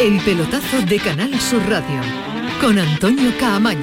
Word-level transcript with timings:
El 0.00 0.20
pelotazo 0.20 0.80
de 0.82 1.00
Canal 1.00 1.40
Sur 1.40 1.60
Radio 1.68 2.00
con 2.60 2.78
Antonio 2.78 3.32
Caamaño. 3.36 3.82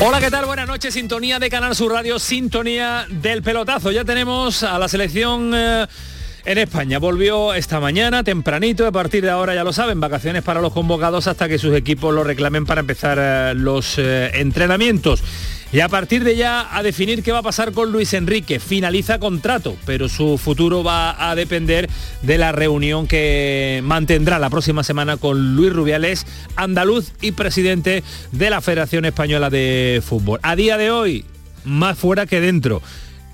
Hola, 0.00 0.18
¿qué 0.18 0.30
tal? 0.32 0.46
Buenas 0.46 0.61
sintonía 0.90 1.38
de 1.38 1.48
Canal 1.48 1.76
Sur 1.76 1.92
Radio, 1.92 2.18
sintonía 2.18 3.06
del 3.08 3.42
pelotazo. 3.42 3.92
Ya 3.92 4.04
tenemos 4.04 4.62
a 4.62 4.78
la 4.78 4.88
selección... 4.88 5.52
Eh, 5.54 5.86
en 6.44 6.58
España. 6.58 6.98
Volvió 6.98 7.54
esta 7.54 7.78
mañana, 7.78 8.24
tempranito, 8.24 8.86
a 8.86 8.92
partir 8.92 9.22
de 9.22 9.30
ahora 9.30 9.54
ya 9.54 9.62
lo 9.64 9.72
saben, 9.72 10.00
vacaciones 10.00 10.42
para 10.42 10.60
los 10.60 10.72
convocados 10.72 11.26
hasta 11.26 11.48
que 11.48 11.58
sus 11.58 11.74
equipos 11.74 12.12
lo 12.12 12.24
reclamen 12.24 12.66
para 12.66 12.80
empezar 12.80 13.18
eh, 13.20 13.54
los 13.54 13.96
eh, 13.98 14.32
entrenamientos. 14.34 15.22
Y 15.72 15.80
a 15.80 15.88
partir 15.88 16.22
de 16.22 16.36
ya 16.36 16.76
a 16.76 16.82
definir 16.82 17.22
qué 17.22 17.32
va 17.32 17.38
a 17.38 17.42
pasar 17.42 17.72
con 17.72 17.92
Luis 17.92 18.12
Enrique. 18.12 18.60
Finaliza 18.60 19.18
contrato, 19.18 19.74
pero 19.86 20.10
su 20.10 20.36
futuro 20.36 20.84
va 20.84 21.30
a 21.30 21.34
depender 21.34 21.88
de 22.20 22.36
la 22.36 22.52
reunión 22.52 23.06
que 23.06 23.80
mantendrá 23.82 24.38
la 24.38 24.50
próxima 24.50 24.84
semana 24.84 25.16
con 25.16 25.56
Luis 25.56 25.72
Rubiales, 25.72 26.26
andaluz 26.56 27.12
y 27.22 27.32
presidente 27.32 28.04
de 28.32 28.50
la 28.50 28.60
Federación 28.60 29.06
Española 29.06 29.48
de 29.48 30.02
Fútbol. 30.04 30.40
A 30.42 30.56
día 30.56 30.76
de 30.76 30.90
hoy, 30.90 31.24
más 31.64 31.98
fuera 31.98 32.26
que 32.26 32.42
dentro 32.42 32.82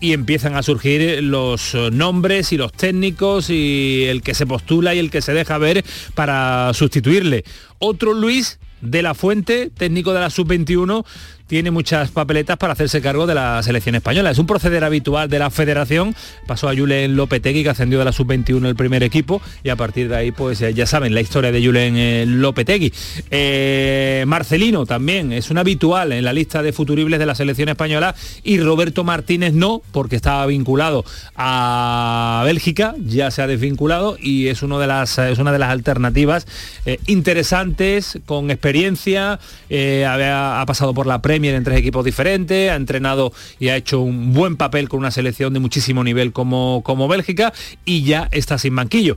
y 0.00 0.12
empiezan 0.12 0.54
a 0.54 0.62
surgir 0.62 1.24
los 1.24 1.74
nombres 1.90 2.52
y 2.52 2.56
los 2.56 2.72
técnicos 2.72 3.50
y 3.50 4.04
el 4.04 4.22
que 4.22 4.34
se 4.34 4.46
postula 4.46 4.94
y 4.94 5.00
el 5.00 5.10
que 5.10 5.22
se 5.22 5.34
deja 5.34 5.58
ver 5.58 5.84
para 6.14 6.72
sustituirle. 6.72 7.42
Otro 7.80 8.14
Luis 8.14 8.60
de 8.80 9.02
la 9.02 9.14
Fuente, 9.14 9.70
técnico 9.76 10.12
de 10.12 10.20
la 10.20 10.30
Sub-21, 10.30 11.04
tiene 11.48 11.70
muchas 11.70 12.10
papeletas 12.10 12.58
para 12.58 12.74
hacerse 12.74 13.00
cargo 13.00 13.26
de 13.26 13.34
la 13.34 13.60
selección 13.62 13.94
española. 13.94 14.30
Es 14.30 14.38
un 14.38 14.46
proceder 14.46 14.84
habitual 14.84 15.30
de 15.30 15.38
la 15.38 15.50
federación. 15.50 16.14
Pasó 16.46 16.68
a 16.68 16.76
Julen 16.76 17.16
Lopetegui, 17.16 17.62
que 17.62 17.70
ascendió 17.70 17.98
de 17.98 18.04
la 18.04 18.12
sub-21 18.12 18.66
el 18.66 18.76
primer 18.76 19.02
equipo, 19.02 19.40
y 19.64 19.70
a 19.70 19.76
partir 19.76 20.10
de 20.10 20.16
ahí, 20.16 20.30
pues 20.30 20.58
ya 20.58 20.86
saben 20.86 21.14
la 21.14 21.22
historia 21.22 21.50
de 21.50 21.64
Julen 21.64 21.96
eh, 21.96 22.24
Lopetegui. 22.26 22.92
Eh, 23.30 24.24
Marcelino 24.26 24.84
también 24.84 25.32
es 25.32 25.50
un 25.50 25.56
habitual 25.56 26.12
en 26.12 26.22
la 26.22 26.34
lista 26.34 26.62
de 26.62 26.72
futuribles 26.74 27.18
de 27.18 27.24
la 27.24 27.34
selección 27.34 27.70
española 27.70 28.14
y 28.44 28.60
Roberto 28.60 29.02
Martínez 29.02 29.54
no, 29.54 29.80
porque 29.90 30.16
estaba 30.16 30.44
vinculado 30.44 31.04
a 31.34 32.42
Bélgica, 32.44 32.94
ya 32.98 33.30
se 33.30 33.40
ha 33.40 33.46
desvinculado 33.46 34.18
y 34.20 34.48
es, 34.48 34.62
uno 34.62 34.78
de 34.78 34.86
las, 34.86 35.16
es 35.16 35.38
una 35.38 35.52
de 35.52 35.58
las 35.58 35.70
alternativas 35.70 36.46
eh, 36.84 36.98
interesantes, 37.06 38.18
con 38.26 38.50
experiencia, 38.50 39.40
ha 39.70 40.64
pasado 40.66 40.92
por 40.92 41.06
la 41.06 41.22
pre 41.40 41.54
en 41.54 41.64
tres 41.64 41.78
equipos 41.78 42.04
diferentes, 42.04 42.70
ha 42.70 42.74
entrenado 42.74 43.32
y 43.58 43.68
ha 43.68 43.76
hecho 43.76 44.00
un 44.00 44.32
buen 44.32 44.56
papel 44.56 44.88
con 44.88 45.00
una 45.00 45.10
selección 45.10 45.52
de 45.54 45.60
muchísimo 45.60 46.04
nivel 46.04 46.32
como, 46.32 46.82
como 46.84 47.08
Bélgica 47.08 47.52
y 47.84 48.02
ya 48.02 48.28
está 48.32 48.58
sin 48.58 48.74
banquillo. 48.74 49.16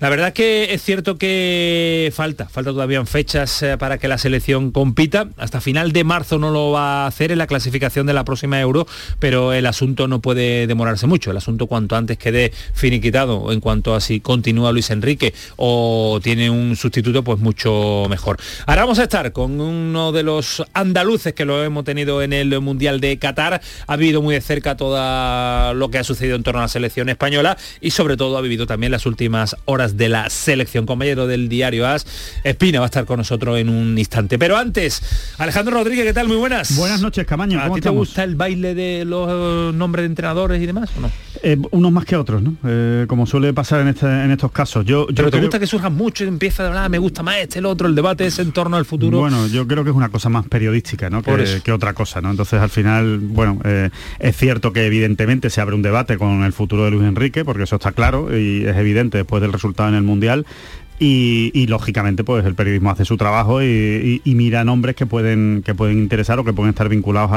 La 0.00 0.08
verdad 0.08 0.32
que 0.32 0.74
es 0.74 0.82
cierto 0.82 1.16
que 1.16 2.12
falta, 2.12 2.48
falta 2.48 2.72
todavía 2.72 3.04
fechas 3.06 3.62
eh, 3.62 3.78
para 3.78 3.98
que 3.98 4.08
la 4.08 4.18
selección 4.18 4.72
compita. 4.72 5.28
Hasta 5.36 5.60
final 5.60 5.92
de 5.92 6.02
marzo 6.02 6.38
no 6.38 6.50
lo 6.50 6.72
va 6.72 7.04
a 7.04 7.06
hacer 7.06 7.30
en 7.30 7.38
la 7.38 7.46
clasificación 7.46 8.06
de 8.06 8.12
la 8.12 8.24
próxima 8.24 8.60
Euro, 8.60 8.86
pero 9.20 9.52
el 9.52 9.64
asunto 9.64 10.08
no 10.08 10.20
puede 10.20 10.66
demorarse 10.66 11.06
mucho. 11.06 11.30
El 11.30 11.36
asunto 11.36 11.68
cuanto 11.68 11.94
antes 11.94 12.18
quede 12.18 12.52
finiquitado 12.74 13.52
en 13.52 13.60
cuanto 13.60 13.94
a 13.94 14.00
si 14.00 14.18
continúa 14.18 14.72
Luis 14.72 14.90
Enrique 14.90 15.34
o 15.54 16.18
tiene 16.20 16.50
un 16.50 16.74
sustituto, 16.74 17.22
pues 17.22 17.38
mucho 17.38 18.06
mejor. 18.10 18.38
Ahora 18.66 18.82
vamos 18.82 18.98
a 18.98 19.04
estar 19.04 19.32
con 19.32 19.60
uno 19.60 20.10
de 20.10 20.24
los 20.24 20.64
andaluces 20.72 21.32
que 21.32 21.44
lo 21.44 21.61
hemos 21.64 21.84
tenido 21.84 22.22
en 22.22 22.32
el 22.32 22.60
Mundial 22.60 23.00
de 23.00 23.18
Qatar. 23.18 23.60
Ha 23.86 23.96
vivido 23.96 24.22
muy 24.22 24.34
de 24.34 24.40
cerca 24.40 24.76
todo 24.76 25.74
lo 25.74 25.90
que 25.90 25.98
ha 25.98 26.04
sucedido 26.04 26.36
en 26.36 26.42
torno 26.42 26.60
a 26.60 26.64
la 26.64 26.68
selección 26.68 27.08
española 27.08 27.56
y 27.80 27.90
sobre 27.90 28.16
todo 28.16 28.36
ha 28.36 28.40
vivido 28.40 28.66
también 28.66 28.92
las 28.92 29.06
últimas 29.06 29.56
horas 29.64 29.96
de 29.96 30.08
la 30.08 30.30
selección. 30.30 30.86
Compañero 30.86 31.26
del 31.26 31.48
diario 31.48 31.86
AS, 31.86 32.06
Espina 32.44 32.80
va 32.80 32.86
a 32.86 32.92
estar 32.92 33.04
con 33.04 33.18
nosotros 33.18 33.58
en 33.58 33.68
un 33.68 33.98
instante. 33.98 34.38
Pero 34.38 34.56
antes, 34.56 35.02
Alejandro 35.38 35.74
Rodríguez, 35.74 36.04
¿qué 36.04 36.12
tal? 36.12 36.28
Muy 36.28 36.36
buenas. 36.36 36.76
Buenas 36.76 37.00
noches, 37.00 37.26
Camaño. 37.26 37.60
¿A 37.60 37.72
ti 37.72 37.80
te 37.80 37.90
gusta 37.90 38.24
el 38.24 38.36
baile 38.36 38.74
de 38.74 39.04
los 39.04 39.74
nombres 39.74 40.02
de 40.02 40.06
entrenadores 40.06 40.62
y 40.62 40.66
demás 40.66 40.90
o 40.96 41.00
no? 41.00 41.10
Eh, 41.44 41.58
unos 41.72 41.90
más 41.90 42.04
que 42.04 42.16
otros, 42.16 42.40
¿no? 42.40 42.56
Eh, 42.64 43.06
como 43.08 43.26
suele 43.26 43.52
pasar 43.52 43.80
en, 43.80 43.88
este, 43.88 44.06
en 44.06 44.30
estos 44.30 44.52
casos. 44.52 44.84
Yo, 44.84 45.06
Pero 45.14 45.30
te 45.30 45.40
gusta 45.40 45.58
que 45.58 45.66
surjan 45.66 45.94
mucho 45.94 46.24
y 46.24 46.28
empieza 46.28 46.64
a 46.64 46.68
hablar, 46.68 46.90
me 46.90 46.98
gusta 46.98 47.22
más 47.22 47.36
este, 47.38 47.58
el 47.58 47.66
otro, 47.66 47.88
el 47.88 47.94
debate 47.94 48.26
es 48.26 48.38
en 48.38 48.52
torno 48.52 48.76
al 48.76 48.84
futuro. 48.84 49.18
Bueno, 49.18 49.46
yo 49.48 49.66
creo 49.66 49.82
que 49.82 49.90
es 49.90 49.96
una 49.96 50.08
cosa 50.08 50.28
más 50.28 50.46
periodística, 50.46 51.10
¿no? 51.10 51.22
Que, 51.22 51.51
que 51.60 51.72
otra 51.72 51.92
cosa, 51.94 52.20
¿no? 52.20 52.30
Entonces, 52.30 52.60
al 52.60 52.70
final, 52.70 53.18
bueno, 53.18 53.60
eh, 53.64 53.90
es 54.18 54.36
cierto 54.36 54.72
que 54.72 54.86
evidentemente 54.86 55.50
se 55.50 55.60
abre 55.60 55.74
un 55.74 55.82
debate 55.82 56.18
con 56.18 56.44
el 56.44 56.52
futuro 56.52 56.84
de 56.84 56.90
Luis 56.90 57.04
Enrique, 57.04 57.44
porque 57.44 57.64
eso 57.64 57.76
está 57.76 57.92
claro 57.92 58.36
y 58.36 58.64
es 58.64 58.76
evidente 58.76 59.18
después 59.18 59.42
del 59.42 59.52
resultado 59.52 59.88
en 59.88 59.94
el 59.94 60.02
Mundial. 60.02 60.46
Y, 61.04 61.66
lógicamente 61.66 62.22
pues 62.22 62.44
el 62.44 62.54
periodismo 62.54 62.90
hace 62.90 63.04
su 63.04 63.16
trabajo 63.16 63.60
y, 63.60 64.20
mira 64.24 64.64
nombres 64.64 64.94
que 64.94 65.06
pueden 65.06 65.62
que 65.64 65.74
pueden 65.74 65.98
interesar 65.98 66.38
o 66.38 66.44
que 66.44 66.52
pueden 66.52 66.70
estar 66.70 66.88
vinculados 66.88 67.30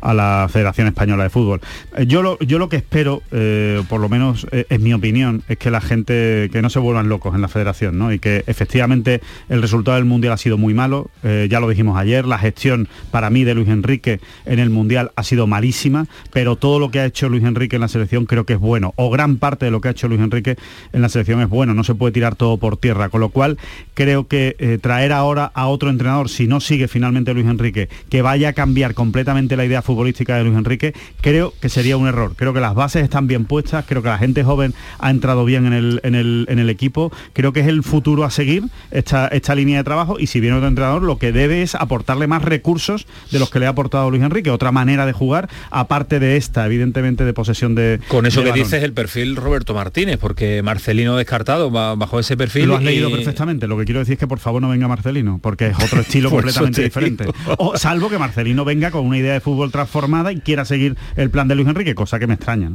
a 0.00 0.14
la 0.14 0.48
Federación 0.50 0.86
Española 0.86 1.22
de 1.22 1.30
Fútbol. 1.30 1.60
Eh, 1.96 2.04
yo 2.06 2.20
lo, 2.20 2.38
yo 2.40 2.58
lo 2.58 2.68
que 2.68 2.76
espero, 2.76 3.22
eh, 3.30 3.82
por 3.88 4.00
lo 4.00 4.08
menos 4.10 4.46
eh, 4.52 4.66
es 4.68 4.80
mi 4.80 4.92
opinión, 4.92 5.42
es 5.48 5.56
que 5.56 5.70
la 5.70 5.80
gente 5.80 6.50
que 6.52 6.60
no 6.60 6.68
se 6.68 6.78
vuelvan 6.78 7.08
locos 7.08 7.34
en 7.34 7.40
la 7.40 7.48
federación, 7.48 7.98
¿no? 7.98 8.12
Y 8.12 8.18
que 8.18 8.44
efectivamente 8.46 9.22
el 9.48 9.62
resultado 9.62 9.96
del 9.96 10.04
Mundial 10.04 10.34
ha 10.34 10.36
sido 10.36 10.58
muy 10.58 10.74
malo, 10.74 11.10
ya 11.22 11.60
lo 11.60 11.68
dijimos 11.68 11.98
ayer, 11.98 12.26
la 12.26 12.38
gestión 12.38 12.88
para 13.10 13.30
mí 13.30 13.44
de 13.44 13.54
Luis 13.54 13.68
Enrique 13.68 14.20
en 14.44 14.58
el 14.58 14.68
Mundial 14.68 15.12
ha 15.16 15.22
sido 15.22 15.46
malísima, 15.46 16.06
pero 16.32 16.56
todo 16.56 16.78
lo 16.78 16.90
que 16.90 17.00
ha 17.00 17.06
hecho 17.06 17.28
Luis 17.28 17.44
Enrique 17.44 17.76
en 17.76 17.82
la 17.82 17.88
selección 17.88 18.26
creo 18.26 18.44
que 18.44 18.54
es 18.54 18.58
bueno, 18.58 18.92
o 18.96 19.10
gran 19.10 19.36
parte 19.36 19.64
de 19.64 19.70
lo 19.70 19.80
que 19.80 19.88
ha 19.88 19.90
hecho 19.92 20.08
Luis 20.08 20.20
Enrique 20.20 20.56
en 20.92 21.02
la 21.02 21.08
selección 21.08 21.40
es 21.40 21.48
bueno, 21.48 21.72
no 21.72 21.84
se 21.84 21.94
puede 21.94 22.12
tirar 22.12 22.34
todo 22.34 22.58
por 22.58 22.76
tierra 22.76 22.89
con 23.10 23.20
lo 23.20 23.28
cual 23.30 23.58
creo 23.94 24.26
que 24.26 24.56
eh, 24.58 24.78
traer 24.80 25.12
ahora 25.12 25.50
a 25.54 25.68
otro 25.68 25.90
entrenador, 25.90 26.28
si 26.28 26.46
no 26.46 26.60
sigue 26.60 26.88
finalmente 26.88 27.34
Luis 27.34 27.46
Enrique, 27.46 27.88
que 28.08 28.22
vaya 28.22 28.50
a 28.50 28.52
cambiar 28.52 28.94
completamente 28.94 29.56
la 29.56 29.64
idea 29.64 29.82
futbolística 29.82 30.36
de 30.36 30.44
Luis 30.44 30.56
Enrique, 30.56 30.94
creo 31.20 31.52
que 31.60 31.68
sería 31.68 31.96
un 31.96 32.06
error. 32.06 32.32
Creo 32.36 32.52
que 32.52 32.60
las 32.60 32.74
bases 32.74 33.02
están 33.02 33.26
bien 33.26 33.44
puestas, 33.44 33.84
creo 33.86 34.02
que 34.02 34.08
la 34.08 34.18
gente 34.18 34.44
joven 34.44 34.74
ha 34.98 35.10
entrado 35.10 35.44
bien 35.44 35.66
en 35.66 35.72
el, 35.72 36.00
en 36.02 36.58
el, 36.58 36.70
equipo, 36.70 37.12
creo 37.32 37.52
que 37.52 37.60
es 37.60 37.66
el 37.66 37.82
futuro 37.82 38.24
a 38.24 38.30
seguir 38.30 38.64
esta, 38.90 39.28
esta 39.28 39.54
línea 39.54 39.78
de 39.78 39.84
trabajo 39.84 40.18
y 40.18 40.28
si 40.28 40.40
viene 40.40 40.56
otro 40.56 40.68
entrenador 40.68 41.02
lo 41.02 41.18
que 41.18 41.32
debe 41.32 41.62
es 41.62 41.74
aportarle 41.74 42.26
más 42.26 42.42
recursos 42.42 43.06
de 43.30 43.38
los 43.38 43.50
que 43.50 43.58
le 43.58 43.66
ha 43.66 43.70
aportado 43.70 44.10
Luis 44.10 44.22
Enrique, 44.22 44.50
otra 44.50 44.72
manera 44.72 45.06
de 45.06 45.12
jugar, 45.12 45.48
aparte 45.70 46.20
de 46.20 46.36
esta, 46.36 46.66
evidentemente, 46.66 47.24
de 47.24 47.32
posesión 47.32 47.74
de... 47.74 48.00
Con 48.08 48.26
eso 48.26 48.44
que 48.44 48.52
dices 48.52 48.82
el 48.82 48.92
perfil 48.92 49.36
Roberto 49.36 49.74
Martínez, 49.74 50.18
porque 50.18 50.62
Marcelino 50.62 51.16
descartado 51.16 51.70
bajo 51.70 52.20
ese 52.20 52.36
perfil 52.36 52.70
leído 52.82 53.10
perfectamente. 53.10 53.66
Lo 53.66 53.78
que 53.78 53.84
quiero 53.84 54.00
decir 54.00 54.14
es 54.14 54.18
que 54.18 54.26
por 54.26 54.38
favor 54.38 54.60
no 54.62 54.68
venga 54.68 54.88
Marcelino, 54.88 55.38
porque 55.42 55.68
es 55.68 55.78
otro 55.78 56.00
estilo 56.00 56.30
completamente 56.30 56.82
diferente. 56.82 57.26
O, 57.58 57.76
salvo 57.76 58.08
que 58.08 58.18
Marcelino 58.18 58.64
venga 58.64 58.90
con 58.90 59.06
una 59.06 59.18
idea 59.18 59.34
de 59.34 59.40
fútbol 59.40 59.70
transformada 59.70 60.32
y 60.32 60.40
quiera 60.40 60.64
seguir 60.64 60.96
el 61.16 61.30
plan 61.30 61.48
de 61.48 61.54
Luis 61.54 61.68
Enrique, 61.68 61.94
cosa 61.94 62.18
que 62.18 62.26
me 62.26 62.34
extraña. 62.34 62.70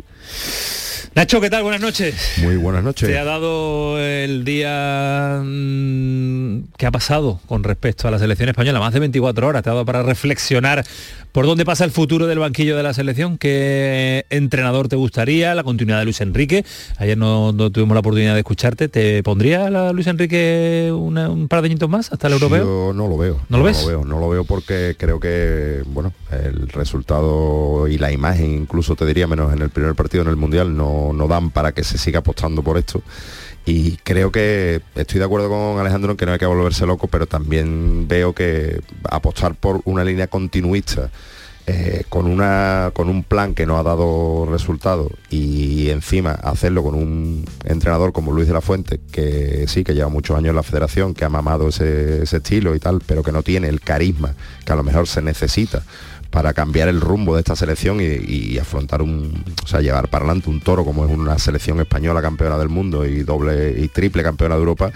Nacho, 1.15 1.39
¿qué 1.39 1.49
tal? 1.49 1.63
Buenas 1.63 1.79
noches. 1.79 2.39
Muy 2.41 2.57
buenas 2.57 2.83
noches. 2.83 3.07
Te 3.07 3.17
ha 3.17 3.23
dado 3.23 3.97
el 3.97 4.43
día 4.43 5.41
mm, 5.41 6.73
que 6.77 6.85
ha 6.85 6.91
pasado 6.91 7.39
con 7.47 7.63
respecto 7.63 8.09
a 8.09 8.11
la 8.11 8.19
selección 8.19 8.49
española, 8.49 8.81
más 8.81 8.93
de 8.93 8.99
24 8.99 9.47
horas, 9.47 9.63
te 9.63 9.69
ha 9.69 9.73
dado 9.73 9.85
para 9.85 10.03
reflexionar 10.03 10.83
por 11.35 11.45
dónde 11.47 11.65
pasa 11.65 11.83
el 11.83 11.91
futuro 11.91 12.27
del 12.27 12.39
banquillo 12.39 12.77
de 12.77 12.83
la 12.83 12.93
selección, 12.93 13.37
qué 13.37 14.25
entrenador 14.29 14.87
te 14.87 14.95
gustaría, 14.95 15.53
la 15.53 15.65
continuidad 15.65 15.99
de 15.99 16.05
Luis 16.05 16.21
Enrique. 16.21 16.63
Ayer 16.95 17.17
no, 17.17 17.53
tuvimos 17.71 17.93
la 17.93 17.99
oportunidad 17.99 18.35
de 18.35 18.39
escucharte. 18.39 18.87
¿Te 18.87 19.21
pondría 19.21 19.69
Luis 19.91 20.07
Enrique 20.07 20.93
un 20.93 21.47
par 21.49 21.61
de 21.61 21.65
añitos 21.65 21.89
más 21.89 22.09
hasta 22.13 22.27
el 22.27 22.33
europeo? 22.35 22.63
Yo 22.63 22.93
no 22.93 23.09
lo 23.09 23.17
veo. 23.17 23.41
¿No 23.49 23.57
lo 23.57 23.65
ves? 23.65 23.79
No 23.79 23.81
lo 23.81 23.87
veo, 23.89 24.05
no 24.05 24.19
lo 24.21 24.29
veo 24.29 24.45
porque 24.45 24.95
creo 24.97 25.19
que, 25.19 25.83
bueno, 25.87 26.13
el 26.31 26.69
resultado 26.69 27.89
y 27.89 27.97
la 27.97 28.13
imagen, 28.13 28.53
incluso 28.53 28.95
te 28.95 29.05
diría 29.05 29.27
menos 29.27 29.51
en 29.51 29.61
el 29.61 29.71
primer 29.71 29.93
partido 29.93 30.23
en 30.23 30.29
el 30.29 30.37
Mundial, 30.37 30.77
no 30.77 31.11
no, 31.11 31.27
dan 31.27 31.51
para 31.51 31.73
que 31.73 31.83
se 31.83 31.97
siga 31.97 32.19
apostando 32.19 32.63
por 32.63 32.77
esto. 32.77 33.01
Y 33.65 33.97
creo 33.97 34.31
que 34.31 34.81
estoy 34.93 35.19
de 35.19 35.25
acuerdo 35.25 35.49
con 35.49 35.79
Alejandro 35.79 36.11
en 36.11 36.17
que 36.17 36.25
no 36.25 36.33
hay 36.33 36.39
que 36.39 36.45
volverse 36.45 36.85
loco, 36.85 37.07
pero 37.07 37.25
también 37.25 38.07
veo 38.07 38.33
que 38.33 38.79
apostar 39.09 39.55
por 39.55 39.81
una 39.85 40.03
línea 40.03 40.27
continuista 40.27 41.09
eh, 41.67 42.03
con, 42.09 42.27
una, 42.27 42.91
con 42.93 43.09
un 43.09 43.23
plan 43.23 43.55
que 43.55 43.65
no 43.65 43.79
ha 43.79 43.83
dado 43.83 44.45
resultado 44.47 45.09
y 45.31 45.89
encima 45.89 46.33
hacerlo 46.33 46.83
con 46.83 46.93
un 46.93 47.43
entrenador 47.63 48.13
como 48.13 48.31
Luis 48.31 48.47
de 48.47 48.53
la 48.53 48.61
Fuente, 48.61 48.99
que 49.11 49.65
sí, 49.67 49.83
que 49.83 49.95
lleva 49.95 50.09
muchos 50.09 50.37
años 50.37 50.51
en 50.51 50.57
la 50.57 50.61
federación, 50.61 51.15
que 51.15 51.25
ha 51.25 51.29
mamado 51.29 51.69
ese, 51.69 52.21
ese 52.21 52.37
estilo 52.37 52.75
y 52.75 52.79
tal, 52.79 53.01
pero 53.03 53.23
que 53.23 53.31
no 53.31 53.41
tiene 53.41 53.67
el 53.67 53.81
carisma 53.81 54.35
que 54.63 54.73
a 54.73 54.75
lo 54.75 54.83
mejor 54.83 55.07
se 55.07 55.23
necesita 55.23 55.81
para 56.29 56.53
cambiar 56.53 56.89
el 56.89 57.01
rumbo 57.01 57.35
de 57.35 57.41
esta 57.41 57.55
selección 57.55 57.99
y, 58.01 58.57
afrontar 58.57 59.01
un, 59.01 59.43
o 59.63 59.67
sea, 59.67 59.81
llevar 59.81 60.09
para 60.09 60.25
adelante 60.25 60.49
un 60.49 60.59
toro 60.59 60.83
como 60.83 61.05
es 61.05 61.11
una 61.11 61.37
selección 61.39 61.79
española 61.79 62.21
campeona 62.21 62.57
del 62.57 62.69
mundo 62.69 63.05
y 63.05 63.23
doble 63.23 63.75
y 63.77 63.87
triple 63.87 64.23
campeona 64.23 64.55
de 64.55 64.59
Europa, 64.59 64.91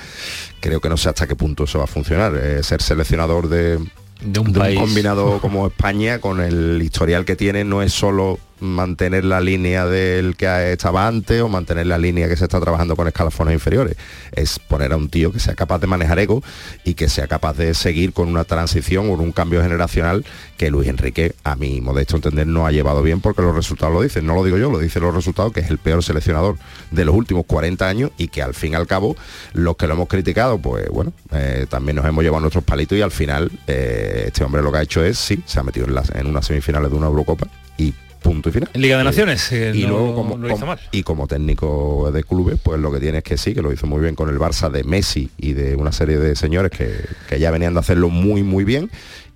creo 0.59 0.81
que 0.81 0.89
no 0.89 0.97
sé 0.97 1.09
hasta 1.09 1.27
qué 1.27 1.35
punto 1.35 1.63
eso 1.63 1.79
va 1.79 1.85
a 1.85 1.87
funcionar. 1.87 2.35
Eh, 2.35 2.63
ser 2.63 2.81
seleccionador 2.81 3.47
de, 3.47 3.79
de 4.21 4.39
un, 4.39 4.53
país. 4.53 4.79
combinado 4.79 5.37
como 5.41 5.67
España 5.67 6.19
con 6.19 6.41
el 6.41 6.81
historial 6.81 7.25
que 7.25 7.35
tiene 7.35 7.63
no 7.63 7.81
es 7.81 7.93
solo 7.93 8.39
mantener 8.59 9.25
la 9.25 9.41
línea 9.41 9.85
del 9.85 10.35
que 10.35 10.73
estaba 10.73 11.07
antes 11.07 11.41
o 11.41 11.49
mantener 11.49 11.87
la 11.87 11.97
línea 11.97 12.27
que 12.27 12.35
se 12.35 12.45
está 12.45 12.59
trabajando 12.59 12.95
con 12.95 13.07
escalafones 13.07 13.53
inferiores. 13.53 13.95
Es 14.31 14.59
poner 14.59 14.93
a 14.93 14.97
un 14.97 15.09
tío 15.09 15.31
que 15.31 15.39
sea 15.39 15.55
capaz 15.55 15.79
de 15.79 15.87
manejar 15.87 16.19
ego 16.19 16.43
y 16.83 16.93
que 16.93 17.09
sea 17.09 17.27
capaz 17.27 17.57
de 17.57 17.73
seguir 17.73 18.13
con 18.13 18.27
una 18.27 18.43
transición 18.43 19.09
o 19.09 19.13
un 19.13 19.31
cambio 19.31 19.61
generacional 19.61 20.25
que 20.57 20.69
Luis 20.69 20.89
Enrique, 20.89 21.33
a 21.43 21.55
mi 21.55 21.81
modesto 21.81 22.15
entender, 22.15 22.47
no 22.47 22.65
ha 22.65 22.71
llevado 22.71 23.01
bien 23.01 23.21
porque 23.21 23.41
los 23.41 23.55
resultados 23.55 23.93
lo 23.93 24.01
dicen. 24.01 24.25
No 24.25 24.35
lo 24.35 24.43
digo 24.43 24.57
yo, 24.57 24.69
lo 24.69 24.79
dicen 24.79 25.01
los 25.01 25.15
resultados, 25.15 25.53
que 25.53 25.61
es 25.61 25.69
el 25.69 25.77
peor 25.77 26.03
seleccionador 26.03 26.57
de 26.91 27.05
los 27.05 27.15
últimos 27.15 27.45
40 27.45 27.87
años 27.87 28.11
y 28.17 28.27
que 28.27 28.41
al 28.41 28.53
fin 28.53 28.73
y 28.73 28.75
al 28.75 28.87
cabo 28.87 29.15
los 29.53 29.75
que 29.77 29.87
lo 29.87 29.93
hemos 29.93 30.07
criticado, 30.07 30.57
pues 30.59 30.87
bueno, 30.89 31.13
eh, 31.31 31.65
también 31.69 31.95
nos 31.95 32.05
hemos 32.05 32.23
llevado 32.23 32.41
nuestros 32.41 32.63
palitos 32.63 32.97
y 32.97 33.01
al 33.01 33.11
final 33.11 33.51
eh, 33.67 34.25
este 34.27 34.43
hombre 34.43 34.61
lo 34.61 34.71
que 34.71 34.77
ha 34.79 34.81
hecho 34.81 35.03
es, 35.03 35.17
sí, 35.17 35.41
se 35.45 35.59
ha 35.59 35.63
metido 35.63 35.87
en, 35.87 36.19
en 36.19 36.27
unas 36.27 36.45
semifinales 36.45 36.91
de 36.91 36.97
una 36.97 37.07
Eurocopa 37.07 37.47
y 37.77 37.93
punto 38.21 38.49
y 38.49 38.51
final. 38.51 38.69
En 38.73 38.81
Liga 38.81 38.97
de 38.97 39.03
Naciones. 39.03 39.51
y 39.51 39.83
luego 39.83 40.15
como, 40.15 40.37
y 40.91 41.03
como 41.03 41.27
técnico 41.27 42.11
de 42.11 42.23
clubes, 42.23 42.59
pues 42.61 42.79
lo 42.79 42.91
que 42.91 42.99
tiene 42.99 43.19
es 43.19 43.23
que 43.23 43.37
sí, 43.37 43.53
que 43.53 43.61
lo 43.61 43.71
hizo 43.71 43.87
muy 43.87 44.01
bien 44.01 44.15
con 44.15 44.29
el 44.29 44.37
Barça 44.37 44.69
de 44.69 44.83
Messi 44.83 45.29
y 45.37 45.53
de 45.53 45.75
una 45.75 45.91
serie 45.91 46.17
de 46.17 46.35
señores 46.35 46.71
que, 46.71 46.93
que 47.27 47.39
ya 47.39 47.51
venían 47.51 47.73
de 47.73 47.79
hacerlo 47.79 48.09
muy 48.09 48.43
muy 48.43 48.63
bien 48.63 48.89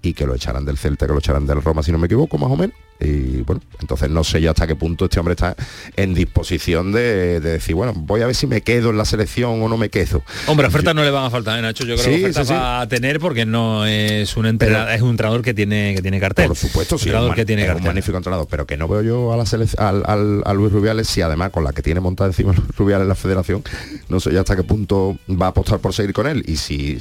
y 0.03 0.13
que 0.13 0.27
lo 0.27 0.35
echarán 0.35 0.65
del 0.65 0.77
Celta, 0.77 1.07
que 1.07 1.13
lo 1.13 1.19
echarán 1.19 1.47
del 1.47 1.61
Roma, 1.61 1.81
si 1.81 1.91
no 1.91 1.97
me 1.97 2.07
equivoco, 2.07 2.37
más 2.37 2.51
o 2.51 2.57
menos. 2.57 2.75
Y 2.99 3.41
bueno, 3.41 3.61
entonces 3.79 4.09
no 4.09 4.23
sé 4.23 4.41
yo 4.41 4.51
hasta 4.51 4.67
qué 4.67 4.75
punto 4.75 5.05
este 5.05 5.19
hombre 5.19 5.33
está 5.33 5.55
en 5.95 6.13
disposición 6.13 6.91
de, 6.91 7.39
decir, 7.39 7.73
bueno, 7.73 7.93
voy 7.95 8.21
a 8.21 8.27
ver 8.27 8.35
si 8.35 8.45
me 8.45 8.61
quedo 8.61 8.91
en 8.91 8.97
la 8.97 9.05
selección 9.05 9.61
o 9.61 9.69
no 9.69 9.77
me 9.77 9.89
quedo. 9.89 10.23
Hombre, 10.47 10.67
ofertas 10.67 10.93
no 10.93 11.03
le 11.03 11.09
van 11.09 11.25
a 11.25 11.29
faltar, 11.29 11.57
¿eh, 11.57 11.61
Nacho. 11.61 11.85
Yo 11.85 11.95
creo 11.95 12.05
que 12.05 12.23
ofertas 12.25 12.51
va 12.51 12.81
a 12.81 12.87
tener 12.87 13.19
porque 13.19 13.45
no 13.45 13.85
es 13.85 14.35
un 14.35 14.45
entrenador, 14.45 14.91
es 14.91 15.01
un 15.01 15.11
entrenador 15.11 15.41
que 15.41 15.53
tiene 15.53 15.95
que 15.95 16.01
tiene 16.01 16.19
cartel. 16.19 16.47
Por 16.47 16.57
supuesto, 16.57 16.97
sí. 16.97 17.09
Un 17.09 17.33
que 17.33 17.45
tiene 17.45 17.73
un 17.73 17.83
magnífico 17.83 18.17
entrenador, 18.17 18.47
pero 18.49 18.67
que 18.67 18.75
no 18.75 18.87
veo 18.89 19.01
yo 19.01 19.33
a 19.33 19.37
la 19.37 19.45
al, 19.77 20.43
a 20.45 20.53
Luis 20.53 20.71
Rubiales, 20.71 21.07
si 21.07 21.21
además 21.21 21.51
con 21.51 21.63
la 21.63 21.71
que 21.71 21.81
tiene 21.81 22.01
montada 22.01 22.29
encima 22.29 22.53
Rubiales 22.77 23.03
en 23.03 23.09
la 23.09 23.15
federación, 23.15 23.63
no 24.09 24.19
sé 24.19 24.33
ya 24.33 24.41
hasta 24.41 24.55
qué 24.55 24.63
punto 24.63 25.17
va 25.29 25.47
a 25.47 25.49
apostar 25.49 25.79
por 25.79 25.93
seguir 25.93 26.13
con 26.13 26.27
él. 26.27 26.43
Y 26.45 26.57
si 26.57 26.99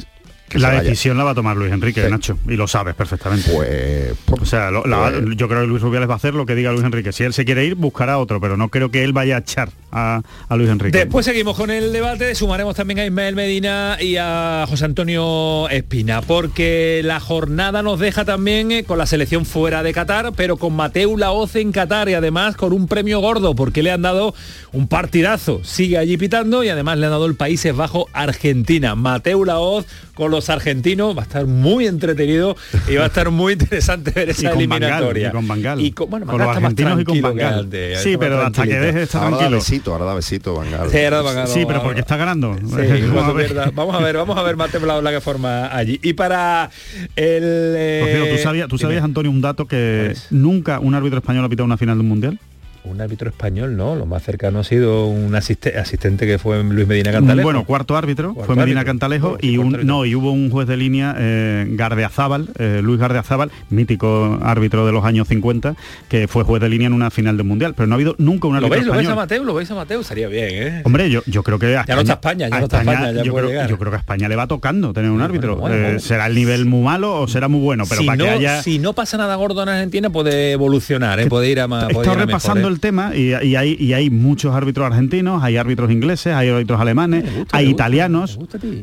la 0.59 0.83
decisión 0.83 1.17
la 1.17 1.25
va 1.25 1.31
a 1.31 1.35
tomar 1.35 1.57
Luis 1.57 1.73
Enrique, 1.73 2.09
Nacho, 2.09 2.39
y 2.47 2.57
lo 2.57 2.67
sabes 2.67 2.95
perfectamente. 2.95 3.51
Pues, 3.53 4.41
o 4.41 4.45
sea, 4.45 4.71
pues- 4.71 5.37
yo 5.37 5.49
creo 5.49 5.63
que 5.63 5.67
Luis 5.67 5.83
Rubiales 5.83 6.09
va 6.09 6.15
a 6.15 6.17
hacer 6.17 6.35
lo 6.35 6.47
que 6.47 6.55
diga 6.55 6.73
Luis 6.73 6.85
Enrique. 6.85 7.13
Si 7.13 7.25
él 7.25 7.33
se 7.33 7.45
quiere 7.45 7.65
ir, 7.65 7.75
buscará 7.75 8.19
otro, 8.19 8.41
pero 8.41 8.57
no 8.57 8.69
creo 8.69 8.91
que 8.91 9.05
él 9.05 9.13
vaya 9.13 9.37
a 9.37 9.39
echar 9.41 9.71
a, 9.91 10.23
Luis 10.51 10.71
Enrique. 10.71 10.97
Después 10.97 11.25
seguimos 11.27 11.57
con 11.57 11.71
el 11.71 11.93
debate, 11.93 12.35
sumaremos 12.35 12.75
también 12.75 13.01
a 13.01 13.07
Ismael 13.07 13.35
Medina 13.35 13.97
y 14.01 14.17
a 14.17 14.65
José 14.69 14.85
Antonio 14.85 15.69
Espina, 15.69 16.23
porque 16.23 17.03
la 17.05 17.21
jornada 17.21 17.83
nos 17.83 17.99
deja 17.99 18.25
también 18.25 18.73
eh, 18.73 18.85
con 18.85 18.99
la 18.99 19.07
selección 19.07 19.45
fuera 19.45 19.83
de 19.83 19.93
Qatar, 19.93 20.33
pero 20.35 20.57
con 20.57 20.75
Mateu 20.75 21.17
Laoz 21.17 21.57
en 21.57 21.73
Qatar 21.73 22.09
y 22.09 22.15
además 22.15 22.57
con 22.57 22.73
un 22.73 22.89
premio 22.89 23.21
gordo, 23.21 23.55
porque 23.55 23.83
le 23.83 23.91
han 23.91 24.03
dado 24.03 24.35
un 24.73 24.89
partidazo. 24.89 25.61
Sigue 25.65 25.99
allí 25.99 26.17
pitando 26.17 26.65
y 26.65 26.69
además 26.69 26.99
le 26.99 27.07
han 27.07 27.13
dado 27.13 27.27
el 27.27 27.35
Países 27.35 27.75
Bajo 27.75 28.09
Argentina. 28.13 28.95
Mateu 28.95 29.45
Laoz 29.45 29.87
con 30.15 30.31
los 30.31 30.51
argentinos 30.51 31.17
va 31.17 31.23
a 31.23 31.25
estar 31.25 31.47
muy 31.47 31.87
entretenido 31.87 32.57
y 32.89 32.97
va 32.97 33.05
a 33.05 33.07
estar 33.07 33.31
muy 33.31 33.55
interesante 33.55 34.11
ver 34.11 34.31
esa 34.31 34.53
eliminatoria. 34.53 35.29
y 35.29 35.31
con 35.33 35.49
Bangal. 35.49 35.81
Y 35.81 35.93
con, 35.93 36.11
bueno, 36.11 36.27
con 36.27 36.39
los 36.39 36.57
argentinos 36.57 37.01
y 37.01 37.05
con 37.05 37.21
Bangal. 37.21 37.69
sí, 37.97 38.17
pero 38.19 38.43
hasta 38.43 38.65
que 38.65 38.79
deje 38.79 39.03
está 39.03 39.19
ahora 39.19 39.37
tranquilo. 39.37 39.51
Da 39.51 39.57
besito, 39.57 39.93
ahora 39.93 40.05
da 40.05 40.15
besito 40.15 40.55
Bangal. 40.55 41.49
Sí, 41.49 41.65
pero 41.67 41.83
porque 41.83 42.01
está 42.01 42.17
ganando. 42.17 42.51
vamos, 43.15 43.29
a 43.29 43.33
ver. 43.33 43.55
vamos 43.75 43.95
a 43.95 44.01
ver, 44.01 44.17
vamos 44.17 44.39
a 44.39 44.43
ver 44.43 44.57
Mate 44.57 44.81
la 44.81 45.11
que 45.11 45.21
forma 45.21 45.75
allí. 45.75 45.99
Y 46.03 46.13
para 46.13 46.71
el... 47.17 47.75
Eh, 47.77 48.35
¿tú 48.37 48.43
sabías, 48.43 48.69
¿tú 48.69 48.79
sabías 48.79 49.03
Antonio, 49.03 49.31
un 49.31 49.41
dato 49.41 49.67
que 49.67 50.15
nunca 50.31 50.81
un 50.81 50.95
árbitro 50.95 51.19
español 51.19 51.45
ha 51.45 51.49
pitado 51.49 51.65
una 51.65 51.77
final 51.77 51.97
de 51.97 52.01
un 52.01 52.09
mundial? 52.09 52.39
Un 52.85 53.01
árbitro 53.01 53.29
español, 53.29 53.77
¿no? 53.77 53.95
Lo 53.95 54.07
más 54.07 54.23
cercano 54.23 54.61
ha 54.61 54.65
sido 54.65 55.07
un 55.07 55.35
asistente 55.35 56.27
que 56.27 56.39
fue 56.39 56.63
Luis 56.65 56.87
Medina 56.87 57.13
Cantalejo. 57.13 57.47
Bueno, 57.47 57.65
cuarto 57.65 57.97
árbitro, 57.97 58.35
fue 58.35 58.57
Medina 58.57 58.85
Cantalejo 58.85 59.39
y 59.41 59.59
un, 59.59 59.87
no, 59.87 60.05
y 60.05 60.15
hubo 60.15 60.33
un 60.33 60.51
juez 60.51 60.67
de 60.67 60.77
línea, 60.77 61.15
eh, 61.19 61.67
Gardeazábal, 61.71 62.51
eh, 62.59 62.81
Luis 62.83 62.99
Gardeazábal, 62.99 63.51
mítico 63.71 64.39
árbitro 64.43 64.85
de 64.85 64.93
los 64.93 65.05
años 65.05 65.29
50, 65.29 65.77
que 66.09 66.27
fue 66.27 66.45
juez 66.45 66.61
de 66.61 66.69
línea 66.69 66.89
en 66.89 66.93
una 66.93 67.11
final 67.11 67.37
del 67.37 67.47
Mundial, 67.47 67.75
pero 67.75 67.87
no 67.87 67.95
ha 67.95 67.97
habido 67.97 68.17
nunca 68.19 68.49
un 68.49 68.57
árbitro 68.57 68.69
¿Lo 68.69 68.75
veis, 68.75 68.87
¿Lo 68.87 68.95
veis 68.95 69.09
a 69.09 69.15
Mateo? 69.15 69.45
¿Lo 69.45 69.55
veis 69.55 69.71
a 69.71 69.75
Mateo? 69.75 70.03
Sería 70.03 70.29
bien, 70.29 70.49
¿eh? 70.51 70.83
Hombre, 70.85 71.09
yo, 71.11 71.23
yo 71.27 71.43
creo 71.43 71.59
que... 71.59 71.77
A 71.77 71.85
ya 71.87 71.95
no 71.95 72.01
está 72.01 72.15
España, 72.15 72.49
ya 72.49 72.59
no 72.59 72.65
está 72.65 72.81
España, 72.81 73.13
ya 73.13 73.23
yo, 73.23 73.35
creo, 73.35 73.69
yo 73.69 73.79
creo 73.79 73.91
que 73.91 73.97
a 73.97 74.01
España 74.01 74.29
le 74.29 74.37
va 74.37 74.47
tocando 74.47 74.93
tener 74.93 75.11
un 75.11 75.21
árbitro. 75.21 75.61
Eh, 75.71 75.99
¿Será 76.01 76.27
el 76.27 76.35
nivel 76.35 76.67
muy 76.67 76.83
malo 76.83 77.21
o 77.21 77.29
será 77.29 77.49
muy 77.49 77.61
bueno? 77.61 77.85
Pero 77.89 78.01
si 78.01 78.07
para 78.07 78.17
no, 78.17 78.25
que 78.25 78.31
haya... 78.31 78.63
Si 78.63 78.79
no 78.79 78.93
pasa 78.93 79.17
nada 79.17 79.37
gordo 79.37 79.63
en 79.63 79.69
Argentina, 79.69 80.11
puede 80.11 80.53
evolucionar, 80.53 81.21
¿eh? 81.21 81.27
puede 81.27 81.51
ir 81.51 81.61
a 81.61 81.69
más... 81.69 81.89
Estoy 81.91 82.17
repasando 82.17 82.72
el 82.73 82.81
tema 82.81 83.13
y 83.15 83.33
y 83.43 83.57
hay, 83.57 83.77
y 83.79 83.93
hay 83.93 84.11
muchos 84.11 84.55
árbitros 84.55 84.87
argentinos, 84.87 85.43
hay 85.43 85.57
árbitros 85.57 85.91
ingleses, 85.91 86.35
hay 86.35 86.49
árbitros 86.49 86.81
alemanes, 86.81 87.25
hay 87.51 87.69
italianos, 87.69 88.39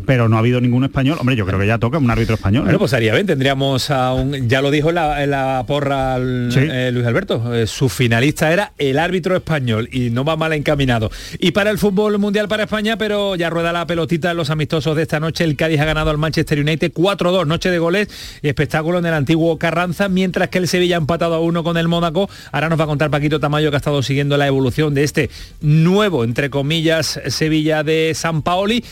pero 0.06 0.30
no 0.30 0.36
ha 0.36 0.40
habido 0.40 0.62
ningún 0.62 0.84
español. 0.84 1.18
Hombre, 1.20 1.36
yo 1.36 1.46
creo 1.46 1.60
que 1.60 1.68
ya 1.68 1.78
toca 1.78 1.98
un 1.98 2.10
árbitro 2.10 2.36
español. 2.36 2.64
Bueno, 2.64 2.78
¿eh? 2.78 2.80
pues 2.80 2.94
haría 2.94 3.14
bien, 3.14 3.26
tendríamos 3.26 3.90
a 3.90 4.14
un, 4.14 4.48
ya 4.48 4.62
lo 4.62 4.72
dijo 4.72 4.92
la, 4.92 5.26
la 5.26 5.64
porra 5.68 6.18
eh, 6.18 6.92
Luis 6.94 7.06
Alberto, 7.06 7.54
eh, 7.54 7.68
su 7.68 7.90
finalista 7.90 8.52
era 8.52 8.74
el 8.78 9.00
árbitro 9.00 9.36
español 9.36 9.90
y 9.92 10.10
no 10.10 10.24
va 10.24 10.36
mal 10.36 10.54
encaminado. 10.54 11.10
Y 11.40 11.52
para 11.52 11.70
el 11.70 11.78
fútbol 11.78 12.18
mundial 12.20 12.48
para 12.48 12.64
España, 12.64 12.98
pero 12.98 13.36
ya 13.36 13.50
rueda 13.50 13.72
la 13.72 13.88
pelotita 13.88 14.32
en 14.32 14.38
los 14.38 14.50
amistosos 14.50 14.96
de 14.96 15.04
esta 15.04 15.20
noche, 15.20 15.44
el 15.44 15.56
Cádiz 15.56 15.80
ha 15.80 15.86
ganado 15.86 16.10
al 16.10 16.18
Manchester 16.18 16.60
United 16.60 16.94
4-2, 16.94 17.46
noche 17.48 17.72
de 17.72 17.80
goles 17.80 18.08
y 18.42 18.48
espectáculo 18.48 19.00
en 19.00 19.06
el 19.06 19.14
antiguo 19.14 19.58
Carranza, 19.58 20.10
mientras 20.10 20.50
que 20.50 20.58
el 20.58 20.68
Sevilla 20.68 20.96
ha 20.96 21.00
empatado 21.00 21.36
a 21.36 21.40
uno 21.40 21.64
con 21.64 21.78
el 21.78 21.88
Mónaco. 21.88 22.30
Ahora 22.52 22.70
nos 22.70 22.80
va 22.80 22.84
a 22.84 22.88
contar 22.88 23.10
Paquito 23.10 23.40
Tamayo 23.40 23.72
que 23.72 23.78
estado 23.80 24.04
siguiendo 24.04 24.38
la 24.38 24.48
evolución 24.48 24.94
de 24.94 25.04
este 25.04 25.30
nuevo, 25.62 26.24
entre 26.24 26.50
comillas, 26.50 27.20
Sevilla 27.28 27.84
de 27.84 28.14
San 28.16 28.42
Paoli. 28.42 28.84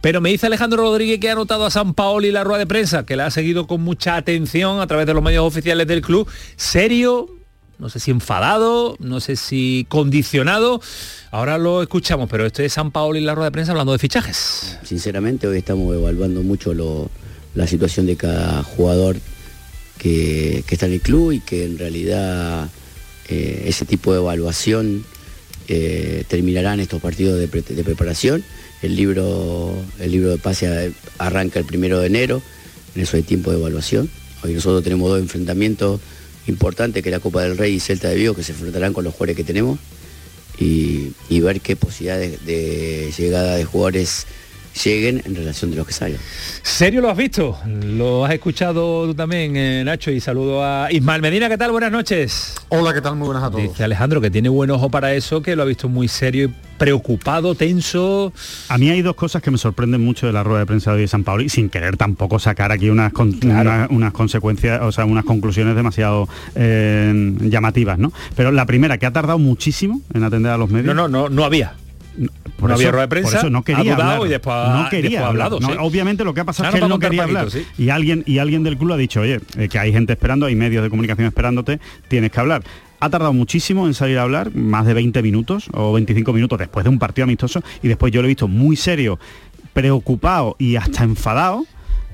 Pero 0.00 0.20
me 0.20 0.30
dice 0.30 0.46
Alejandro 0.46 0.82
Rodríguez 0.82 1.18
que 1.18 1.28
ha 1.28 1.32
anotado 1.32 1.66
a 1.66 1.70
San 1.70 1.92
Paoli 1.92 2.30
la 2.30 2.44
rueda 2.44 2.60
de 2.60 2.66
prensa, 2.66 3.04
que 3.04 3.16
la 3.16 3.26
ha 3.26 3.30
seguido 3.30 3.66
con 3.66 3.82
mucha 3.82 4.16
atención 4.16 4.80
a 4.80 4.86
través 4.86 5.06
de 5.06 5.14
los 5.14 5.22
medios 5.22 5.44
oficiales 5.44 5.88
del 5.88 6.02
club. 6.02 6.28
Serio, 6.56 7.28
no 7.78 7.88
sé 7.88 7.98
si 7.98 8.12
enfadado, 8.12 8.96
no 9.00 9.18
sé 9.20 9.34
si 9.34 9.86
condicionado. 9.88 10.80
Ahora 11.32 11.58
lo 11.58 11.82
escuchamos, 11.82 12.28
pero 12.30 12.46
esto 12.46 12.62
es 12.62 12.72
San 12.72 12.92
Paoli 12.92 13.20
la 13.20 13.34
rueda 13.34 13.46
de 13.46 13.52
prensa 13.52 13.72
hablando 13.72 13.92
de 13.92 13.98
fichajes. 13.98 14.78
Sinceramente, 14.84 15.48
hoy 15.48 15.58
estamos 15.58 15.92
evaluando 15.94 16.42
mucho 16.42 16.72
la 17.54 17.66
situación 17.66 18.06
de 18.06 18.16
cada 18.16 18.62
jugador 18.62 19.16
que, 19.98 20.62
que 20.64 20.74
está 20.76 20.86
en 20.86 20.92
el 20.92 21.00
club 21.00 21.32
y 21.32 21.40
que 21.40 21.64
en 21.64 21.76
realidad 21.76 22.68
eh, 23.28 23.64
ese 23.66 23.84
tipo 23.84 24.12
de 24.12 24.18
evaluación 24.18 25.04
eh, 25.68 26.24
terminará 26.28 26.74
en 26.74 26.80
estos 26.80 27.00
partidos 27.00 27.38
de, 27.38 27.48
preparación. 27.48 28.42
El 28.80 28.96
libro, 28.96 29.74
el 29.98 30.12
libro 30.12 30.30
de 30.30 30.38
pase 30.38 30.92
arranca 31.18 31.58
el 31.58 31.66
primero 31.66 32.00
de 32.00 32.06
enero, 32.06 32.40
en 32.94 33.02
eso 33.02 33.16
hay 33.16 33.22
tiempo 33.22 33.50
de 33.50 33.58
evaluación. 33.58 34.08
Hoy 34.42 34.54
nosotros 34.54 34.82
tenemos 34.82 35.10
dos 35.10 35.20
enfrentamientos 35.20 36.00
importantes, 36.46 37.02
que 37.02 37.10
es 37.10 37.12
la 37.12 37.20
Copa 37.20 37.42
del 37.42 37.58
Rey 37.58 37.74
y 37.74 37.80
Celta 37.80 38.08
de 38.08 38.16
Vigo, 38.16 38.34
que 38.34 38.42
se 38.42 38.52
enfrentarán 38.52 38.92
con 38.92 39.04
los 39.04 39.12
jugadores 39.12 39.36
que 39.36 39.44
tenemos 39.44 39.78
y, 40.58 41.40
ver 41.40 41.60
qué 41.60 41.76
posibilidades 41.76 42.44
de 42.44 43.12
llegada 43.16 43.56
de 43.56 43.64
jugadores 43.64 44.26
lleguen 44.84 45.22
en 45.24 45.34
relación 45.34 45.70
de 45.70 45.76
los 45.76 45.86
que 45.86 45.92
salgan. 45.92 46.20
¿Serio 46.62 47.00
lo 47.00 47.10
has 47.10 47.16
visto? 47.16 47.58
¿Lo 47.66 48.24
has 48.24 48.32
escuchado 48.32 49.06
tú 49.06 49.14
también, 49.14 49.56
eh, 49.56 49.82
Nacho? 49.84 50.10
Y 50.10 50.20
saludo 50.20 50.64
a 50.64 50.90
Ismael 50.92 51.22
Medina, 51.22 51.48
¿qué 51.48 51.58
tal? 51.58 51.72
Buenas 51.72 51.92
noches. 51.92 52.54
Hola, 52.68 52.92
¿qué 52.92 53.00
tal? 53.00 53.16
Muy 53.16 53.26
buenas 53.26 53.44
a 53.44 53.50
todos. 53.50 53.62
Dice 53.62 53.84
Alejandro 53.84 54.20
que 54.20 54.30
tiene 54.30 54.48
buen 54.48 54.70
ojo 54.70 54.90
para 54.90 55.14
eso, 55.14 55.42
que 55.42 55.56
lo 55.56 55.62
ha 55.62 55.66
visto 55.66 55.88
muy 55.88 56.08
serio 56.08 56.46
y 56.46 56.54
preocupado, 56.78 57.54
tenso. 57.54 58.32
A 58.68 58.78
mí 58.78 58.88
hay 58.88 59.02
dos 59.02 59.16
cosas 59.16 59.42
que 59.42 59.50
me 59.50 59.58
sorprenden 59.58 60.00
mucho 60.00 60.26
de 60.26 60.32
la 60.32 60.44
rueda 60.44 60.60
de 60.60 60.66
prensa 60.66 60.94
de 60.94 61.06
San 61.08 61.24
Pablo 61.24 61.42
y 61.42 61.48
sin 61.48 61.68
querer 61.68 61.96
tampoco 61.96 62.38
sacar 62.38 62.72
aquí 62.72 62.88
unas, 62.88 63.12
unas, 63.14 64.12
consecuencias, 64.12 64.80
o 64.82 64.92
sea, 64.92 65.04
unas 65.04 65.24
conclusiones 65.24 65.74
demasiado 65.74 66.28
eh, 66.54 67.34
llamativas, 67.40 67.98
¿no? 67.98 68.12
Pero 68.36 68.52
la 68.52 68.64
primera, 68.64 68.96
que 68.98 69.06
ha 69.06 69.12
tardado 69.12 69.38
muchísimo 69.38 70.00
en 70.14 70.22
atender 70.22 70.52
a 70.52 70.56
los 70.56 70.70
medios. 70.70 70.94
No, 70.94 71.08
no, 71.08 71.08
no, 71.08 71.28
no 71.28 71.44
había 71.44 71.74
por 72.56 72.68
no 72.68 72.74
había 72.74 72.90
rueda 72.90 73.02
de 73.02 73.08
prensa, 73.08 73.38
eso 73.38 73.50
no 73.50 73.62
quería 73.62 73.94
hablar. 73.94 74.20
y 74.26 74.28
después 74.28 74.56
no 74.68 74.88
quería 74.90 75.26
hablado. 75.26 75.58
obviamente 75.80 76.24
lo 76.24 76.34
que 76.34 76.40
ha 76.40 76.44
pasado 76.44 76.68
es 76.68 76.74
que 76.74 76.80
él 76.80 76.88
no 76.88 76.98
quería 76.98 77.24
hablar. 77.24 77.48
Y 77.76 77.90
alguien 77.90 78.24
y 78.26 78.38
alguien 78.38 78.62
del 78.62 78.76
club 78.76 78.92
ha 78.92 78.96
dicho, 78.96 79.20
oye, 79.20 79.40
eh, 79.56 79.68
que 79.68 79.78
hay 79.78 79.92
gente 79.92 80.12
esperando, 80.12 80.46
hay 80.46 80.54
medios 80.54 80.82
de 80.82 80.90
comunicación 80.90 81.26
esperándote, 81.26 81.80
tienes 82.08 82.30
que 82.30 82.40
hablar. 82.40 82.62
Ha 83.00 83.10
tardado 83.10 83.32
muchísimo 83.32 83.86
en 83.86 83.94
salir 83.94 84.18
a 84.18 84.22
hablar, 84.22 84.54
más 84.54 84.84
de 84.84 84.94
20 84.94 85.22
minutos 85.22 85.68
o 85.72 85.92
25 85.92 86.32
minutos 86.32 86.58
después 86.58 86.82
de 86.82 86.90
un 86.90 86.98
partido 86.98 87.24
amistoso 87.24 87.62
y 87.82 87.88
después 87.88 88.12
yo 88.12 88.20
lo 88.22 88.26
he 88.26 88.28
visto 88.28 88.48
muy 88.48 88.74
serio, 88.74 89.20
preocupado 89.72 90.56
y 90.58 90.74
hasta 90.76 91.04
enfadado 91.04 91.64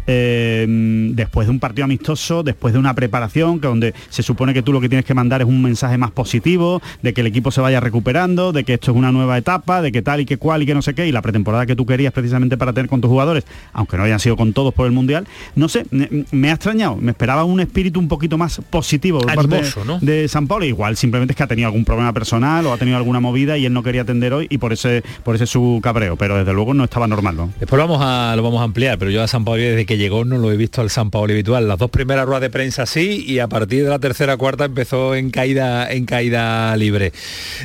eh, 0.07 0.67
después 1.15 1.47
de 1.47 1.53
un 1.53 1.61
partido 1.61 1.85
amistoso, 1.85 2.43
después 2.43 2.73
de 2.75 2.81
una 2.81 2.95
preparación, 2.95 3.61
que 3.61 3.69
donde 3.69 3.95
se 4.11 4.23
supone 4.23 4.55
que 4.55 4.63
tú 4.63 4.73
lo 4.73 4.81
que 4.81 4.89
tienes 4.89 5.05
que 5.05 5.15
mandar 5.15 5.41
es 5.43 5.49
un 5.49 5.63
mensaje 5.63 5.99
más 5.99 6.11
positivo, 6.11 6.83
de 7.03 7.13
que 7.15 7.21
el 7.21 7.27
equipo 7.27 7.51
se 7.51 7.61
vaya 7.61 7.81
recuperando, 7.81 8.53
de 8.53 8.65
que 8.65 8.75
esto 8.75 8.91
es 8.91 8.97
una 8.97 9.13
nueva 9.13 9.39
etapa, 9.39 9.83
de 9.83 9.93
que 9.93 10.03
tal 10.03 10.21
y 10.21 10.27
que 10.27 10.37
cual 10.37 10.63
y 10.63 10.67
que 10.67 10.75
no 10.75 10.83
sé 10.83 10.95
qué, 10.95 11.07
y 11.07 11.13
la 11.13 11.23
pretemporada 11.23 11.67
que 11.67 11.77
tú 11.77 11.87
querías 11.87 12.13
precisamente 12.13 12.57
para 12.57 12.73
tener 12.73 12.89
con 12.89 13.01
tus 13.01 13.09
jugadores, 13.09 13.45
aunque 13.73 13.97
no 13.97 14.05
hayan 14.05 14.21
sido 14.21 14.37
con 14.37 14.53
todos 14.53 14.75
por 14.75 14.87
el 14.87 14.93
Mundial, 14.93 15.27
no 15.57 15.69
sé, 15.69 15.87
me, 15.91 16.51
ha 16.51 16.55
extrañado, 16.55 16.97
me 16.97 17.11
esperaba 17.11 17.45
un 17.45 17.61
espíritu 17.61 17.99
un 17.99 18.09
poquito 18.09 18.39
más 18.39 18.61
positivo 18.71 19.21
de, 19.21 19.35
parte 19.35 19.63
de 20.01 20.29
San 20.29 20.47
Paulo, 20.47 20.65
igual 20.65 20.97
simplemente 20.97 21.33
es 21.33 21.37
que 21.37 21.43
ha 21.43 21.47
tenido 21.47 21.67
algún 21.67 21.85
problema 21.85 22.13
personal 22.13 22.67
o 22.67 22.73
ha 22.73 22.77
tenido 22.77 22.97
alguna 22.97 23.21
movida 23.21 23.59
y 23.59 23.67
él 23.67 23.73
no 23.73 23.83
quería 23.83 24.03
atender 24.03 24.33
hoy 24.33 24.47
y 24.51 24.59
por 24.59 24.73
ese 24.73 25.03
por 25.23 25.35
ese 25.35 25.47
su 25.47 25.81
cabreo, 25.83 26.17
pero 26.17 26.37
desde 26.37 26.53
luego 26.53 26.75
no 26.75 26.85
estaba 26.85 27.07
normal. 27.07 27.37
¿no? 27.37 27.51
Después 27.59 27.79
lo 27.81 27.89
vamos 27.89 28.05
a 28.05 28.35
lo 28.37 28.43
vamos 28.43 28.61
a 28.61 28.65
ampliar, 28.65 28.99
pero 28.99 29.11
yo 29.11 29.23
a 29.23 29.29
San 29.29 29.45
Paulo 29.45 29.63
desde 29.63 29.87
que 29.87 29.94
llegó 29.97 30.25
no 30.25 30.39
lo 30.39 30.51
he 30.53 30.57
visto 30.57 30.81
al 30.81 30.91
San 30.91 31.11
Paulo 31.11 31.33
habitual. 31.33 31.69
Las 31.69 31.79
dos 31.79 31.91
primeras 31.91 32.27
ruedas 32.27 32.43
de 32.43 32.51
prensa 32.51 32.87
sí 32.87 33.25
y 33.27 33.39
a 33.39 33.49
partir 33.49 33.85
de 33.85 33.91
la 33.91 33.99
tercera 33.99 34.37
cuarta 34.37 34.65
empezó 34.65 35.15
en 35.15 35.31
caída 35.31 35.91
en 35.91 36.07
caída 36.07 36.77
libre. 36.77 37.13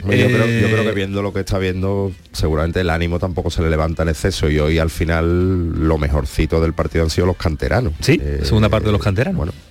yo, 0.04 0.10
creo, 0.10 0.48
yo 0.48 0.68
creo 0.68 0.84
que 0.84 0.90
eh, 0.90 0.94
viendo 0.94 1.22
lo 1.22 1.34
que 1.34 1.42
está 1.42 1.58
viendo, 1.58 2.12
seguramente 2.32 2.82
el 2.82 2.90
ánimo 2.90 3.20
tampoco 3.20 3.50
se 3.50 3.62
le 3.62 3.70
levanta 3.70 4.04
en 4.04 4.10
exceso 4.10 4.50
y 4.50 4.60
hoy 4.60 4.80
al 4.80 4.90
final 4.90 5.88
lo 5.88 5.98
mejorcito 5.98 6.62
del 6.62 6.74
partido 6.74 7.04
han 7.04 7.10
sido 7.10 7.28
los 7.28 7.38
canteranos. 7.38 7.94
Sí, 8.00 8.20
segunda 8.44 8.70
parte 8.70 8.88
de 8.88 8.92
los 8.92 9.02
canteranos. 9.02 9.38
Bueno, 9.38 9.52
eh, 9.52 9.69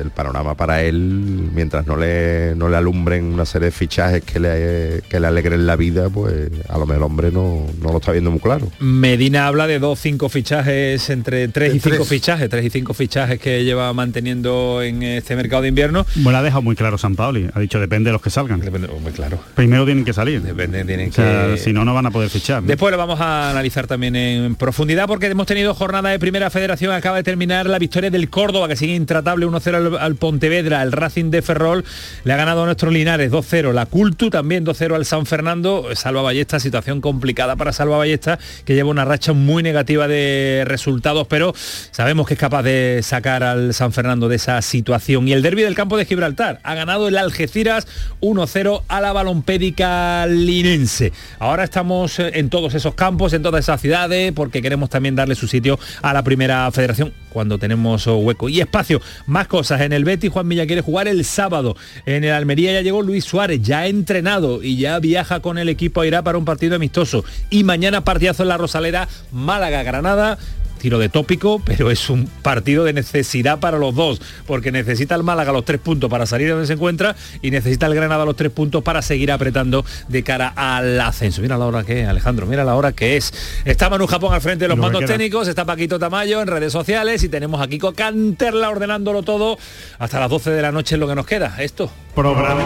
el 0.00 0.10
panorama 0.10 0.56
para 0.56 0.82
él, 0.82 1.50
mientras 1.54 1.86
no 1.86 1.96
le, 1.96 2.54
no 2.56 2.68
le 2.68 2.76
alumbren 2.76 3.24
una 3.24 3.44
serie 3.44 3.66
de 3.66 3.72
fichajes 3.72 4.22
que 4.22 4.40
le, 4.40 5.02
que 5.08 5.20
le 5.20 5.26
alegren 5.26 5.66
la 5.66 5.76
vida, 5.76 6.08
pues 6.08 6.50
a 6.68 6.78
lo 6.78 6.86
mejor 6.86 6.96
el 6.96 7.02
hombre 7.02 7.30
no, 7.30 7.66
no 7.80 7.92
lo 7.92 7.98
está 7.98 8.12
viendo 8.12 8.30
muy 8.30 8.40
claro. 8.40 8.70
Medina 8.80 9.46
habla 9.46 9.66
de 9.66 9.78
dos, 9.78 9.98
cinco 9.98 10.28
fichajes, 10.28 11.08
entre 11.10 11.48
tres 11.48 11.74
y 11.74 11.80
cinco 11.80 12.04
fichajes, 12.04 12.48
tres 12.48 12.64
y 12.64 12.70
cinco 12.70 12.94
fichajes 12.94 13.40
que 13.40 13.64
lleva 13.64 13.92
manteniendo 13.92 14.82
en 14.82 15.02
este 15.02 15.36
mercado 15.36 15.62
de 15.62 15.68
invierno. 15.68 16.06
Bueno, 16.16 16.38
ha 16.38 16.42
dejado 16.42 16.62
muy 16.62 16.76
claro 16.76 16.98
San 16.98 17.16
Pauli, 17.16 17.48
ha 17.52 17.60
dicho 17.60 17.80
depende 17.80 18.08
de 18.08 18.12
los 18.12 18.22
que 18.22 18.30
salgan. 18.30 18.60
Depende, 18.60 18.88
muy 18.88 19.12
claro. 19.12 19.38
Primero 19.54 19.84
tienen 19.84 20.04
que 20.04 20.12
salir. 20.12 20.42
Depende, 20.42 20.84
tienen 20.84 21.10
que... 21.10 21.56
Si 21.58 21.72
no, 21.72 21.84
no 21.84 21.94
van 21.94 22.06
a 22.06 22.10
poder 22.10 22.30
fichar. 22.30 22.62
Después 22.62 22.92
lo 22.92 22.98
vamos 22.98 23.20
a 23.20 23.50
analizar 23.50 23.86
también 23.86 24.16
en 24.16 24.54
profundidad 24.54 25.06
porque 25.06 25.26
hemos 25.26 25.46
tenido 25.46 25.74
jornada 25.74 26.10
de 26.10 26.18
primera 26.18 26.50
federación, 26.50 26.92
acaba 26.92 27.16
de 27.16 27.22
terminar 27.22 27.66
la 27.66 27.78
victoria 27.78 28.10
del 28.10 28.28
Córdoba, 28.30 28.68
que 28.68 28.76
sigue 28.76 28.94
intratable 28.94 29.46
1-0 29.60 29.74
al, 29.74 29.98
al 29.98 30.16
Pontevedra, 30.16 30.82
el 30.82 30.92
Racing 30.92 31.30
de 31.30 31.42
Ferrol 31.42 31.84
le 32.24 32.32
ha 32.32 32.36
ganado 32.36 32.62
a 32.62 32.66
nuestros 32.66 32.92
Linares 32.92 33.30
2-0, 33.30 33.72
la 33.72 33.86
Cultu 33.86 34.30
también 34.30 34.64
2-0 34.64 34.94
al 34.94 35.04
San 35.04 35.26
Fernando, 35.26 35.88
Salva 35.94 36.22
Ballesta, 36.22 36.60
situación 36.60 37.00
complicada 37.00 37.56
para 37.56 37.72
Salva 37.72 37.98
Ballesta, 37.98 38.38
que 38.64 38.74
lleva 38.74 38.90
una 38.90 39.04
racha 39.04 39.32
muy 39.32 39.62
negativa 39.62 40.08
de 40.08 40.64
resultados, 40.66 41.26
pero 41.26 41.52
sabemos 41.90 42.26
que 42.26 42.34
es 42.34 42.40
capaz 42.40 42.62
de 42.62 43.00
sacar 43.02 43.42
al 43.42 43.74
San 43.74 43.92
Fernando 43.92 44.28
de 44.28 44.36
esa 44.36 44.60
situación. 44.62 45.28
Y 45.28 45.32
el 45.32 45.42
derby 45.42 45.62
del 45.62 45.74
campo 45.74 45.96
de 45.96 46.04
Gibraltar, 46.04 46.60
ha 46.62 46.74
ganado 46.74 47.08
el 47.08 47.18
Algeciras 47.18 47.86
1-0 48.20 48.82
a 48.88 49.00
la 49.00 49.12
balompédica 49.12 50.26
linense. 50.26 51.12
Ahora 51.38 51.64
estamos 51.64 52.18
en 52.18 52.50
todos 52.50 52.74
esos 52.74 52.94
campos, 52.94 53.32
en 53.32 53.42
todas 53.42 53.64
esas 53.64 53.80
ciudades, 53.80 54.32
porque 54.32 54.62
queremos 54.62 54.90
también 54.90 55.14
darle 55.14 55.34
su 55.34 55.48
sitio 55.48 55.78
a 56.02 56.12
la 56.12 56.22
primera 56.22 56.70
federación 56.70 57.12
cuando 57.30 57.58
tenemos 57.58 58.06
hueco 58.06 58.48
y 58.48 58.60
espacio. 58.60 59.00
Más 59.26 59.39
cosas 59.46 59.80
en 59.80 59.92
el 59.92 60.04
Betty, 60.04 60.28
Juan 60.28 60.46
Milla 60.46 60.66
quiere 60.66 60.82
jugar 60.82 61.08
el 61.08 61.24
sábado. 61.24 61.76
En 62.06 62.24
el 62.24 62.32
Almería 62.32 62.72
ya 62.72 62.82
llegó 62.82 63.02
Luis 63.02 63.24
Suárez, 63.24 63.60
ya 63.62 63.86
entrenado 63.86 64.62
y 64.62 64.76
ya 64.76 64.98
viaja 64.98 65.40
con 65.40 65.58
el 65.58 65.68
equipo 65.68 66.00
a 66.00 66.06
Irá 66.06 66.22
para 66.22 66.38
un 66.38 66.44
partido 66.44 66.76
amistoso. 66.76 67.24
Y 67.50 67.64
mañana 67.64 68.04
partidazo 68.04 68.42
en 68.42 68.48
la 68.50 68.58
Rosalera, 68.58 69.08
Málaga-Granada 69.32 70.38
tiro 70.80 70.98
de 70.98 71.08
tópico, 71.08 71.60
pero 71.64 71.90
es 71.90 72.10
un 72.10 72.26
partido 72.26 72.84
de 72.84 72.92
necesidad 72.92 73.60
para 73.60 73.78
los 73.78 73.94
dos, 73.94 74.20
porque 74.46 74.72
necesita 74.72 75.14
el 75.14 75.22
Málaga 75.22 75.52
los 75.52 75.64
tres 75.64 75.80
puntos 75.80 76.10
para 76.10 76.26
salir 76.26 76.46
de 76.48 76.52
donde 76.52 76.66
se 76.66 76.72
encuentra 76.72 77.14
y 77.42 77.50
necesita 77.50 77.86
el 77.86 77.94
Granada 77.94 78.24
los 78.24 78.36
tres 78.36 78.50
puntos 78.50 78.82
para 78.82 79.02
seguir 79.02 79.30
apretando 79.30 79.84
de 80.08 80.22
cara 80.22 80.52
al 80.56 81.00
ascenso. 81.00 81.42
Mira 81.42 81.56
la 81.56 81.66
hora 81.66 81.84
que 81.84 82.02
es, 82.02 82.08
Alejandro, 82.08 82.46
mira 82.46 82.64
la 82.64 82.74
hora 82.74 82.92
que 82.92 83.16
es. 83.16 83.32
Está 83.64 83.88
Manu 83.88 84.06
Japón 84.06 84.34
al 84.34 84.40
frente 84.40 84.64
de 84.64 84.68
los 84.68 84.78
mandos 84.78 85.04
técnicos, 85.04 85.48
está 85.48 85.64
Paquito 85.64 85.98
Tamayo 85.98 86.42
en 86.42 86.48
redes 86.48 86.72
sociales 86.72 87.22
y 87.22 87.28
tenemos 87.28 87.60
aquí 87.60 87.70
Kiko 87.70 87.92
Canterla 87.92 88.68
ordenándolo 88.68 89.22
todo 89.22 89.58
hasta 89.98 90.20
las 90.20 90.28
12 90.28 90.50
de 90.50 90.62
la 90.62 90.72
noche 90.72 90.96
es 90.96 90.98
lo 90.98 91.06
que 91.06 91.14
nos 91.14 91.26
queda. 91.26 91.56
Esto. 91.58 91.90
Programa. 92.14 92.64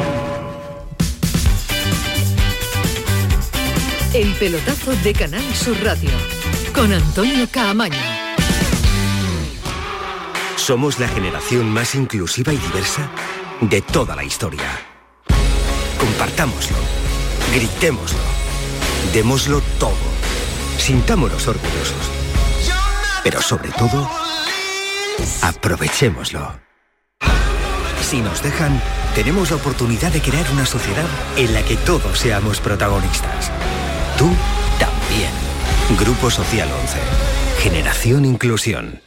El 4.14 4.32
pelotazo 4.34 4.92
de 5.02 5.12
Canal 5.12 5.42
Sur 5.54 5.76
Radio 5.82 6.10
con 6.74 6.92
Antonio 6.92 7.48
Caamaño. 7.50 7.96
Somos 10.56 10.98
la 10.98 11.08
generación 11.08 11.70
más 11.70 11.94
inclusiva 11.94 12.52
y 12.52 12.56
diversa 12.56 13.08
de 13.60 13.80
toda 13.80 14.16
la 14.16 14.24
historia. 14.24 14.68
Compartámoslo, 15.98 16.76
gritémoslo, 17.54 18.18
démoslo 19.12 19.60
todo, 19.78 19.94
sintámonos 20.78 21.46
orgullosos. 21.46 22.10
Pero 23.22 23.40
sobre 23.40 23.70
todo, 23.70 24.10
aprovechémoslo. 25.42 26.60
Si 28.02 28.20
nos 28.20 28.42
dejan, 28.42 28.80
tenemos 29.14 29.50
la 29.50 29.56
oportunidad 29.56 30.12
de 30.12 30.20
crear 30.20 30.46
una 30.52 30.66
sociedad 30.66 31.06
en 31.36 31.54
la 31.54 31.62
que 31.62 31.76
todos 31.76 32.18
seamos 32.18 32.60
protagonistas. 32.60 33.50
Tú. 34.18 34.30
Grupo 35.90 36.30
Social 36.30 36.70
11. 36.80 36.96
Generación 37.58 38.24
Inclusión. 38.24 39.02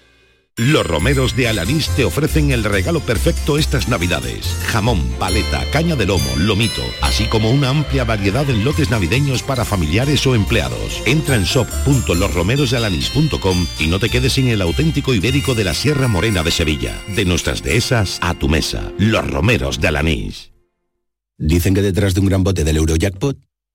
Los 0.55 0.85
romeros 0.85 1.35
de 1.35 1.47
Alanís 1.47 1.89
te 1.89 2.05
ofrecen 2.05 2.51
el 2.51 2.63
regalo 2.63 2.99
perfecto 2.99 3.57
estas 3.57 3.89
navidades. 3.89 4.45
Jamón, 4.67 5.01
paleta, 5.19 5.65
caña 5.71 5.95
de 5.95 6.05
lomo, 6.05 6.29
lomito, 6.37 6.83
así 7.01 7.25
como 7.25 7.49
una 7.51 7.69
amplia 7.69 8.03
variedad 8.03 8.47
en 8.49 8.63
lotes 8.63 8.91
navideños 8.91 9.41
para 9.43 9.65
familiares 9.65 10.25
o 10.27 10.35
empleados. 10.35 11.01
Entra 11.05 11.35
en 11.35 11.43
shop.losromerosdealanís.com 11.43 13.67
y 13.79 13.87
no 13.87 13.99
te 13.99 14.09
quedes 14.09 14.33
sin 14.33 14.47
el 14.47 14.61
auténtico 14.61 15.15
ibérico 15.15 15.55
de 15.55 15.63
la 15.63 15.73
Sierra 15.73 16.07
Morena 16.07 16.43
de 16.43 16.51
Sevilla. 16.51 17.01
De 17.15 17.25
nuestras 17.25 17.63
dehesas 17.63 18.19
a 18.21 18.35
tu 18.35 18.49
mesa. 18.49 18.91
Los 18.99 19.27
romeros 19.29 19.81
de 19.81 19.87
Alanís. 19.89 20.51
Dicen 21.39 21.73
que 21.73 21.81
detrás 21.81 22.13
de 22.13 22.21
un 22.21 22.27
gran 22.27 22.43
bote 22.43 22.63
del 22.63 22.77
Eurojackpot 22.77 23.46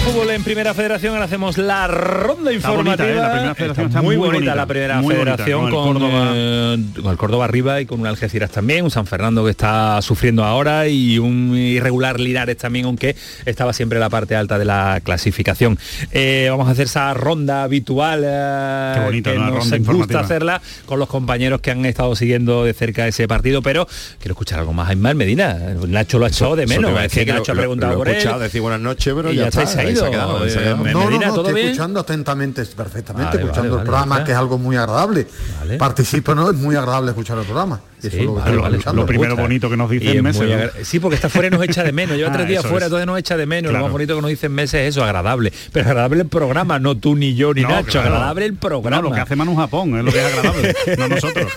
Fútbol 0.00 0.30
en 0.30 0.42
Primera 0.42 0.74
Federación, 0.74 1.12
ahora 1.12 1.26
hacemos 1.26 1.58
la 1.58 1.86
ronda 1.86 2.52
informativa. 2.52 3.54
muy, 4.02 4.16
bonita, 4.16 4.54
la 4.54 4.66
Primera 4.66 5.02
Federación 5.02 5.70
con, 5.70 5.96
el 6.00 7.16
Córdoba 7.16 7.44
arriba 7.44 7.80
y 7.80 7.86
con 7.86 8.00
un 8.00 8.06
Algeciras 8.06 8.50
también, 8.50 8.84
un 8.84 8.90
San 8.90 9.06
Fernando 9.06 9.44
que 9.44 9.50
está 9.50 10.00
sufriendo 10.00 10.44
ahora 10.44 10.88
y 10.88 11.18
un 11.18 11.56
irregular 11.56 12.20
Linares 12.20 12.56
también, 12.56 12.86
aunque 12.86 13.16
estaba 13.44 13.72
siempre 13.72 13.98
en 13.98 14.00
la 14.00 14.10
parte 14.10 14.34
alta 14.34 14.58
de 14.58 14.64
la 14.64 15.00
clasificación. 15.02 15.78
Eh, 16.12 16.46
vamos 16.50 16.68
a 16.68 16.70
hacer 16.70 16.86
esa 16.86 17.12
ronda 17.12 17.64
habitual 17.64 18.20
Qué 18.20 19.22
que 19.22 19.38
nos 19.38 19.70
gusta 19.80 20.20
hacerla 20.20 20.62
con 20.86 20.98
los 20.98 21.08
compañeros 21.08 21.60
que 21.60 21.70
han 21.70 21.84
estado 21.84 22.14
siguiendo 22.16 22.64
de 22.64 22.72
cerca 22.72 23.06
ese 23.06 23.28
partido, 23.28 23.62
pero 23.62 23.86
quiero 24.18 24.32
escuchar 24.32 24.60
algo 24.60 24.72
más 24.72 24.88
a 24.88 24.92
Ismael 24.92 25.16
Medina. 25.16 25.54
Nacho 25.86 26.18
lo 26.18 26.26
ha 26.26 26.28
echado 26.28 26.56
de 26.56 26.66
menos, 26.66 26.98
es 27.02 27.12
que, 27.12 27.26
Nacho 27.26 27.52
ha 27.52 27.56
preguntado 27.56 27.96
por 27.96 28.08
él. 28.08 28.22
decir 28.40 28.60
buenas 28.60 28.80
noches, 28.80 29.12
pero 29.14 29.32
ya, 29.32 29.48
está 29.48 29.66
se 29.66 29.81
ha 29.82 29.90
ido. 29.90 30.06
Eh, 30.46 30.74
no, 30.92 31.10
no, 31.10 31.18
no, 31.18 31.36
estoy 31.36 31.60
escuchando 31.60 32.00
atentamente, 32.00 32.64
perfectamente, 32.64 33.38
escuchando 33.38 33.78
el 33.78 33.82
programa, 33.82 34.24
que 34.24 34.32
es 34.32 34.38
algo 34.38 34.58
muy 34.58 34.76
agradable. 34.76 35.26
Participo, 35.78 36.34
¿no? 36.34 36.50
Es 36.50 36.56
muy 36.56 36.76
agradable 36.76 37.10
escuchar 37.10 37.38
el 37.38 37.44
programa. 37.44 37.80
lo, 38.94 39.06
primero 39.06 39.36
bonito 39.36 39.70
que 39.70 39.76
nos 39.76 39.90
dicen 39.90 40.22
meses. 40.22 40.70
Sí, 40.82 40.98
porque 40.98 41.16
está 41.16 41.28
fuera 41.28 41.48
y 41.48 41.50
nos 41.50 41.62
echa 41.62 41.82
de 41.82 41.92
menos. 41.92 42.16
Lleva 42.16 42.32
tres 42.32 42.48
días 42.48 42.66
fuera, 42.66 42.86
todavía 42.86 43.06
nos 43.06 43.18
echa 43.18 43.36
de 43.36 43.46
menos. 43.46 43.72
Lo 43.72 43.80
más 43.80 43.90
bonito 43.90 44.14
que 44.14 44.22
nos 44.22 44.30
dicen 44.30 44.52
meses 44.52 44.82
es 44.82 44.88
eso, 44.94 45.04
agradable. 45.04 45.52
Pero 45.72 45.88
agradable 45.88 46.22
el 46.22 46.28
programa, 46.28 46.78
no 46.78 46.96
tú 46.96 47.14
ni 47.14 47.34
yo 47.34 47.54
ni 47.54 47.62
Nacho, 47.62 48.00
agradable 48.00 48.46
el 48.46 48.54
programa. 48.54 49.02
lo 49.02 49.12
que 49.12 49.20
hace 49.20 49.36
Manu 49.36 49.56
Japón 49.56 49.96
es 49.98 50.04
lo 50.04 50.12
que 50.12 50.18
es 50.18 50.24
agradable, 50.24 50.74
no 50.98 51.08
nosotros. 51.08 51.52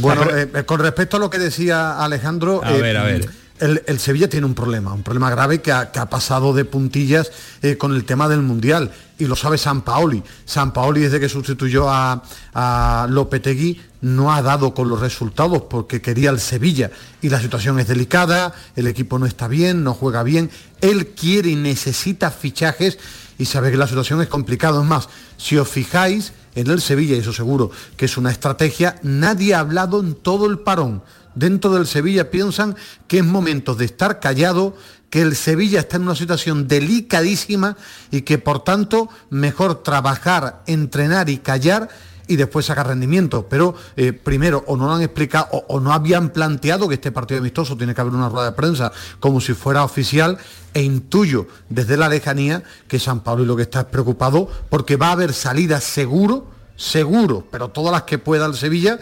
bueno, 0.00 0.22
eh, 0.36 0.64
con 0.64 0.80
respecto 0.80 1.16
a 1.16 1.20
lo 1.20 1.30
que 1.30 1.38
decía 1.38 2.02
Alejandro, 2.02 2.60
a 2.64 2.72
ver, 2.72 2.96
a 2.96 3.04
ver 3.04 3.28
el, 3.60 3.98
Sevilla 3.98 4.28
tiene 4.28 4.46
un 4.46 4.54
problema, 4.54 4.92
un 4.92 5.02
problema 5.02 5.30
grave 5.30 5.60
que 5.60 5.72
ha, 5.72 6.10
pasado 6.10 6.52
de 6.52 6.64
puntillas 6.64 7.30
eh, 7.62 7.76
con 7.76 7.94
el 7.94 8.04
tema 8.04 8.28
del 8.28 8.42
Mundial. 8.42 8.90
Y 9.18 9.26
lo 9.26 9.36
sabe 9.36 9.58
San 9.58 9.82
Paoli. 9.82 10.22
San 10.44 10.72
Paoli 10.72 11.00
desde 11.00 11.20
que 11.20 11.28
sustituyó 11.28 11.90
a, 11.90 12.22
a 12.54 13.06
Lopetegui 13.10 13.80
no 14.00 14.32
ha 14.32 14.42
dado 14.42 14.74
con 14.74 14.88
los 14.88 15.00
resultados 15.00 15.62
porque 15.62 16.00
quería 16.00 16.30
el 16.30 16.40
Sevilla. 16.40 16.90
Y 17.20 17.28
la 17.28 17.40
situación 17.40 17.80
es 17.80 17.88
delicada, 17.88 18.54
el 18.76 18.86
equipo 18.86 19.18
no 19.18 19.26
está 19.26 19.48
bien, 19.48 19.82
no 19.82 19.94
juega 19.94 20.22
bien. 20.22 20.50
Él 20.80 21.08
quiere 21.08 21.50
y 21.50 21.56
necesita 21.56 22.30
fichajes 22.30 22.98
y 23.38 23.44
sabe 23.46 23.70
que 23.70 23.76
la 23.76 23.86
situación 23.86 24.20
es 24.20 24.28
complicada. 24.28 24.80
Es 24.80 24.86
más, 24.86 25.08
si 25.36 25.56
os 25.56 25.68
fijáis 25.68 26.32
en 26.54 26.68
el 26.68 26.80
Sevilla, 26.80 27.16
y 27.16 27.20
eso 27.20 27.32
seguro 27.32 27.70
que 27.96 28.06
es 28.06 28.16
una 28.16 28.30
estrategia, 28.30 28.98
nadie 29.02 29.54
ha 29.54 29.60
hablado 29.60 30.00
en 30.00 30.14
todo 30.14 30.46
el 30.46 30.58
parón 30.58 31.02
dentro 31.38 31.72
del 31.72 31.86
Sevilla 31.86 32.30
piensan 32.30 32.76
que 33.06 33.18
es 33.18 33.24
momento 33.24 33.74
de 33.74 33.84
estar 33.84 34.20
callado, 34.20 34.76
que 35.10 35.22
el 35.22 35.36
Sevilla 35.36 35.80
está 35.80 35.96
en 35.96 36.02
una 36.02 36.14
situación 36.14 36.68
delicadísima 36.68 37.76
y 38.10 38.22
que 38.22 38.38
por 38.38 38.64
tanto 38.64 39.08
mejor 39.30 39.82
trabajar, 39.82 40.62
entrenar 40.66 41.30
y 41.30 41.38
callar 41.38 41.88
y 42.26 42.36
después 42.36 42.66
sacar 42.66 42.88
rendimiento. 42.88 43.46
Pero 43.48 43.74
eh, 43.96 44.12
primero, 44.12 44.62
o 44.66 44.76
no 44.76 44.86
lo 44.86 44.92
han 44.92 45.02
explicado, 45.02 45.48
o, 45.50 45.80
no 45.80 45.92
habían 45.92 46.28
planteado 46.28 46.86
que 46.88 46.94
este 46.94 47.10
partido 47.10 47.40
amistoso 47.40 47.76
tiene 47.76 47.94
que 47.94 48.00
haber 48.02 48.12
una 48.12 48.28
rueda 48.28 48.50
de 48.50 48.56
prensa 48.56 48.92
como 49.18 49.40
si 49.40 49.54
fuera 49.54 49.82
oficial, 49.82 50.38
e 50.74 50.82
intuyo 50.82 51.48
desde 51.70 51.96
la 51.96 52.08
lejanía 52.08 52.62
que 52.86 52.98
San 52.98 53.20
Pablo 53.20 53.44
lo 53.44 53.56
que 53.56 53.62
está 53.62 53.80
es 53.80 53.86
preocupado 53.86 54.48
porque 54.68 54.96
va 54.96 55.08
a 55.08 55.12
haber 55.12 55.32
salidas 55.32 55.82
seguro, 55.82 56.46
seguro, 56.76 57.46
pero 57.50 57.68
todas 57.68 57.92
las 57.92 58.02
que 58.02 58.18
pueda 58.18 58.44
el 58.44 58.54
Sevilla 58.54 58.98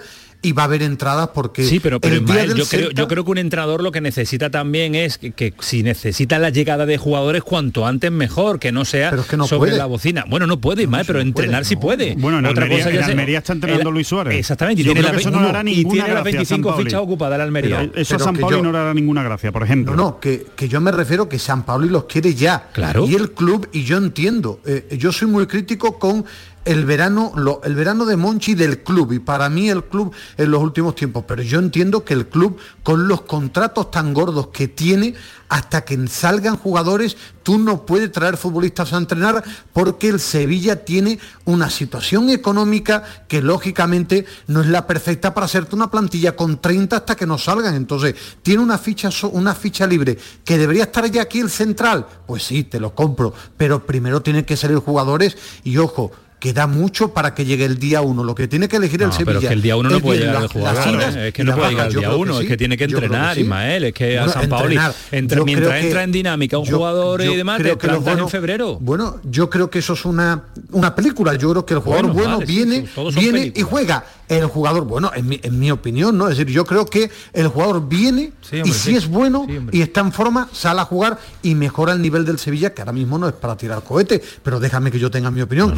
y 0.47 0.53
va 0.53 0.63
a 0.63 0.67
haber 0.67 0.83
entradas 0.83 1.31
porque 1.35 1.65
sí 1.65 1.81
pero, 1.81 2.01
pero 2.01 2.17
yo, 2.55 2.67
creo, 2.67 2.91
yo 2.91 3.09
creo 3.09 3.25
que 3.25 3.31
un 3.33 3.39
entrenador 3.39 3.83
lo 3.83 3.91
que 3.91 4.01
necesita 4.01 4.49
también 4.49 4.95
es 4.95 5.19
que, 5.19 5.55
si 5.59 5.83
necesita 5.83 6.39
la 6.39 6.51
llegada 6.51 6.87
de 6.87 6.99
jugadores 6.99 7.43
cuanto 7.43 7.85
antes 7.85 8.13
mejor 8.13 8.61
que 8.61 8.71
no 8.71 8.85
sea 8.85 9.13
sobre 9.47 9.73
la 9.73 9.87
bocina. 9.87 10.25
Bueno 10.29 10.47
no 10.47 10.61
puede 10.61 10.85
Ismael, 10.85 11.05
pero 11.05 11.21
entrenar 11.21 11.65
sí 11.65 11.75
puede. 11.75 12.15
Bueno 12.17 12.39
en 12.39 12.47
Otra 12.47 12.65
Almería, 12.65 12.85
cosa 12.85 13.07
Almería 13.07 13.39
está 13.39 13.55
entrenando 13.55 13.91
Luis 13.91 14.07
Suárez. 14.07 14.39
Exactamente 14.39 14.83
y 14.83 14.85
tiene, 14.85 15.03
la, 15.03 15.11
eso 15.11 15.31
no 15.33 15.41
hará 15.41 15.63
y 15.67 15.85
tiene 15.85 16.15
las 16.15 16.23
25 16.23 16.77
fichas 16.77 17.01
ocupadas 17.01 17.39
la 17.39 17.45
Almería. 17.45 17.91
Eso 17.95 18.15
a 18.15 18.19
San 18.21 18.37
Pablo 18.37 18.63
no 18.63 18.71
le 18.71 18.79
hará 18.79 18.95
ninguna 18.95 19.25
gracia 19.25 19.51
por 19.51 19.65
ejemplo. 19.65 19.97
No 19.97 20.05
no 20.05 20.21
que, 20.21 20.47
que 20.55 20.69
yo 20.69 20.81
me 20.81 20.93
refiero 20.93 21.29
que 21.29 21.41
San 21.41 21.65
Pablo 21.65 21.89
los 21.89 22.05
quiere 22.05 22.35
ya. 22.35 22.69
Claro. 22.73 23.05
Y 23.09 23.17
el 23.17 23.33
club 23.33 23.69
y 23.73 23.83
yo 23.83 23.97
entiendo 23.97 24.61
eh, 24.65 24.97
yo 24.97 25.11
soy 25.11 25.27
muy 25.27 25.47
crítico 25.47 25.99
con 25.99 26.25
el 26.67 26.85
verano, 26.85 27.33
el 27.65 27.75
verano 27.75 28.05
de 28.05 28.17
Monchi 28.17 28.55
del 28.55 28.83
club 28.83 29.13
y 29.13 29.21
para 29.21 29.49
mí 29.49 29.71
el 29.71 29.85
club 29.85 30.13
en 30.37 30.51
los 30.51 30.63
últimos 30.63 30.95
tiempos. 30.95 31.25
Pero 31.27 31.43
yo 31.43 31.59
entiendo 31.61 32.05
que 32.05 32.13
el 32.13 32.27
club, 32.27 32.59
con 32.83 33.09
los 33.09 33.23
contratos 33.23 33.91
tan 33.91 34.13
gordos 34.13 34.49
que 34.49 34.69
tiene, 34.69 35.15
hasta 35.49 35.85
que 35.85 35.97
salgan 36.09 36.57
jugadores, 36.57 37.17
tú 37.45 37.59
no 37.59 37.87
puedes 37.87 38.11
traer 38.11 38.37
futbolistas 38.37 38.93
a 38.93 38.97
entrenar 38.97 39.45
porque 39.73 40.09
el 40.09 40.19
Sevilla 40.19 40.85
tiene 40.85 41.21
una 41.45 41.71
situación 41.71 42.31
económica 42.31 43.05
que 43.29 43.41
lógicamente 43.41 44.27
no 44.49 44.61
es 44.61 44.67
la 44.67 44.89
perfecta 44.89 45.33
para 45.33 45.47
hacerte 45.47 45.77
una 45.77 45.91
plantilla 45.91 46.35
con 46.35 46.61
30 46.61 46.97
hasta 46.97 47.15
que 47.15 47.27
no 47.27 47.39
salgan. 47.39 47.77
Entonces, 47.77 48.17
tiene 48.43 48.61
una 48.61 48.77
ficha, 48.77 49.09
una 49.31 49.55
ficha 49.55 49.87
libre 49.87 50.19
que 50.45 50.59
debería 50.59 50.85
estar 50.85 51.09
ya 51.09 51.23
aquí 51.23 51.39
el 51.39 51.51
central. 51.51 52.07
Pues 52.27 52.43
sí, 52.43 52.65
te 52.65 52.81
lo 52.81 52.93
compro, 52.93 53.33
pero 53.57 53.87
primero 53.87 54.21
tienen 54.21 54.45
que 54.45 54.57
salir 54.57 54.79
jugadores 54.79 55.37
y 55.63 55.79
ojo, 55.79 56.11
queda 56.47 56.69
mucho 56.69 57.13
para 57.13 57.35
que 57.35 57.45
llegue 57.45 57.65
el 57.65 57.77
día 57.79 58.03
uno. 58.03 58.23
Lo 58.23 58.35
que 58.35 58.47
tiene 58.47 58.69
que 58.69 58.77
elegir 58.77 59.03
el 59.03 59.13
Sevilla. 59.13 59.27
Pero 59.27 59.39
es 59.41 59.47
que 59.49 59.55
el 59.55 59.63
día 59.63 59.77
uno 59.77 59.91
no 59.91 60.01
puede 60.01 60.21
llegar 60.21 60.43
el 60.43 60.49
jugador. 60.49 61.19
es 61.19 61.35
que 61.35 61.43
no 61.43 61.57
puede 61.57 61.71
llegar 61.71 61.89
el 61.89 61.95
día 61.95 62.15
uno, 62.15 62.41
es 62.41 62.47
que 62.47 62.57
tiene 62.57 62.77
que 62.77 62.85
entrenar, 62.85 63.37
Ismael. 63.37 63.85
Es 63.85 63.93
que 63.93 64.17
a 64.17 64.29
San 64.29 64.49
Paoli, 64.49 64.79
entre, 65.11 65.43
mientras 65.43 65.83
entra 65.83 66.05
en 66.05 66.13
dinámica 66.13 66.59
un 66.59 66.67
jugador 66.67 67.23
y 67.23 67.35
demás, 67.35 67.61
te 67.61 67.77
que 67.77 67.87
en 67.87 68.29
febrero. 68.29 68.79
Bueno, 68.81 69.21
yo 69.25 69.51
creo 69.51 69.69
que 69.71 69.81
eso 69.81 69.95
es 69.95 70.05
una, 70.05 70.45
una 70.71 70.95
película. 70.95 71.35
Yo 71.35 71.51
creo 71.51 71.67
que 71.67 71.75
el 71.75 71.81
jugador 71.81 72.13
bueno, 72.13 72.39
viene, 72.39 72.87
viene 73.15 73.53
y 73.55 73.63
juega. 73.63 74.05
El 74.29 74.47
jugador, 74.47 74.85
bueno, 74.85 75.13
en 75.15 75.29
mi, 75.29 75.39
en 75.41 75.57
mi, 75.57 75.71
opinión, 75.71 76.19
¿no? 76.19 76.29
Es 76.29 76.37
decir, 76.37 76.53
yo 76.53 76.65
creo 76.65 76.85
que 76.85 77.09
el 77.33 77.47
jugador 77.47 77.89
viene 77.89 78.33
y 78.65 78.73
si 78.73 78.97
es 78.97 79.07
bueno 79.07 79.47
y 79.71 79.83
está 79.83 80.01
en 80.01 80.11
forma, 80.11 80.49
sale 80.53 80.81
a 80.81 80.85
jugar 80.85 81.17
y 81.45 81.55
mejora 81.55 81.93
el 81.93 82.03
nivel 82.03 82.25
del 82.25 82.41
Sevilla, 82.41 82.75
que 82.75 82.83
ahora 82.83 82.93
mismo 82.93 83.19
no 83.19 83.29
es 83.29 83.35
para 83.35 83.57
tirar 83.57 83.85
cohete, 83.85 84.21
pero 84.43 84.59
déjame 84.59 84.91
que 84.91 84.99
yo 84.99 85.13
tenga 85.13 85.31
mi 85.31 85.43
opinión 85.43 85.77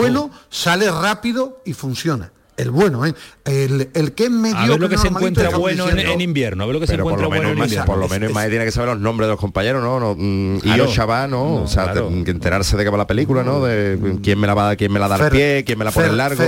bueno 0.00 0.30
sale 0.48 0.90
rápido 0.90 1.62
y 1.64 1.72
funciona 1.72 2.32
el 2.60 2.70
bueno, 2.70 3.06
¿eh? 3.06 3.14
el, 3.44 3.90
el 3.94 4.12
que 4.12 4.24
es 4.24 4.30
medio. 4.30 4.58
A 4.58 4.66
ver 4.66 4.80
lo 4.80 4.88
que 4.88 4.98
se 4.98 5.08
encuentra 5.08 5.48
bueno 5.56 5.88
en, 5.88 6.20
invierno, 6.20 6.64
a 6.64 6.66
ver 6.66 6.74
lo 6.74 6.80
que 6.80 6.86
se 6.86 6.94
encuentra 6.94 7.26
bueno 7.26 7.48
en 7.48 7.58
invierno. 7.58 7.86
Por 7.86 7.98
lo 7.98 8.08
menos 8.08 8.32
Mae 8.32 8.50
tiene 8.50 8.64
que 8.64 8.72
saber 8.72 8.90
los 8.90 9.00
nombres 9.00 9.28
de 9.28 9.32
los 9.32 9.40
compañeros, 9.40 9.82
¿no? 9.82 9.98
no 9.98 10.14
mm, 10.16 10.60
y 10.64 10.76
yo 10.76 10.86
Shabá, 10.86 11.26
¿no? 11.26 11.62
o 11.62 11.66
sea, 11.66 11.92
que 11.92 12.30
enterarse 12.30 12.76
de 12.76 12.84
qué 12.84 12.90
va 12.90 12.98
la 12.98 13.06
película, 13.06 13.42
¿no? 13.42 13.64
De 13.64 14.18
quién 14.22 14.38
me 14.38 14.46
la 14.46 14.54
va, 14.54 14.76
quién 14.76 14.92
me 14.92 15.00
la 15.00 15.08
da 15.08 15.16
al 15.16 15.30
pie, 15.30 15.64
quién 15.64 15.78
me 15.78 15.84
la 15.84 15.90
pone 15.90 16.08
el 16.08 16.16
largo. 16.16 16.44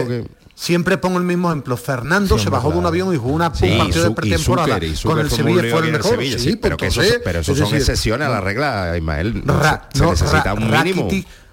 Siempre 0.54 0.98
pongo 0.98 1.18
el 1.18 1.24
mismo 1.24 1.48
ejemplo. 1.48 1.76
Fernando 1.76 2.38
se 2.38 2.50
bajó 2.50 2.70
de 2.70 2.78
un 2.78 2.86
avión 2.86 3.12
y 3.14 3.16
jugó 3.16 3.32
una, 3.32 3.48
un 3.48 3.78
partido 3.78 4.04
de 4.04 4.10
pretemporada 4.14 4.80
con 5.02 5.18
el 5.18 5.30
Sevilla 5.30 5.62
fue 5.70 5.86
el 5.86 5.92
mejor. 5.92 6.22
sí, 6.38 6.56
pero, 6.56 6.76
que 6.76 6.86
eso, 6.86 7.00
pero 7.24 7.40
eso 7.40 7.56
son 7.56 7.74
excepciones 7.74 8.28
a 8.28 8.30
la 8.30 8.40
regla, 8.40 8.96
Ismael. 8.96 9.42
se 9.92 10.06
necesita 10.06 10.54
un 10.54 10.70
mínimo. 10.70 11.08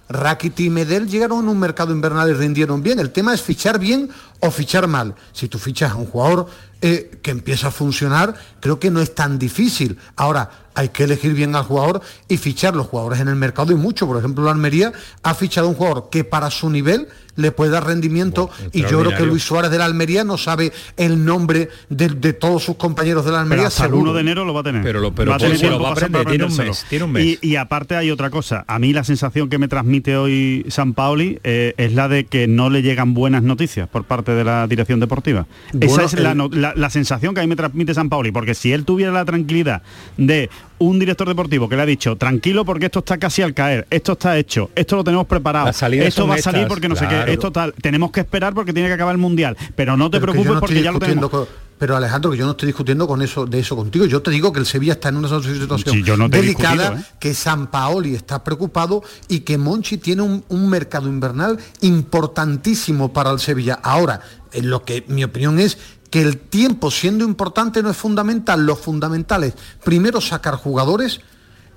Rakiti 0.10 0.65
y 0.65 0.69
Medel 0.72 1.08
llegaron 1.08 1.48
a 1.48 1.52
un 1.52 1.60
mercado 1.60 1.93
invernal 1.93 2.30
y 2.30 2.34
rindieron 2.34 2.82
bien. 2.82 3.00
El 3.00 3.12
tema 3.12 3.34
es 3.34 3.43
fichar 3.43 3.80
bien 3.80 4.10
o 4.39 4.50
fichar 4.50 4.88
mal. 4.88 5.13
Si 5.34 5.48
tú 5.48 5.60
fichas 5.60 5.91
a 5.91 5.95
un 5.95 6.08
jugador 6.08 6.48
eh, 6.82 7.19
que 7.22 7.30
empieza 7.30 7.67
a 7.67 7.72
funcionar, 7.72 8.34
creo 8.60 8.80
que 8.80 8.89
no 8.89 9.02
es 9.02 9.13
tan 9.13 9.38
difícil. 9.38 10.00
Ahora, 10.15 10.50
hay 10.74 10.89
que 10.89 11.04
elegir 11.04 11.34
bien 11.34 11.56
al 11.56 11.63
jugador 11.63 12.02
y 12.28 12.38
fichar 12.38 12.76
los 12.76 12.88
jugadores 12.88 13.19
en 13.19 13.28
el 13.28 13.36
mercado 13.36 13.72
y 13.72 13.76
mucho. 13.76 14.08
Por 14.08 14.17
ejemplo, 14.17 14.43
la 14.43 14.52
Almería 14.52 14.91
ha 15.22 15.36
fichado 15.36 15.67
un 15.67 15.76
jugador 15.76 16.10
que 16.10 16.24
para 16.24 16.50
su 16.50 16.69
nivel 16.69 17.08
le 17.39 17.52
puede 17.52 17.71
dar 17.71 17.86
rendimiento 17.86 18.49
y 18.71 18.82
yo 18.82 18.99
creo 18.99 19.17
que 19.17 19.25
Luis 19.25 19.43
Suárez 19.43 19.71
de 19.71 19.78
la 19.78 19.86
Almería 19.86 20.23
no 20.23 20.38
sabe 20.38 20.71
el 20.97 21.23
nombre 21.25 21.69
de, 21.89 22.34
todos 22.34 22.63
sus 22.63 22.75
compañeros 22.75 23.25
de 23.25 23.32
la 23.32 23.41
Almería. 23.41 23.67
hasta 23.67 23.86
el 23.86 23.93
1 23.93 24.13
de 24.13 24.21
enero 24.21 24.45
lo 24.45 24.54
va 24.54 24.62
a 24.62 24.63
tener. 24.63 24.84
Pero 24.84 24.99
lo, 24.99 25.13
pero 25.13 25.32
va 25.32 25.38
a 25.38 25.39
tener 25.39 25.62
lo 25.69 25.80
va 25.80 25.89
a 25.89 25.91
aprender, 25.93 26.25
tiene 26.25 26.45
un 26.45 26.56
mes, 26.56 26.86
tiene 26.89 27.06
un 27.06 27.12
mes. 27.12 27.39
Y, 27.41 27.56
aparte 27.56 27.95
hay 27.95 28.12
otra 28.12 28.30
cosa. 28.30 28.63
A 28.67 28.80
mí 28.80 28.93
la 28.93 29.04
sensación 29.04 29.49
que 29.49 29.58
me 29.58 29.67
transmite 29.67 30.15
hoy 30.15 30.65
San 30.69 30.93
Paoli 30.93 31.39
eh, 31.43 31.73
es 31.78 31.93
la 31.93 32.08
de 32.08 32.25
que 32.25 32.47
no 32.47 32.69
le 32.69 32.82
llegan 32.82 33.13
buenas 33.13 33.43
noticias 33.43 33.89
por 33.89 34.06
parte 34.06 34.32
de 34.32 34.43
la 34.43 34.67
dirección 34.67 34.99
deportiva. 34.99 35.45
Esa 35.80 36.04
es 36.04 36.13
la, 36.13 36.89
sensación 36.89 37.34
que 37.34 37.41
a 37.41 37.43
mí 37.43 37.47
me 37.47 37.56
transmite 37.56 37.93
San 37.93 38.10
Paoli, 38.10 38.32
porque 38.32 38.56
si 38.56 38.71
él 38.71 38.86
tuviera 38.86 39.12
la 39.12 39.25
tranquilidad 39.25 39.82
de 40.17 40.49
un 40.80 41.00
director 41.00 41.28
deportivo 41.28 41.70
que 41.70 41.76
le 41.76 41.82
ha 41.82 41.86
dicho 41.86 42.15
tranquilo 42.15 42.65
porque 42.65 42.86
esto 42.86 43.00
está 43.00 43.18
casi 43.18 43.42
al 43.42 43.54
caer, 43.54 43.88
esto 43.89 44.13
está 44.13 44.38
hecho, 44.38 44.70
esto 44.76 44.96
lo 44.96 45.04
tenemos 45.04 45.28
preparado, 45.28 45.70
esto 45.70 46.28
va 46.28 46.36
a 46.36 46.38
salir 46.39 46.68
porque 46.68 46.89
no 46.89 46.96
sé 46.96 47.08
qué, 47.08 47.32
esto 47.32 47.52
tal, 47.52 47.74
tenemos 47.74 48.12
que 48.12 48.22
esperar 48.22 48.54
porque 48.54 48.74
tiene 48.74 48.88
que 48.89 48.96
acabar 48.96 49.13
el 49.13 49.20
mundial, 49.20 49.58
pero 49.76 49.96
no 49.96 50.10
te 50.10 50.20
preocupes 50.20 50.54
porque 50.60 50.82
ya 50.82 50.92
lo 50.92 51.00
tenemos. 51.00 51.48
pero 51.78 51.96
Alejandro, 51.96 52.32
que 52.32 52.38
yo 52.38 52.46
no 52.46 52.52
estoy 52.52 52.68
discutiendo 52.68 53.08
con 53.08 53.22
eso 53.22 53.46
de 53.46 53.60
eso 53.60 53.76
contigo. 53.76 54.06
Yo 54.06 54.22
te 54.22 54.32
digo 54.32 54.52
que 54.52 54.60
el 54.60 54.65
Sevilla 54.65 54.94
está 54.94 55.10
en 55.10 55.18
una 55.18 55.28
situación 55.28 56.30
delicada, 56.30 57.00
¿eh? 57.00 57.04
que 57.20 57.34
San 57.34 57.68
Paoli 57.68 58.15
está 58.15 58.44
preocupado 58.44 59.04
y 59.28 59.42
que 59.42 59.58
Monchi 59.58 59.98
tiene 59.98 60.22
un, 60.22 60.44
un, 60.50 60.70
mercado 60.70 61.08
invernal 61.08 61.58
importantísimo 61.82 63.13
para 63.13 63.32
el 63.32 63.39
Sevilla. 63.39 63.80
Ahora, 63.82 64.22
en 64.52 64.70
lo 64.70 64.84
que 64.84 65.06
mi 65.08 65.24
opinión 65.24 65.60
es 65.60 65.78
que 66.10 66.22
el 66.22 66.38
tiempo 66.38 66.91
siendo 66.91 67.26
importante 67.26 67.84
no 67.84 67.89
es 67.89 67.98
fundamental. 67.98 68.65
Lo 68.65 68.76
fundamental 68.76 69.43
es 69.43 69.54
primero 69.84 70.22
sacar 70.22 70.56
jugadores 70.56 71.22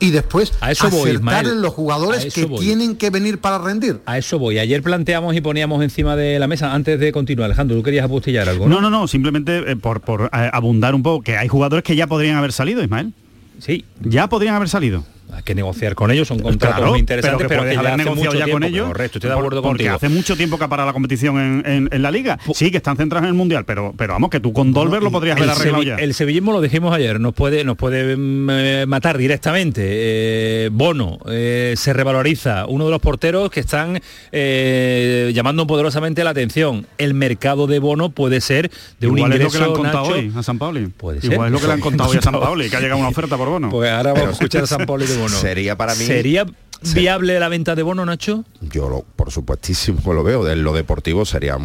y 0.01 0.11
después 0.11 0.53
a 0.61 0.73
eso 0.73 0.89
acertar 0.89 1.47
en 1.47 1.63
los 1.63 1.73
jugadores 1.73 2.35
que 2.35 2.47
tienen 2.47 2.97
que 2.97 3.11
venir 3.11 3.39
para 3.39 3.59
rendir. 3.59 4.01
A 4.05 4.19
eso 4.19 4.39
voy. 4.39 4.59
Ayer 4.59 4.83
planteamos 4.83 5.37
y 5.37 5.41
poníamos 5.41 5.83
encima 5.83 6.17
de 6.17 6.39
la 6.41 6.49
mesa, 6.49 6.75
antes 6.75 6.99
de 6.99 7.13
continuar, 7.13 7.47
Alejandro, 7.47 7.77
¿tú 7.77 7.83
querías 7.85 8.05
apostillar 8.05 8.49
algo? 8.49 8.69
No, 8.69 8.81
no, 8.81 8.91
no, 8.91 9.07
simplemente 9.07 9.71
eh, 9.71 9.77
por, 9.77 10.01
por 10.01 10.25
eh, 10.25 10.51
abundar 10.53 10.97
un 10.97 11.05
poco, 11.05 11.23
que 11.23 11.37
hay 11.37 11.47
jugadores 11.47 11.85
que 11.85 11.95
ya 11.95 12.09
podrían 12.09 12.37
haber 12.37 12.53
salido, 12.53 12.83
Ismael. 12.83 13.13
Sí. 13.61 13.85
Ya 14.01 14.29
podrían 14.29 14.57
haber 14.57 14.69
salido 14.69 15.05
hay 15.33 15.43
que 15.43 15.55
negociar 15.55 15.95
con 15.95 16.11
ellos, 16.11 16.29
son 16.29 16.41
contratos 16.41 16.91
muy 16.91 16.99
interesantes, 16.99 17.47
pero, 17.49 17.65
que, 17.65 17.77
haber 17.77 17.97
negociado 17.97 18.35
ya 18.35 18.51
con 18.51 18.63
ellos. 18.65 18.89
Correcto, 18.89 19.19
estoy 19.19 19.31
de 19.31 19.37
acuerdo 19.37 19.63
porque 19.63 19.89
hace 19.89 20.09
mucho 20.09 20.37
tiempo 20.37 20.59
que 20.59 20.65
ha 20.65 20.69
parado 20.69 20.87
la 20.87 20.93
competición 20.93 21.63
en, 21.65 22.03
la 22.03 22.11
liga. 22.11 22.39
Sí, 22.55 22.71
que 22.71 22.79
están 22.79 22.97
centrados 22.97 23.25
en 23.25 23.29
el 23.29 23.35
mundial, 23.35 23.65
pero 23.65 23.95
pero 23.97 24.13
vamos, 24.15 24.31
que 24.31 24.41
tú 24.41 24.53
con 24.53 24.73
Dolber 24.73 25.03
lo 25.03 25.11
podrías 25.11 25.37
haber 25.37 25.51
arreglado 25.51 25.83
ya. 25.83 25.97
El 25.97 26.15
sevillismo 26.15 26.53
lo 26.53 26.61
dijimos 26.61 26.95
ayer, 26.95 27.21
nos 27.21 27.35
puede 27.35 27.65
nos 27.65 27.77
puede 27.77 28.17
mm, 28.17 28.51
eh, 28.51 28.87
matar 28.87 29.19
directamente. 29.19 29.83
Eh, 29.85 30.69
Bono 30.73 31.19
eh, 31.31 31.75
se 31.77 31.93
revaloriza, 31.93 32.67
uno 32.67 32.85
de 32.85 32.91
los 32.91 33.01
porteros 33.01 33.51
que 33.51 33.61
están 33.61 34.01
llamando 34.33 35.67
poderosamente 35.67 36.25
la 36.25 36.31
atención. 36.31 36.87
El 36.99 37.15
mercado 37.15 37.67
de 37.67 37.79
Bono 37.79 38.11
puede 38.11 38.41
ser 38.41 38.71
de 39.01 39.07
un 39.07 39.19
ingreso. 39.19 39.47
Es 39.47 39.55
lo 39.55 39.59
que 39.59 39.59
le 39.59 39.65
han 39.65 39.73
contado 39.73 40.05
hoy 40.05 40.33
a 40.37 40.43
San 40.43 40.59
Pauli. 40.59 40.87
Puede 40.89 41.21
Igual 41.23 41.47
es 41.47 41.53
lo 41.53 41.61
que 41.61 41.67
le 41.67 41.73
han 41.73 41.81
contado 41.81 42.11
hoy 42.11 42.17
a 42.19 42.23
San 42.23 42.33
Pauli, 42.41 42.69
que 42.69 42.77
ha 42.77 42.81
llegado 42.81 43.01
una 43.01 43.09
oferta 43.09 43.37
por 43.37 43.49
Bono. 43.49 43.71
Pues 43.71 43.91
ahora 43.91 44.13
vamos 44.13 44.29
a 44.29 44.33
escuchar 44.33 44.65
a 44.65 44.67
San 44.67 44.85
Pauli 44.87 45.07
de 45.07 45.17
Sería 45.29 45.77
para 45.77 45.95
mí... 45.95 46.05
¿Sería 46.05 46.47
viable 46.95 47.39
la 47.39 47.49
venta 47.49 47.75
de 47.75 47.83
bono, 47.83 48.05
Nacho? 48.05 48.45
Yo 48.61 48.89
lo, 48.89 49.03
por 49.03 49.31
supuestísimo 49.31 50.13
lo 50.13 50.25
veo. 50.25 50.45
De 50.45 50.57
lo 50.57 50.73
deportivo 50.73 51.25
sería 51.25 51.57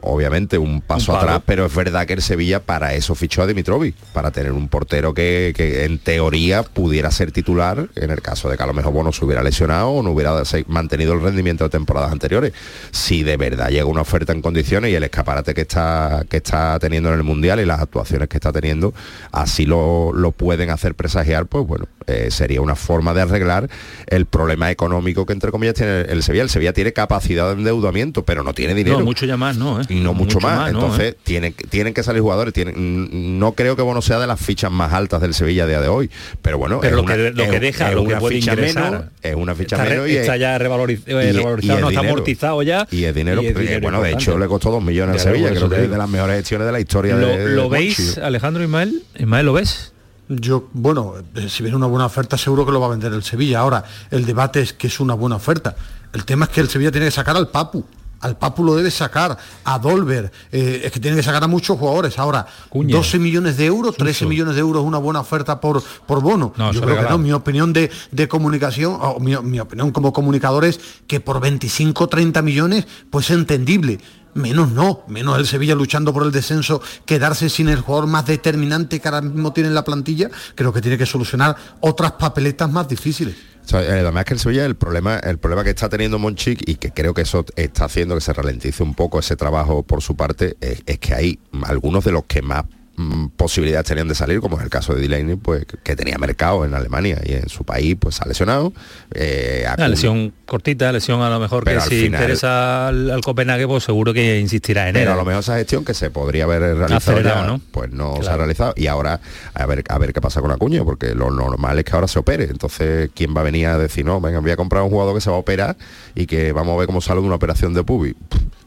obviamente 0.00 0.58
un 0.58 0.80
paso 0.80 1.16
atrás, 1.16 1.42
pero 1.44 1.66
es 1.66 1.74
verdad 1.74 2.06
que 2.06 2.14
el 2.14 2.22
Sevilla 2.22 2.60
para 2.60 2.94
eso 2.94 3.14
fichó 3.14 3.42
a 3.42 3.46
Dimitrovic, 3.46 3.94
para 4.12 4.30
tener 4.30 4.52
un 4.52 4.68
portero 4.68 5.12
que, 5.14 5.52
en 5.84 5.98
teoría 5.98 6.62
pudiera 6.62 7.10
ser 7.10 7.32
titular 7.32 7.88
en 7.96 8.10
el 8.10 8.22
caso 8.22 8.48
de 8.48 8.56
que 8.56 8.62
a 8.62 8.66
lo 8.66 8.72
mejor 8.72 8.92
Bono 8.92 9.12
se 9.12 9.24
hubiera 9.24 9.42
lesionado 9.42 9.90
o 9.90 10.02
no 10.02 10.10
hubiera 10.10 10.42
mantenido 10.68 11.12
el 11.12 11.20
rendimiento 11.20 11.64
de 11.64 11.70
temporadas 11.70 12.12
anteriores. 12.12 12.52
Si 12.92 13.22
de 13.22 13.36
verdad 13.36 13.68
llega 13.68 13.84
una 13.84 14.02
oferta 14.02 14.32
en 14.32 14.42
condiciones 14.42 14.90
y 14.90 14.94
el 14.94 15.04
escaparate 15.04 15.54
que 15.54 15.62
está, 15.62 16.24
que 16.28 16.38
está 16.38 16.78
teniendo 16.78 17.10
en 17.10 17.16
el 17.16 17.24
Mundial 17.24 17.60
y 17.60 17.64
las 17.64 17.80
actuaciones 17.80 18.28
que 18.28 18.36
está 18.36 18.52
teniendo, 18.52 18.94
así 19.32 19.66
lo, 19.66 20.12
pueden 20.36 20.70
hacer 20.70 20.94
presagiar, 20.94 21.46
pues 21.46 21.66
bueno, 21.66 21.86
eh, 22.06 22.30
sería 22.30 22.60
una 22.60 22.74
forma 22.74 23.14
de 23.14 23.22
arreglar 23.22 23.68
el 24.06 24.26
problema 24.26 24.45
económico 24.70 25.26
que 25.26 25.32
entre 25.32 25.50
comillas 25.50 25.74
tiene 25.74 26.02
el 26.02 26.22
Sevilla. 26.22 26.42
El 26.42 26.50
Sevilla 26.50 26.72
tiene 26.72 26.92
capacidad 26.92 27.46
de 27.48 27.52
endeudamiento, 27.54 28.24
pero 28.24 28.42
no 28.42 28.54
tiene 28.54 28.74
dinero. 28.74 28.98
No, 28.98 29.04
mucho 29.04 29.26
ya 29.26 29.36
más, 29.36 29.56
¿no? 29.56 29.80
¿eh? 29.80 29.84
No 29.90 30.14
mucho, 30.14 30.40
más. 30.40 30.70
Entonces, 30.70 31.12
¿eh? 31.12 31.16
tienen, 31.22 31.54
tienen 31.68 31.94
que 31.94 32.02
salir 32.02 32.22
jugadores. 32.22 32.52
Tienen, 32.54 33.38
no 33.38 33.52
creo 33.52 33.76
que 33.76 33.82
Bono 33.82 34.02
sea 34.02 34.18
de 34.18 34.26
las 34.26 34.40
fichas 34.40 34.70
más 34.70 34.92
altas 34.92 35.20
del 35.20 35.34
Sevilla 35.34 35.64
a 35.64 35.66
día 35.66 35.80
de 35.80 35.88
hoy. 35.88 36.10
Pero 36.42 36.58
bueno, 36.58 36.80
pero 36.80 36.96
lo, 36.96 37.04
que, 37.04 37.16
deja, 37.60 37.90
lo 37.90 38.04
que 38.04 38.16
puede 38.16 38.40
menos, 38.56 39.04
es 39.22 39.34
una 39.34 39.54
ficha 39.54 39.76
está, 39.76 39.88
menos 39.88 40.08
y 40.08 40.16
está 40.16 40.36
ya 40.36 40.58
revalorizado, 40.58 41.80
no, 41.80 41.88
está 41.88 42.00
amortizado 42.00 42.62
ya. 42.62 42.86
Y 42.90 43.04
es 43.04 43.14
dinero, 43.14 43.42
bueno, 43.80 44.02
de 44.02 44.12
hecho 44.12 44.38
le 44.38 44.46
costó 44.46 44.70
dos 44.70 44.82
millones 44.82 45.16
a 45.16 45.18
Sevilla, 45.18 45.50
creo 45.50 45.68
que 45.68 45.84
es 45.84 45.90
de 45.90 45.98
las 45.98 46.08
mejores 46.08 46.36
gestiones 46.36 46.66
de 46.66 46.72
la 46.72 46.80
historia 46.80 47.16
¿Lo, 47.16 47.26
de, 47.28 47.48
¿lo 47.50 47.68
veis, 47.68 48.18
Alejandro 48.18 48.62
Ismael? 48.62 49.02
Ismael, 49.18 49.46
¿lo 49.46 49.52
ves? 49.52 49.92
Yo, 50.28 50.68
bueno, 50.72 51.14
eh, 51.34 51.48
si 51.48 51.62
viene 51.62 51.76
una 51.76 51.86
buena 51.86 52.06
oferta 52.06 52.36
seguro 52.36 52.66
que 52.66 52.72
lo 52.72 52.80
va 52.80 52.86
a 52.86 52.90
vender 52.90 53.12
el 53.12 53.22
Sevilla. 53.22 53.60
Ahora, 53.60 53.84
el 54.10 54.26
debate 54.26 54.60
es 54.60 54.72
que 54.72 54.88
es 54.88 54.98
una 54.98 55.14
buena 55.14 55.36
oferta. 55.36 55.76
El 56.12 56.24
tema 56.24 56.46
es 56.46 56.50
que 56.50 56.60
el 56.60 56.68
Sevilla 56.68 56.90
tiene 56.90 57.06
que 57.06 57.12
sacar 57.12 57.36
al 57.36 57.48
Papu. 57.48 57.84
Al 58.20 58.36
Papu 58.36 58.64
lo 58.64 58.74
debe 58.74 58.90
sacar, 58.90 59.36
a 59.64 59.78
Dolber, 59.78 60.32
eh, 60.50 60.80
es 60.84 60.90
que 60.90 60.98
tiene 60.98 61.18
que 61.18 61.22
sacar 61.22 61.44
a 61.44 61.46
muchos 61.46 61.78
jugadores. 61.78 62.18
Ahora, 62.18 62.46
12 62.72 63.18
millones 63.18 63.56
de 63.56 63.66
euros, 63.66 63.94
13 63.96 64.26
millones 64.26 64.54
de 64.54 64.62
euros 64.62 64.82
es 64.82 64.88
una 64.88 64.98
buena 64.98 65.20
oferta 65.20 65.60
por, 65.60 65.82
por 66.06 66.22
bono. 66.22 66.52
Yo 66.72 66.80
creo 66.80 66.96
que 66.96 67.10
no, 67.10 67.18
mi 67.18 67.32
opinión 67.32 67.72
de, 67.72 67.90
comunicación, 68.28 68.98
o 69.00 69.20
mi, 69.20 69.36
mi, 69.36 69.60
opinión 69.60 69.92
como 69.92 70.12
comunicador 70.12 70.64
es 70.64 70.80
que 71.06 71.20
por 71.20 71.40
25, 71.40 72.08
30 72.08 72.42
millones, 72.42 72.86
pues 73.10 73.30
es 73.30 73.36
entendible 73.36 74.00
menos 74.36 74.70
no, 74.70 75.02
menos 75.08 75.38
el 75.38 75.46
Sevilla 75.46 75.74
luchando 75.74 76.12
por 76.12 76.22
el 76.22 76.30
descenso, 76.30 76.80
quedarse 77.04 77.48
sin 77.48 77.68
el 77.68 77.80
jugador 77.80 78.06
más 78.06 78.26
determinante 78.26 79.00
que 79.00 79.08
ahora 79.08 79.22
mismo 79.22 79.52
tiene 79.52 79.68
en 79.68 79.74
la 79.74 79.84
plantilla, 79.84 80.30
creo 80.54 80.72
que 80.72 80.80
tiene 80.80 80.98
que 80.98 81.06
solucionar 81.06 81.56
otras 81.80 82.12
papeletas 82.12 82.70
más 82.70 82.88
difíciles. 82.88 83.34
Además 83.72 84.24
que 84.24 84.34
el 84.34 84.40
Sevilla, 84.40 84.64
el 84.64 84.76
problema, 84.76 85.16
el 85.16 85.38
problema 85.38 85.64
que 85.64 85.70
está 85.70 85.88
teniendo 85.88 86.20
Monchic 86.20 86.68
y 86.68 86.76
que 86.76 86.92
creo 86.92 87.14
que 87.14 87.22
eso 87.22 87.44
está 87.56 87.86
haciendo 87.86 88.14
que 88.14 88.20
se 88.20 88.32
ralentice 88.32 88.82
un 88.84 88.94
poco 88.94 89.18
ese 89.18 89.34
trabajo 89.34 89.82
por 89.82 90.02
su 90.02 90.14
parte, 90.14 90.56
es 90.60 90.98
que 91.00 91.14
hay 91.14 91.40
algunos 91.64 92.04
de 92.04 92.12
los 92.12 92.24
que 92.26 92.42
más 92.42 92.64
Mm, 92.98 93.26
posibilidades 93.36 93.86
tenían 93.86 94.08
de 94.08 94.14
salir, 94.14 94.40
como 94.40 94.56
es 94.56 94.64
el 94.64 94.70
caso 94.70 94.94
de 94.94 95.02
Delaney, 95.02 95.36
pues 95.36 95.66
que 95.66 95.94
tenía 95.94 96.16
mercado 96.16 96.64
en 96.64 96.72
Alemania 96.72 97.20
y 97.22 97.34
en 97.34 97.48
su 97.50 97.62
país 97.62 97.94
pues 98.00 98.22
ha 98.22 98.26
lesionado. 98.26 98.72
Eh, 99.12 99.66
Una 99.76 99.88
lesión 99.88 100.32
cortita, 100.46 100.90
lesión 100.92 101.20
a 101.20 101.28
lo 101.28 101.38
mejor 101.38 101.64
que 101.64 101.78
si 101.82 102.06
interesa 102.06 102.88
al, 102.88 103.20
Copenhague, 103.22 103.68
pues 103.68 103.84
seguro 103.84 104.14
que 104.14 104.40
insistirá 104.40 104.88
en 104.88 104.96
él. 104.96 105.02
Pero 105.02 105.12
a 105.12 105.16
lo 105.16 105.26
mejor 105.26 105.40
esa 105.40 105.56
gestión 105.56 105.84
que 105.84 105.92
se 105.92 106.10
podría 106.10 106.44
haber 106.44 106.62
realizado 106.62 107.60
pues 107.70 107.92
no 107.92 108.22
se 108.22 108.30
ha 108.30 108.36
realizado. 108.36 108.72
Y 108.76 108.86
ahora 108.86 109.20
a 109.52 109.66
ver, 109.66 109.84
a 109.88 109.98
ver 109.98 110.14
qué 110.14 110.22
pasa 110.22 110.40
con 110.40 110.50
Acuña, 110.50 110.82
porque 110.82 111.14
lo 111.14 111.30
normal 111.30 111.78
es 111.78 111.84
que 111.84 111.92
ahora 111.92 112.08
se 112.08 112.18
opere. 112.18 112.44
Entonces, 112.44 113.10
¿quién 113.14 113.36
va 113.36 113.42
a 113.42 113.44
venir 113.44 113.66
a 113.66 113.76
decir, 113.76 114.06
no, 114.06 114.22
venga, 114.22 114.38
voy 114.38 114.52
a 114.52 114.56
comprar 114.56 114.82
un 114.82 114.88
jugador 114.88 115.14
que 115.14 115.20
se 115.20 115.28
va 115.28 115.36
a 115.36 115.40
operar 115.40 115.76
y 116.14 116.26
que 116.26 116.52
vamos 116.52 116.74
a 116.74 116.78
ver 116.78 116.86
cómo 116.86 117.02
sale 117.02 117.20
de 117.20 117.26
una 117.26 117.36
operación 117.36 117.74
de 117.74 117.84
pubi? 117.84 118.16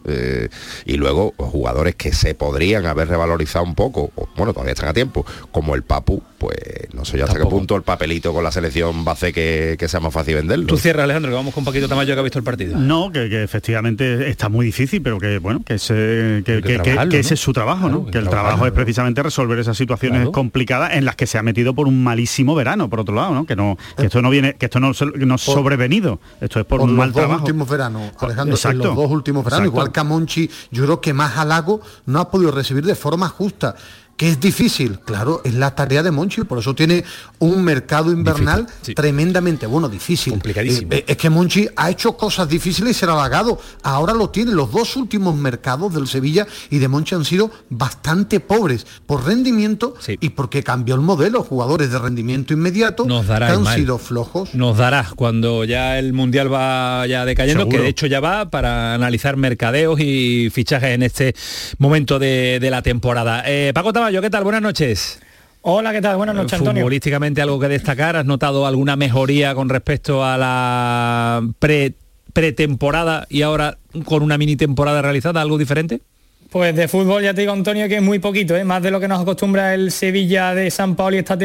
Eh, 0.10 0.50
y 0.86 0.98
luego 0.98 1.34
jugadores 1.38 1.96
que 1.96 2.14
se 2.14 2.36
podrían 2.36 2.86
haber 2.86 3.08
revalorizado 3.08 3.66
un 3.66 3.76
poco, 3.76 4.12
bueno, 4.36 4.54
todavía 4.54 4.74
están 4.74 4.90
a 4.90 4.94
tiempo, 4.94 5.26
como 5.52 5.76
el 5.76 5.84
Papu, 5.84 6.22
pues 6.38 6.58
no 6.94 7.06
sé 7.06 7.18
yo 7.18 7.26
hasta 7.26 7.38
qué 7.38 7.46
punto 7.46 7.76
el 7.76 7.84
papelito 7.84 8.34
con 8.34 8.44
la 8.44 8.52
selección 8.52 9.06
va 9.06 9.12
a 9.12 9.14
hacer 9.14 9.34
que, 9.34 9.88
sea 9.88 10.00
más 10.00 10.14
fácil 10.14 10.36
venderlo. 10.36 10.68
Tú 10.68 10.78
cierras, 10.78 11.04
Alejandro, 11.04 11.32
que 11.32 11.36
vamos 11.36 11.54
con 11.54 11.62
un 11.62 11.66
Paquito 11.66 11.88
Tamayo 11.88 12.14
que 12.14 12.20
ha 12.20 12.24
visto 12.24 12.40
el 12.40 12.46
partido. 12.46 12.78
No, 12.78 13.12
que, 13.12 13.44
efectivamente 13.44 14.30
está 14.30 14.50
muy 14.50 14.66
difícil, 14.66 15.02
pero 15.02 15.20
que 15.20 15.40
bueno, 15.40 15.62
que, 15.66 15.76
ese, 15.76 16.44
que, 16.46 17.20
ese 17.20 17.34
es 17.34 17.40
su 17.40 17.54
trabajo, 17.54 17.90
¿no? 17.90 18.06
Que 18.06 18.18
el 18.18 18.30
trabajo 18.30 18.66
es 18.66 18.72
precisamente 18.72 19.22
resolver 19.22 19.60
esas 19.60 19.78
situaciones 19.78 20.30
complicadas 20.30 20.94
en 20.94 21.06
las 21.06 21.16
que 21.16 21.28
se 21.28 21.38
ha 21.38 21.44
metido 21.44 21.74
por 21.74 21.88
un 21.88 22.04
malísimo 22.04 22.56
verano, 22.56 22.90
por 22.90 23.02
otro 23.02 23.16
lado, 23.16 23.34
¿no? 23.34 23.46
Que 23.46 23.56
no, 23.56 23.78
que 23.98 24.06
esto 24.06 24.22
no 24.22 24.30
viene, 24.30 24.56
que 24.56 24.66
esto 24.66 24.80
no, 24.80 24.92
no 25.16 25.38
sobrevenido, 25.38 26.20
esto 26.42 26.60
es 26.60 26.66
por, 26.66 26.82
un 26.82 26.96
mal 26.96 27.12
trabajo. 27.12 27.34
Los 27.34 27.42
dos 27.42 27.50
últimos 27.50 27.70
veranos, 27.70 28.12
Alejandro, 28.20 28.58
los 28.74 28.96
dos 28.96 29.12
últimos 29.12 29.46
veranos, 29.46 29.68
igual 29.68 29.92
que 29.92 29.99
Monchi, 30.04 30.50
yo 30.72 30.84
creo 30.84 31.02
que 31.02 31.14
más 31.14 31.38
halago 31.38 31.82
no 32.06 32.20
ha 32.20 32.30
podido 32.30 32.52
recibir 32.52 32.86
de 32.86 32.96
forma 32.96 33.30
justa 33.30 33.76
que 34.20 34.28
es 34.28 34.42
difícil, 34.42 35.00
claro, 35.00 35.40
es 35.46 35.54
la 35.54 35.76
tarea 35.76 36.04
de 36.04 36.12
Monchi, 36.12 36.44
por 36.44 36.60
eso 36.60 36.76
tiene 36.76 37.06
un 37.40 37.64
mercado 37.64 38.12
invernal 38.12 38.68
tremendamente, 38.94 39.66
bueno, 39.66 39.88
difícil. 39.88 40.34
Complicadísimo. 40.34 40.92
Eh, 40.92 41.06
es 41.08 41.16
que 41.16 41.30
Monchi 41.30 41.70
ha 41.78 41.90
hecho 41.90 42.18
cosas 42.18 42.50
difíciles 42.50 42.98
y 42.98 43.00
se 43.00 43.06
ha 43.06 43.14
halagado. 43.14 43.62
Ahora 43.82 44.14
lo 44.14 44.30
tiene. 44.30 44.52
Los 44.52 44.74
dos 44.74 44.98
últimos 44.98 45.38
mercados 45.38 45.94
del 45.94 46.06
Sevilla 46.06 46.46
y 46.70 46.80
de 46.80 46.90
Monchi 46.90 47.16
han 47.16 47.24
sido 47.24 47.50
bastante 47.70 48.42
pobres 48.42 48.86
por 49.06 49.26
rendimiento 49.26 49.94
y 50.20 50.32
porque 50.32 50.64
cambió 50.64 50.96
el 50.96 51.02
modelo. 51.02 51.42
Jugadores 51.42 51.90
de 51.90 52.00
rendimiento 52.00 52.52
inmediato 52.52 53.06
Nos 53.06 53.26
dará, 53.26 53.48
que 53.48 53.54
han 53.54 53.66
sido 53.68 54.00
flojos. 54.00 54.54
Nos 54.54 54.78
dará 54.78 55.08
cuando 55.16 55.64
ya 55.64 55.98
el 55.98 56.12
Mundial 56.12 56.52
va 56.52 57.08
ya 57.08 57.24
decayendo, 57.24 57.70
que 57.70 57.80
de 57.80 57.88
hecho 57.88 58.06
ya 58.06 58.20
va 58.20 58.50
para 58.50 58.94
analizar 58.96 59.38
mercadeos 59.38 59.98
y 60.02 60.50
fichajes 60.50 60.90
en 60.90 61.04
este 61.04 61.34
momento 61.78 62.20
de, 62.20 62.60
la 62.70 62.82
temporada. 62.82 63.44
Eh, 63.46 63.72
Paco 63.74 63.94
¿qué 64.12 64.30
tal? 64.30 64.44
Buenas 64.44 64.64
noches. 64.64 65.20
Hola, 65.62 65.92
¿qué 65.92 66.02
tal? 66.02 66.18
Buenas 66.18 66.36
noches, 66.36 66.54
Antonio. 66.54 66.82
Futbolísticamente 66.82 67.42
algo 67.44 67.60
que 67.60 67.68
destacar, 67.68 68.16
¿has 68.16 68.26
notado 68.26 68.66
alguna 68.66 68.96
mejoría 68.96 69.54
con 69.54 69.70
respecto 69.70 70.26
a 70.26 70.38
la 70.38 71.48
pre 71.60 71.94
pretemporada 72.34 73.28
y 73.30 73.44
ahora 73.44 73.78
con 74.06 74.24
una 74.24 74.38
mini 74.38 74.56
temporada 74.56 75.02
realizada, 75.02 75.42
algo 75.42 75.58
diferente? 75.58 76.02
Pues 76.50 76.76
de 76.76 76.88
fútbol 76.88 77.22
ya 77.22 77.32
te 77.32 77.42
digo, 77.42 77.54
Antonio, 77.54 77.88
que 77.88 77.98
es 77.98 78.02
muy 78.02 78.18
poquito, 78.18 78.56
¿eh? 78.56 78.64
más 78.64 78.82
de 78.82 78.90
lo 78.90 79.00
que 79.00 79.08
nos 79.08 79.22
acostumbra 79.22 79.76
el 79.76 79.92
Sevilla 79.92 80.56
de 80.56 80.72
San 80.72 80.96
Paolo 80.96 81.16
esta, 81.16 81.38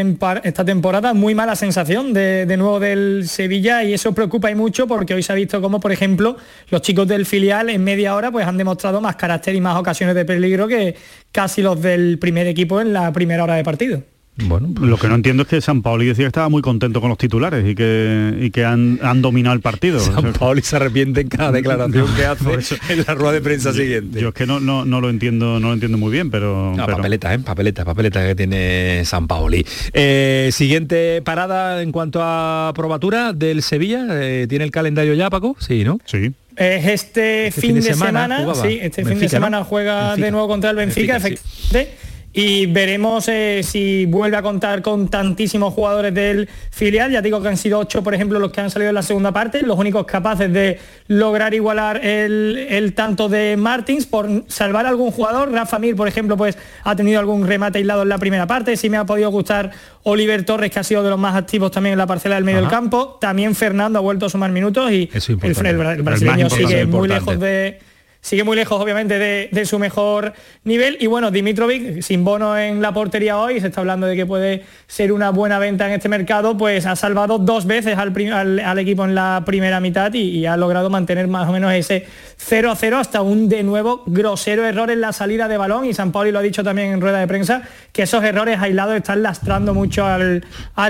esta 0.42 0.64
temporada. 0.64 1.12
Muy 1.12 1.34
mala 1.34 1.56
sensación 1.56 2.14
de, 2.14 2.46
nuevo 2.56 2.80
del 2.80 3.28
Sevilla 3.28 3.84
y 3.84 3.92
eso 3.92 4.14
preocupa 4.14 4.50
y 4.50 4.54
mucho 4.54 4.86
porque 4.86 5.12
hoy 5.12 5.22
se 5.22 5.30
ha 5.30 5.34
visto 5.34 5.60
como, 5.60 5.78
por 5.78 5.92
ejemplo, 5.92 6.38
los 6.70 6.80
chicos 6.80 7.06
del 7.06 7.26
filial 7.26 7.68
en 7.68 7.84
media 7.84 8.14
hora 8.14 8.32
pues 8.32 8.46
han 8.46 8.56
demostrado 8.56 9.02
más 9.02 9.16
carácter 9.16 9.54
y 9.54 9.60
más 9.60 9.76
ocasiones 9.76 10.14
de 10.14 10.24
peligro 10.24 10.66
que 10.66 10.96
casi 11.30 11.60
los 11.60 11.82
del 11.82 12.18
primer 12.18 12.46
equipo 12.46 12.80
en 12.80 12.94
la 12.94 13.12
primera 13.12 13.44
hora 13.44 13.56
de 13.56 13.64
partido. 13.64 14.13
Bueno, 14.36 14.68
pues 14.74 14.90
lo 14.90 14.96
que 14.96 15.06
no 15.06 15.14
entiendo 15.14 15.44
es 15.44 15.48
que 15.48 15.60
San 15.60 15.80
Paoli 15.80 16.06
decía 16.06 16.24
que 16.24 16.28
estaba 16.28 16.48
muy 16.48 16.60
contento 16.60 17.00
con 17.00 17.08
los 17.08 17.18
titulares 17.18 17.64
y 17.68 17.76
que, 17.76 18.36
y 18.40 18.50
que 18.50 18.64
han, 18.64 18.98
dominado 19.22 19.54
el 19.54 19.60
partido. 19.60 20.00
San 20.00 20.32
Paoli 20.32 20.60
se 20.62 20.74
arrepiente 20.74 21.20
en 21.20 21.28
cada 21.28 21.52
declaración 21.52 22.08
que 22.16 22.26
hace 22.26 22.76
en 22.88 23.04
la 23.06 23.14
rueda 23.14 23.34
de 23.34 23.40
prensa 23.40 23.72
siguiente. 23.72 24.20
Yo 24.20 24.28
es 24.28 24.34
que 24.34 24.44
no, 24.44 24.58
no, 24.58 24.84
lo 24.84 25.08
entiendo 25.08 25.60
no 25.60 25.68
lo 25.68 25.74
entiendo 25.74 25.98
muy 25.98 26.10
bien, 26.10 26.30
pero... 26.30 26.74
Papeleta, 26.76 27.32
¿eh? 27.32 27.38
Papeleta, 27.38 27.84
papeleta 27.84 28.26
que 28.26 28.34
tiene 28.34 29.04
San 29.04 29.28
Paoli. 29.28 29.64
Eh, 29.92 30.50
siguiente 30.52 31.22
parada 31.22 31.80
en 31.82 31.92
cuanto 31.92 32.20
a 32.22 32.72
probatura 32.74 33.32
del 33.32 33.62
Sevilla. 33.62 34.06
Eh, 34.10 34.46
¿Tiene 34.48 34.64
el 34.64 34.72
calendario 34.72 35.14
ya, 35.14 35.30
Paco? 35.30 35.56
Sí, 35.60 35.84
¿no? 35.84 36.00
Sí. 36.06 36.32
Es 36.56 36.86
este, 36.86 37.52
fin, 37.52 37.76
de, 37.76 37.82
semana, 37.82 38.46
sí, 38.54 38.78
este 38.80 39.04
fin 39.04 39.18
de 39.18 39.28
semana 39.28 39.64
juega 39.64 40.16
de 40.16 40.30
nuevo 40.30 40.46
contra 40.46 40.70
el 40.70 40.76
Benfica, 40.76 41.16
efectivamente 41.16 42.04
y 42.36 42.66
veremos 42.66 43.28
eh, 43.28 43.60
si 43.62 44.06
vuelve 44.06 44.36
a 44.36 44.42
contar 44.42 44.82
con 44.82 45.06
tantísimos 45.06 45.72
jugadores 45.72 46.12
del 46.12 46.48
filial. 46.72 47.12
Ya 47.12 47.22
digo 47.22 47.40
que 47.40 47.46
han 47.46 47.56
sido 47.56 47.78
ocho, 47.78 48.02
por 48.02 48.12
ejemplo, 48.12 48.40
los 48.40 48.50
que 48.50 48.60
han 48.60 48.70
salido 48.70 48.88
en 48.88 48.96
la 48.96 49.04
segunda 49.04 49.30
parte, 49.30 49.62
los 49.62 49.78
únicos 49.78 50.04
capaces 50.04 50.52
de 50.52 50.80
lograr 51.06 51.54
igualar 51.54 52.04
el, 52.04 52.92
tanto 52.96 53.28
de 53.28 53.56
Martins 53.56 54.06
por 54.06 54.44
salvar 54.48 54.84
a 54.84 54.88
algún 54.88 55.12
jugador. 55.12 55.52
Rafa 55.52 55.78
Mir, 55.78 55.94
por 55.94 56.08
ejemplo, 56.08 56.36
pues 56.36 56.58
ha 56.82 56.96
tenido 56.96 57.20
algún 57.20 57.46
remate 57.46 57.78
aislado 57.78 58.02
en 58.02 58.08
la 58.08 58.18
primera 58.18 58.48
parte. 58.48 58.76
Sí 58.76 58.90
me 58.90 58.96
ha 58.96 59.06
podido 59.06 59.30
gustar 59.30 59.70
Oliver 60.02 60.44
Torres, 60.44 60.72
que 60.72 60.80
ha 60.80 60.84
sido 60.84 61.04
de 61.04 61.10
los 61.10 61.18
más 61.20 61.36
activos 61.36 61.70
también 61.70 61.92
en 61.92 61.98
la 61.98 62.08
parcela 62.08 62.34
del 62.34 62.42
medio 62.42 62.60
del 62.60 62.68
campo. 62.68 63.16
También 63.20 63.54
Fernando 63.54 64.00
ha 64.00 64.02
vuelto 64.02 64.26
a 64.26 64.28
sumar 64.28 64.50
minutos 64.50 64.90
y 64.90 65.08
el, 65.40 66.02
brasileño 66.02 66.50
sigue 66.50 66.84
muy 66.84 67.06
lejos 67.06 67.38
de 67.38 67.78
sigue 68.24 68.42
muy 68.42 68.56
lejos 68.56 68.80
obviamente 68.80 69.18
de, 69.18 69.64
su 69.66 69.78
mejor 69.78 70.32
nivel 70.64 70.96
y 70.98 71.06
bueno, 71.06 71.30
Dimitrovic 71.30 72.00
sin 72.00 72.24
bono 72.24 72.56
en 72.58 72.80
la 72.80 72.92
portería 72.92 73.38
hoy, 73.38 73.60
se 73.60 73.66
está 73.66 73.82
hablando 73.82 74.06
de 74.06 74.16
que 74.16 74.24
puede 74.24 74.64
ser 74.86 75.12
una 75.12 75.28
buena 75.28 75.58
venta 75.58 75.86
en 75.86 75.92
este 75.92 76.08
mercado, 76.08 76.56
pues 76.56 76.86
ha 76.86 76.96
salvado 76.96 77.38
dos 77.38 77.66
veces 77.66 77.98
al, 77.98 78.78
equipo 78.78 79.04
en 79.04 79.14
la 79.14 79.42
primera 79.44 79.78
mitad 79.78 80.12
y, 80.14 80.46
ha 80.46 80.56
logrado 80.56 80.88
mantener 80.88 81.28
más 81.28 81.48
o 81.48 81.52
menos 81.52 81.72
ese 81.74 82.06
0 82.38 82.70
a 82.70 82.76
0 82.76 82.98
hasta 82.98 83.20
un 83.20 83.48
de 83.48 83.62
nuevo 83.62 84.02
grosero 84.06 84.64
error 84.64 84.90
en 84.90 85.02
la 85.02 85.12
salida 85.12 85.46
de 85.46 85.58
balón 85.58 85.84
y 85.84 85.92
San 85.92 86.10
Pauli 86.10 86.32
lo 86.32 86.38
ha 86.38 86.42
dicho 86.42 86.64
también 86.64 86.92
en 86.92 87.00
rueda 87.02 87.20
de 87.20 87.26
prensa, 87.26 87.62
que 87.92 88.02
esos 88.02 88.24
errores 88.24 88.58
aislados 88.58 88.96
están 88.96 89.22
lastrando 89.22 89.74
mucho 89.74 90.06
al, 90.06 90.42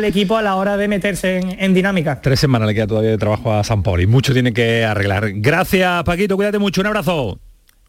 equipo 0.05 0.37
a 0.37 0.43
la 0.43 0.55
hora 0.55 0.77
de 0.77 0.87
meterse 0.87 1.41
en, 1.59 1.75
dinámica. 1.75 2.21
Tres 2.21 2.39
semanas 2.39 2.69
le 2.69 2.75
queda 2.75 2.87
todavía 2.87 3.11
de 3.11 3.19
trabajo 3.19 3.53
a 3.53 3.65
San 3.65 3.83
Pauli, 3.83 4.07
mucho 4.07 4.33
tiene 4.33 4.53
que 4.53 4.85
arreglar. 4.85 5.33
Gracias 5.35 6.05
Paquito, 6.05 6.37
cuídate 6.37 6.61
mucho, 6.61 6.81
un 6.81 6.87
abrazo. 6.87 7.24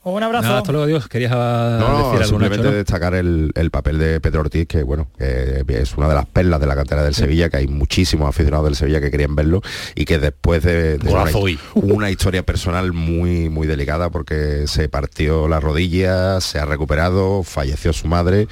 Un 0.07 0.21
abrazo. 0.21 0.55
hasta 0.55 0.71
luego, 0.71 0.85
Dios. 0.85 1.07
Querías 1.07 1.31
no, 1.31 2.11
decir 2.11 2.27
simplemente 2.27 2.71
destacar 2.71 3.15
el, 3.15 3.51
papel 3.71 3.97
de 3.97 4.19
Pedro 4.19 4.41
Ortiz, 4.41 4.67
que 4.67 4.83
bueno, 4.83 5.07
es 5.17 5.97
una 5.97 6.07
de 6.07 6.13
las 6.13 6.27
perlas 6.27 6.59
de 6.59 6.67
la 6.67 6.75
cantera 6.75 7.03
del 7.03 7.15
Sevilla, 7.15 7.49
que 7.49 7.57
hay 7.57 7.67
muchísimos 7.67 8.29
aficionados 8.29 8.65
del 8.65 8.75
Sevilla 8.75 9.01
que 9.01 9.09
querían 9.09 9.35
verlo 9.35 9.61
y 9.95 10.05
que 10.05 10.19
después 10.19 10.61
de, 10.61 10.99
una, 11.73 12.11
historia 12.11 12.43
personal 12.43 12.93
muy 12.93 13.49
muy 13.49 13.65
delicada 13.65 14.11
porque 14.11 14.65
se 14.67 14.89
partió 14.89 15.47
la 15.47 15.59
rodilla, 15.59 16.39
se 16.39 16.59
ha 16.59 16.65
recuperado, 16.65 17.41
falleció 17.41 17.91
su 17.91 18.07
madre 18.07 18.47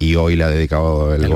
y 0.00 0.16
hoy 0.16 0.34
le 0.34 0.42
ha 0.42 0.48
dedicado 0.48 1.14
el, 1.14 1.28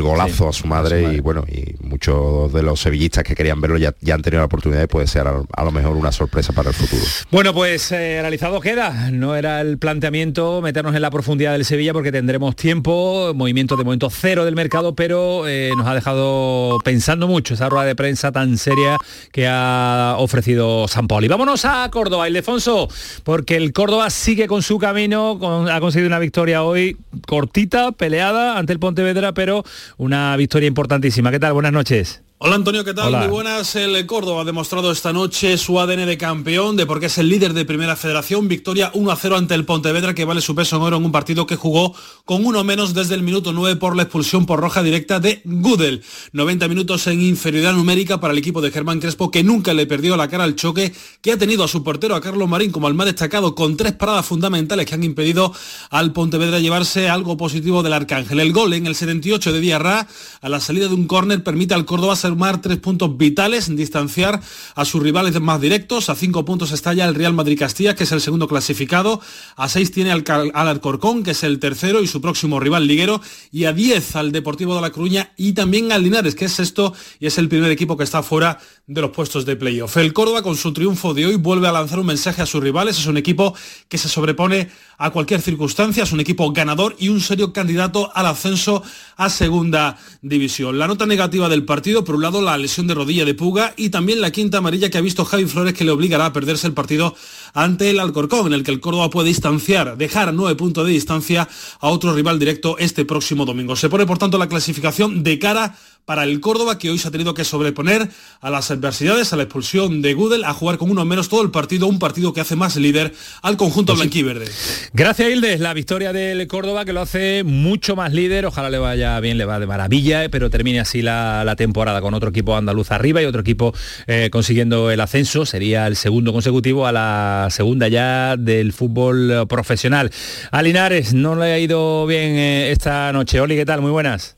golazo 0.00 0.48
a, 0.48 0.52
su 0.54 0.66
madre, 0.66 1.12
y 1.12 1.20
bueno, 1.20 1.44
y 1.46 1.74
muchos 1.84 2.50
de 2.54 2.62
los 2.62 2.80
sevillistas 2.80 3.24
que 3.24 3.34
querían 3.34 3.60
verlo 3.60 3.76
ya, 3.76 3.94
ya 4.00 4.14
han 4.14 4.22
tenido 4.22 4.40
la 4.40 4.46
oportunidad 4.46 4.82
y 4.82 4.86
puede 4.86 5.06
ser 5.06 5.26
a, 5.26 5.64
lo 5.64 5.70
mejor 5.70 5.96
una 5.96 6.12
sorpresa 6.12 6.54
para 6.54 6.70
el 6.70 6.74
futuro. 6.74 7.02
Bueno, 7.30 7.52
pues 7.52 7.92
eh, 7.92 8.18
realizado 8.22 8.60
queda 8.60 9.10
no 9.18 9.36
era 9.36 9.60
el 9.60 9.78
planteamiento 9.78 10.62
meternos 10.62 10.94
en 10.94 11.02
la 11.02 11.10
profundidad 11.10 11.52
del 11.52 11.64
Sevilla 11.64 11.92
porque 11.92 12.12
tendremos 12.12 12.56
tiempo, 12.56 13.32
movimiento 13.34 13.76
de 13.76 13.84
momento 13.84 14.10
cero 14.10 14.44
del 14.44 14.54
mercado, 14.54 14.94
pero 14.94 15.46
eh, 15.46 15.70
nos 15.76 15.86
ha 15.86 15.94
dejado 15.94 16.78
pensando 16.84 17.28
mucho 17.28 17.54
esa 17.54 17.68
rueda 17.68 17.84
de 17.84 17.94
prensa 17.94 18.32
tan 18.32 18.56
seria 18.58 18.96
que 19.32 19.46
ha 19.46 20.16
ofrecido 20.18 20.88
San 20.88 21.08
Pauli. 21.08 21.28
Vámonos 21.28 21.64
a 21.64 21.88
Córdoba, 21.90 22.28
Ildefonso, 22.28 22.88
porque 23.24 23.56
el 23.56 23.72
Córdoba 23.72 24.10
sigue 24.10 24.46
con 24.46 24.62
su 24.62 24.78
camino, 24.78 25.38
ha 25.70 25.80
conseguido 25.80 26.08
una 26.08 26.18
victoria 26.18 26.62
hoy 26.62 26.96
cortita, 27.26 27.92
peleada 27.92 28.58
ante 28.58 28.72
el 28.72 28.78
Pontevedra, 28.78 29.32
pero 29.32 29.64
una 29.96 30.36
victoria 30.36 30.66
importantísima. 30.66 31.30
¿Qué 31.30 31.40
tal? 31.40 31.52
Buenas 31.52 31.72
noches. 31.72 32.22
Hola 32.40 32.54
Antonio, 32.54 32.84
¿qué 32.84 32.94
tal? 32.94 33.10
Muy 33.16 33.26
buenas. 33.26 33.74
El 33.74 34.06
Córdoba 34.06 34.42
ha 34.42 34.44
demostrado 34.44 34.92
esta 34.92 35.12
noche 35.12 35.58
su 35.58 35.80
ADN 35.80 36.06
de 36.06 36.16
campeón, 36.16 36.76
de 36.76 36.86
porque 36.86 37.06
es 37.06 37.18
el 37.18 37.28
líder 37.28 37.52
de 37.52 37.64
Primera 37.64 37.96
Federación. 37.96 38.46
Victoria 38.46 38.92
1-0 38.92 39.36
ante 39.36 39.56
el 39.56 39.64
Pontevedra, 39.64 40.14
que 40.14 40.24
vale 40.24 40.40
su 40.40 40.54
peso 40.54 40.76
en 40.76 40.82
oro 40.82 40.98
en 40.98 41.04
un 41.04 41.10
partido 41.10 41.48
que 41.48 41.56
jugó 41.56 41.96
con 42.24 42.46
uno 42.46 42.62
menos 42.62 42.94
desde 42.94 43.16
el 43.16 43.24
minuto 43.24 43.52
9 43.52 43.74
por 43.80 43.96
la 43.96 44.04
expulsión 44.04 44.46
por 44.46 44.60
roja 44.60 44.84
directa 44.84 45.18
de 45.18 45.42
Gudel. 45.44 46.04
90 46.32 46.68
minutos 46.68 47.08
en 47.08 47.20
inferioridad 47.20 47.72
numérica 47.72 48.20
para 48.20 48.32
el 48.32 48.38
equipo 48.38 48.60
de 48.60 48.70
Germán 48.70 49.00
Crespo, 49.00 49.32
que 49.32 49.42
nunca 49.42 49.74
le 49.74 49.88
perdió 49.88 50.16
la 50.16 50.28
cara 50.28 50.44
al 50.44 50.54
choque, 50.54 50.94
que 51.20 51.32
ha 51.32 51.38
tenido 51.38 51.64
a 51.64 51.68
su 51.68 51.82
portero, 51.82 52.14
a 52.14 52.20
Carlos 52.20 52.48
Marín, 52.48 52.70
como 52.70 52.86
al 52.86 52.94
más 52.94 53.06
destacado, 53.06 53.56
con 53.56 53.76
tres 53.76 53.94
paradas 53.94 54.24
fundamentales 54.24 54.86
que 54.86 54.94
han 54.94 55.02
impedido 55.02 55.52
al 55.90 56.12
Pontevedra 56.12 56.60
llevarse 56.60 57.08
algo 57.08 57.36
positivo 57.36 57.82
del 57.82 57.94
Arcángel. 57.94 58.38
El 58.38 58.52
gol 58.52 58.74
en 58.74 58.86
el 58.86 58.94
78 58.94 59.52
de 59.52 59.58
Diarra, 59.58 60.06
a 60.40 60.48
la 60.48 60.60
salida 60.60 60.86
de 60.86 60.94
un 60.94 61.08
córner, 61.08 61.42
permite 61.42 61.74
al 61.74 61.84
Córdoba 61.84 62.14
sumar 62.28 62.60
tres 62.60 62.78
puntos 62.78 63.16
vitales, 63.16 63.74
distanciar 63.74 64.40
a 64.74 64.84
sus 64.84 65.02
rivales 65.02 65.40
más 65.40 65.60
directos. 65.60 66.08
A 66.10 66.14
cinco 66.14 66.44
puntos 66.44 66.72
está 66.72 66.94
ya 66.94 67.04
el 67.06 67.14
Real 67.14 67.32
Madrid-Castilla, 67.32 67.94
que 67.94 68.04
es 68.04 68.12
el 68.12 68.20
segundo 68.20 68.48
clasificado. 68.48 69.20
A 69.56 69.68
seis 69.68 69.90
tiene 69.90 70.12
al, 70.12 70.24
al 70.54 70.68
Alcorcón, 70.68 71.22
que 71.22 71.32
es 71.32 71.42
el 71.42 71.58
tercero 71.58 72.02
y 72.02 72.06
su 72.06 72.20
próximo 72.20 72.60
rival 72.60 72.86
liguero. 72.86 73.20
Y 73.50 73.64
a 73.64 73.72
diez 73.72 74.16
al 74.16 74.32
Deportivo 74.32 74.74
de 74.74 74.80
La 74.80 74.90
Coruña 74.90 75.32
y 75.36 75.52
también 75.52 75.92
al 75.92 76.02
Linares, 76.02 76.34
que 76.34 76.44
es 76.44 76.52
sexto 76.52 76.94
y 77.18 77.26
es 77.26 77.38
el 77.38 77.48
primer 77.48 77.70
equipo 77.70 77.96
que 77.96 78.04
está 78.04 78.22
fuera 78.22 78.58
de 78.86 79.00
los 79.00 79.10
puestos 79.10 79.44
de 79.44 79.56
playoff. 79.56 79.96
El 79.96 80.12
Córdoba, 80.12 80.42
con 80.42 80.56
su 80.56 80.72
triunfo 80.72 81.14
de 81.14 81.26
hoy, 81.26 81.36
vuelve 81.36 81.68
a 81.68 81.72
lanzar 81.72 81.98
un 81.98 82.06
mensaje 82.06 82.42
a 82.42 82.46
sus 82.46 82.62
rivales. 82.62 82.98
Es 82.98 83.06
un 83.06 83.16
equipo 83.16 83.54
que 83.88 83.98
se 83.98 84.08
sobrepone 84.08 84.70
a 84.98 85.10
cualquier 85.10 85.40
circunstancia. 85.40 86.04
Es 86.04 86.12
un 86.12 86.20
equipo 86.20 86.52
ganador 86.52 86.96
y 86.98 87.08
un 87.08 87.20
serio 87.20 87.52
candidato 87.52 88.10
al 88.14 88.26
ascenso 88.26 88.82
a 89.16 89.28
segunda 89.30 89.98
división. 90.22 90.78
La 90.78 90.86
nota 90.86 91.06
negativa 91.06 91.48
del 91.48 91.64
partido, 91.64 92.04
lado, 92.22 92.42
la 92.42 92.56
lesión 92.58 92.86
de 92.86 92.94
rodilla 92.94 93.24
de 93.24 93.34
Puga 93.34 93.74
y 93.76 93.90
también 93.90 94.20
la 94.20 94.30
quinta 94.30 94.58
amarilla 94.58 94.90
que 94.90 94.98
ha 94.98 95.02
visto 95.02 95.24
Javi 95.24 95.46
Flores 95.46 95.74
que 95.74 95.84
le 95.84 95.90
obligará 95.90 96.26
a 96.26 96.32
perderse 96.32 96.66
el 96.66 96.72
partido 96.72 97.14
ante 97.58 97.90
el 97.90 97.98
Alcorcón, 97.98 98.46
en 98.46 98.52
el 98.52 98.62
que 98.62 98.70
el 98.70 98.78
Córdoba 98.78 99.10
puede 99.10 99.28
distanciar, 99.28 99.96
dejar 99.96 100.32
nueve 100.32 100.54
puntos 100.54 100.86
de 100.86 100.92
distancia 100.92 101.48
a 101.80 101.88
otro 101.88 102.14
rival 102.14 102.38
directo 102.38 102.78
este 102.78 103.04
próximo 103.04 103.44
domingo. 103.44 103.74
Se 103.74 103.88
pone, 103.88 104.06
por 104.06 104.16
tanto, 104.16 104.38
la 104.38 104.48
clasificación 104.48 105.24
de 105.24 105.40
cara 105.40 105.74
para 106.08 106.24
el 106.24 106.40
Córdoba, 106.40 106.78
que 106.78 106.88
hoy 106.88 106.98
se 106.98 107.06
ha 107.06 107.10
tenido 107.10 107.34
que 107.34 107.44
sobreponer 107.44 108.08
a 108.40 108.48
las 108.48 108.70
adversidades, 108.70 109.34
a 109.34 109.36
la 109.36 109.42
expulsión 109.42 110.00
de 110.00 110.14
Gudel, 110.14 110.44
a 110.44 110.54
jugar 110.54 110.78
con 110.78 110.90
uno 110.90 111.04
menos 111.04 111.28
todo 111.28 111.42
el 111.42 111.50
partido, 111.50 111.86
un 111.86 111.98
partido 111.98 112.32
que 112.32 112.40
hace 112.40 112.56
más 112.56 112.76
líder 112.76 113.12
al 113.42 113.58
conjunto 113.58 113.92
pues 113.92 113.98
blanquiverde. 113.98 114.46
Gracias, 114.94 115.30
Hildes. 115.30 115.60
La 115.60 115.74
victoria 115.74 116.14
del 116.14 116.46
Córdoba 116.46 116.86
que 116.86 116.94
lo 116.94 117.02
hace 117.02 117.44
mucho 117.44 117.94
más 117.94 118.14
líder. 118.14 118.46
Ojalá 118.46 118.70
le 118.70 118.78
vaya 118.78 119.20
bien, 119.20 119.36
le 119.36 119.44
va 119.44 119.60
de 119.60 119.66
maravilla, 119.66 120.24
eh, 120.24 120.30
pero 120.30 120.48
termine 120.48 120.80
así 120.80 121.02
la, 121.02 121.54
temporada 121.58 122.00
con 122.00 122.14
otro 122.14 122.30
equipo 122.30 122.56
andaluz 122.56 122.90
arriba 122.90 123.20
y 123.20 123.26
otro 123.26 123.42
equipo 123.42 123.74
eh, 124.06 124.30
consiguiendo 124.32 124.90
el 124.90 125.00
ascenso. 125.00 125.44
Sería 125.44 125.86
el 125.86 125.96
segundo 125.96 126.32
consecutivo 126.32 126.86
a 126.86 126.92
la 126.92 127.47
segunda 127.50 127.88
ya 127.88 128.36
del 128.36 128.72
fútbol 128.72 129.46
profesional. 129.48 130.10
A 130.50 130.62
Linares 130.62 131.14
no 131.14 131.34
le 131.34 131.52
ha 131.52 131.58
ido 131.58 132.06
bien 132.06 132.36
eh, 132.36 132.70
esta 132.70 133.12
noche. 133.12 133.40
Oli, 133.40 133.56
¿qué 133.56 133.66
tal? 133.66 133.80
Muy 133.80 133.90
buenas. 133.90 134.36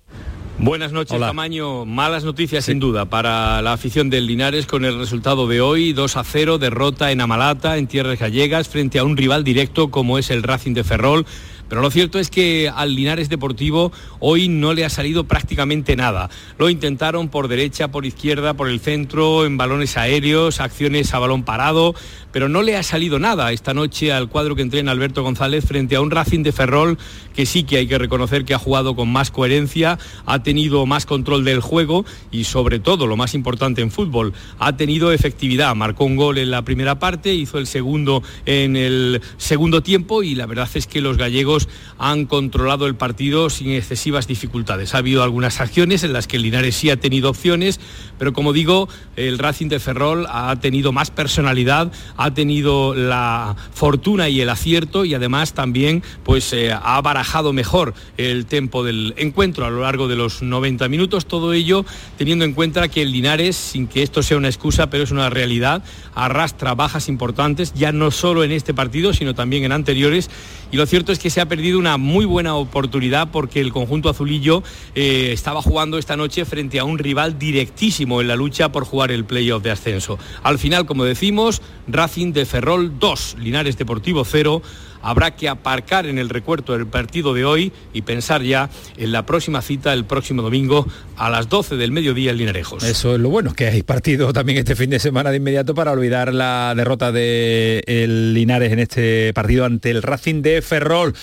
Buenas 0.63 0.93
noches, 0.93 1.19
Tamaño. 1.19 1.87
Malas 1.87 2.23
noticias 2.23 2.67
sin 2.67 2.81
duda 2.81 3.07
para 3.07 3.63
la 3.63 3.73
afición 3.73 4.11
del 4.11 4.27
Linares 4.27 4.67
con 4.67 4.85
el 4.85 4.99
resultado 4.99 5.49
de 5.49 5.63
hoy, 5.63 5.95
2 5.95 6.17
a 6.19 6.23
0, 6.23 6.59
derrota 6.59 7.13
en 7.13 7.23
Amalata, 7.23 7.79
en 7.79 7.87
tierras 7.87 8.19
gallegas, 8.19 8.69
frente 8.69 8.99
a 8.99 9.05
un 9.05 9.17
rival 9.17 9.43
directo 9.43 9.91
como 9.91 10.19
es 10.19 10.31
el 10.31 10.43
Racing 10.43 10.75
de 10.75 10.85
Ferrol. 10.85 11.25
Pero 11.71 11.81
lo 11.81 11.91
cierto 11.91 12.19
es 12.19 12.29
que 12.29 12.69
al 12.69 12.97
Linares 12.97 13.29
Deportivo 13.29 13.93
hoy 14.19 14.49
no 14.49 14.75
le 14.75 14.85
ha 14.85 14.91
salido 14.91 15.25
prácticamente 15.25 15.95
nada. 15.95 16.29
Lo 16.59 16.69
intentaron 16.69 17.29
por 17.29 17.47
derecha, 17.47 17.89
por 17.89 18.05
izquierda, 18.05 18.55
por 18.55 18.69
el 18.69 18.81
centro, 18.81 19.47
en 19.47 19.57
balones 19.57 19.97
aéreos, 19.97 20.61
acciones 20.61 21.15
a 21.15 21.21
balón 21.21 21.45
parado, 21.45 21.95
pero 22.33 22.49
no 22.49 22.63
le 22.63 22.77
ha 22.77 22.83
salido 22.83 23.21
nada 23.21 23.53
esta 23.53 23.73
noche 23.73 24.13
al 24.13 24.29
cuadro 24.29 24.57
que 24.57 24.63
entrena 24.63 24.91
Alberto 24.91 25.23
González 25.23 25.65
frente 25.65 25.95
a 25.95 26.01
un 26.01 26.11
Racing 26.11 26.43
de 26.43 26.53
Ferrol 26.53 26.99
que 27.35 27.47
sí 27.47 27.63
que 27.63 27.77
hay 27.77 27.87
que 27.87 27.99
reconocer 27.99 28.45
que 28.45 28.55
ha 28.55 28.59
jugado 28.59 28.97
con 28.97 29.09
más 29.09 29.31
coherencia, 29.31 29.99
ha 30.27 30.43
tenido 30.43 30.87
más 30.87 31.07
control 31.07 31.45
del 31.45 31.61
juego 31.61 32.05
y 32.33 32.45
sobre 32.45 32.81
todo, 32.81 33.07
lo 33.07 33.17
más 33.17 33.35
importante 33.35 33.81
en 33.81 33.93
fútbol, 33.93 34.33
ha 34.59 34.77
tenido 34.77 35.13
efectividad. 35.13 35.75
Marcó 35.77 36.05
un 36.05 36.17
gol 36.17 36.39
en 36.39 36.51
la 36.51 36.63
primera 36.63 36.99
parte, 36.99 37.33
hizo 37.33 37.59
el 37.59 37.69
segundo 37.69 38.25
en 38.45 38.75
el 38.75 39.21
segundo 39.37 39.83
tiempo 39.83 40.25
y 40.25 40.35
la 40.35 40.47
verdad 40.47 40.69
es 40.75 40.89
que 40.89 41.01
los 41.01 41.17
gallegos 41.17 41.60
han 41.99 42.27
controlado 42.27 42.87
el 42.87 42.95
partido 42.95 43.51
sin 43.51 43.71
excesivas 43.73 44.27
dificultades. 44.27 44.95
Ha 44.95 44.99
habido 44.99 45.23
algunas 45.23 45.61
acciones 45.61 46.05
en 46.05 46.13
las 46.13 46.27
que 46.27 46.37
el 46.37 46.43
Linares 46.43 46.77
sí 46.77 46.91
ha 46.91 46.99
tenido 46.99 47.31
opciones, 47.31 47.81
pero 48.19 48.33
como 48.33 48.53
digo, 48.53 48.89
el 49.17 49.39
Racing 49.39 49.69
de 49.69 49.81
Ferrol 49.81 50.27
ha 50.29 50.55
tenido 50.61 50.93
más 50.93 51.11
personalidad, 51.11 51.93
ha 52.17 52.33
tenido 52.33 52.95
la 52.95 53.57
fortuna 53.73 54.29
y 54.29 54.41
el 54.41 54.49
acierto 54.49 55.05
y 55.05 55.15
además 55.15 55.55
también 55.55 56.03
pues 56.25 56.53
eh, 56.53 56.73
ha 56.73 57.01
barajado 57.03 57.53
mejor 57.53 57.95
el 58.17 58.47
tempo 58.47 58.85
del 58.85 59.15
encuentro 59.17 59.67
a 59.67 59.71
lo 59.71 59.83
largo 59.83 60.09
de 60.09 60.17
los 60.17 60.43
90 60.43 60.89
minutos, 60.89 61.27
todo 61.27 61.53
ello 61.53 61.85
teniendo 62.19 62.45
en 62.45 62.53
cuenta 62.53 62.89
que 62.89 63.03
el 63.03 63.13
Linares, 63.13 63.57
sin 63.57 63.87
que 63.87 64.03
esto 64.03 64.23
sea 64.23 64.37
una 64.37 64.49
excusa, 64.49 64.91
pero 64.91 65.05
es 65.05 65.11
una 65.11 65.31
realidad, 65.31 65.83
arrastra 66.15 66.75
bajas 66.75 67.09
importantes, 67.09 67.73
ya 67.75 67.93
no 67.93 68.11
solo 68.11 68.45
en 68.45 68.53
este 68.53 68.75
partido, 68.75 69.13
sino 69.13 69.35
también 69.35 69.65
en 69.65 69.73
anteriores, 69.73 70.31
y 70.73 70.77
lo 70.77 70.87
cierto 70.87 71.13
es 71.13 71.19
que 71.19 71.31
se 71.31 71.41
ha 71.41 71.47
perdido 71.47 71.79
una 71.79 71.97
muy 71.97 72.25
buena 72.25 72.55
oportunidad 72.55 73.31
porque 73.31 73.61
el 73.61 73.73
conjunto 73.73 74.09
azulillo 74.09 74.63
eh, 74.95 75.31
estaba 75.33 75.63
jugando 75.63 75.99
esta 75.99 76.17
noche 76.17 76.45
frente 76.45 76.79
a 76.79 76.85
un 76.85 76.99
rival 76.99 77.39
directísimo 77.39 78.21
en 78.21 78.29
la 78.29 78.37
lucha 78.37 78.71
por 78.71 78.85
jugar 78.85 79.11
el 79.11 79.25
playoff 79.25 79.63
de 79.63 79.71
ascenso. 79.71 80.19
Al 80.43 80.59
final, 80.59 80.87
como 80.87 81.05
decimos, 81.05 81.61
Racing 81.89 82.33
de 82.33 82.47
Ferrol 82.47 82.99
2, 82.99 83.37
Linares 83.41 83.77
Deportivo 83.77 84.25
0 84.25 84.63
habrá 85.03 85.33
que 85.33 85.49
aparcar 85.49 86.07
en 86.07 86.19
el 86.19 86.29
recuerdo 86.29 86.75
del 86.75 86.87
partido 86.87 87.35
de 87.35 87.45
hoy 87.45 87.73
y 87.93 88.03
pensar 88.03 88.43
ya 88.43 88.71
en 88.97 89.13
la 89.13 89.27
próxima 89.27 89.63
cita 89.63 89.93
el 89.93 90.05
próximo 90.05 90.43
domingo 90.43 90.87
a 91.17 91.31
las 91.31 91.49
12 91.49 91.77
del 91.77 91.93
mediodía 91.93 92.31
en 92.31 92.39
Linarejos. 92.39 92.83
Eso 92.85 93.15
es 93.15 93.21
lo 93.21 93.31
bueno, 93.31 93.55
que 93.55 93.67
hay 93.67 93.83
partido 93.83 94.33
también 94.33 94.59
este 94.59 94.77
fin 94.77 94.91
de 94.91 94.99
semana 94.99 95.31
de 95.31 95.37
inmediato 95.37 95.75
para 95.75 95.93
olvidar 95.93 96.33
la 96.35 96.75
derrota 96.77 97.13
de 97.13 97.83
el 97.87 98.35
Linares 98.35 98.73
en 98.73 98.79
este 98.79 99.33
partido 99.35 99.65
ante 99.65 99.91
el 99.91 100.03
Racing 100.03 100.43
de 100.43 100.63
Ferrol. 100.63 101.15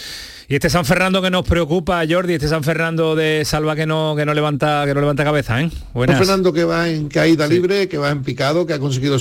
Y 0.50 0.56
este 0.56 0.70
San 0.70 0.86
Fernando 0.86 1.22
que 1.22 1.30
nos 1.30 1.46
preocupa, 1.46 2.02
Jordi, 2.10 2.36
este 2.36 2.48
San 2.48 2.64
Fernando 2.64 3.18
de 3.18 3.44
Salva 3.44 3.76
que 3.76 3.86
no, 3.86 4.14
que 4.16 4.26
no 4.26 4.34
levanta, 4.34 4.86
que 4.86 4.94
no 4.94 5.02
levanta 5.02 5.26
cabeza, 5.26 5.62
¿eh? 5.62 5.70
San 5.94 6.18
Fernando 6.18 6.54
que 6.54 6.64
va 6.64 6.90
en 6.90 7.10
caída 7.10 7.48
libre, 7.48 7.90
que 7.90 7.98
va 7.98 8.12
en 8.12 8.24
picado, 8.24 8.66
que 8.66 8.72
ha 8.72 8.80
conseguido 8.80 9.20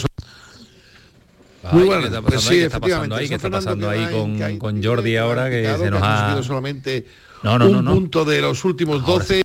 muy 1.73 1.85
bueno, 1.85 2.03
¿qué 2.03 2.07
está 2.09 2.23
pasando 2.23 2.29
pues 2.29 2.51
ahí? 2.51 2.59
¿Qué 2.59 2.65
está 2.65 2.81
pasando 2.81 3.17
ahí? 3.17 3.29
¿Qué 3.29 3.35
está 3.35 3.51
pasando 3.51 3.91
ahí 3.91 4.07
con, 4.11 4.59
con 4.59 4.83
Jordi 4.83 5.17
ahora 5.17 5.51
que 5.51 5.77
se 5.79 5.91
nos 5.91 6.03
ha... 6.03 6.43
solamente 6.43 7.07
no, 7.43 7.59
no, 7.59 7.67
un 7.69 7.85
no, 7.85 7.95
punto 7.95 8.25
de 8.25 8.41
los 8.41 8.65
últimos 8.65 9.05
12. 9.05 9.43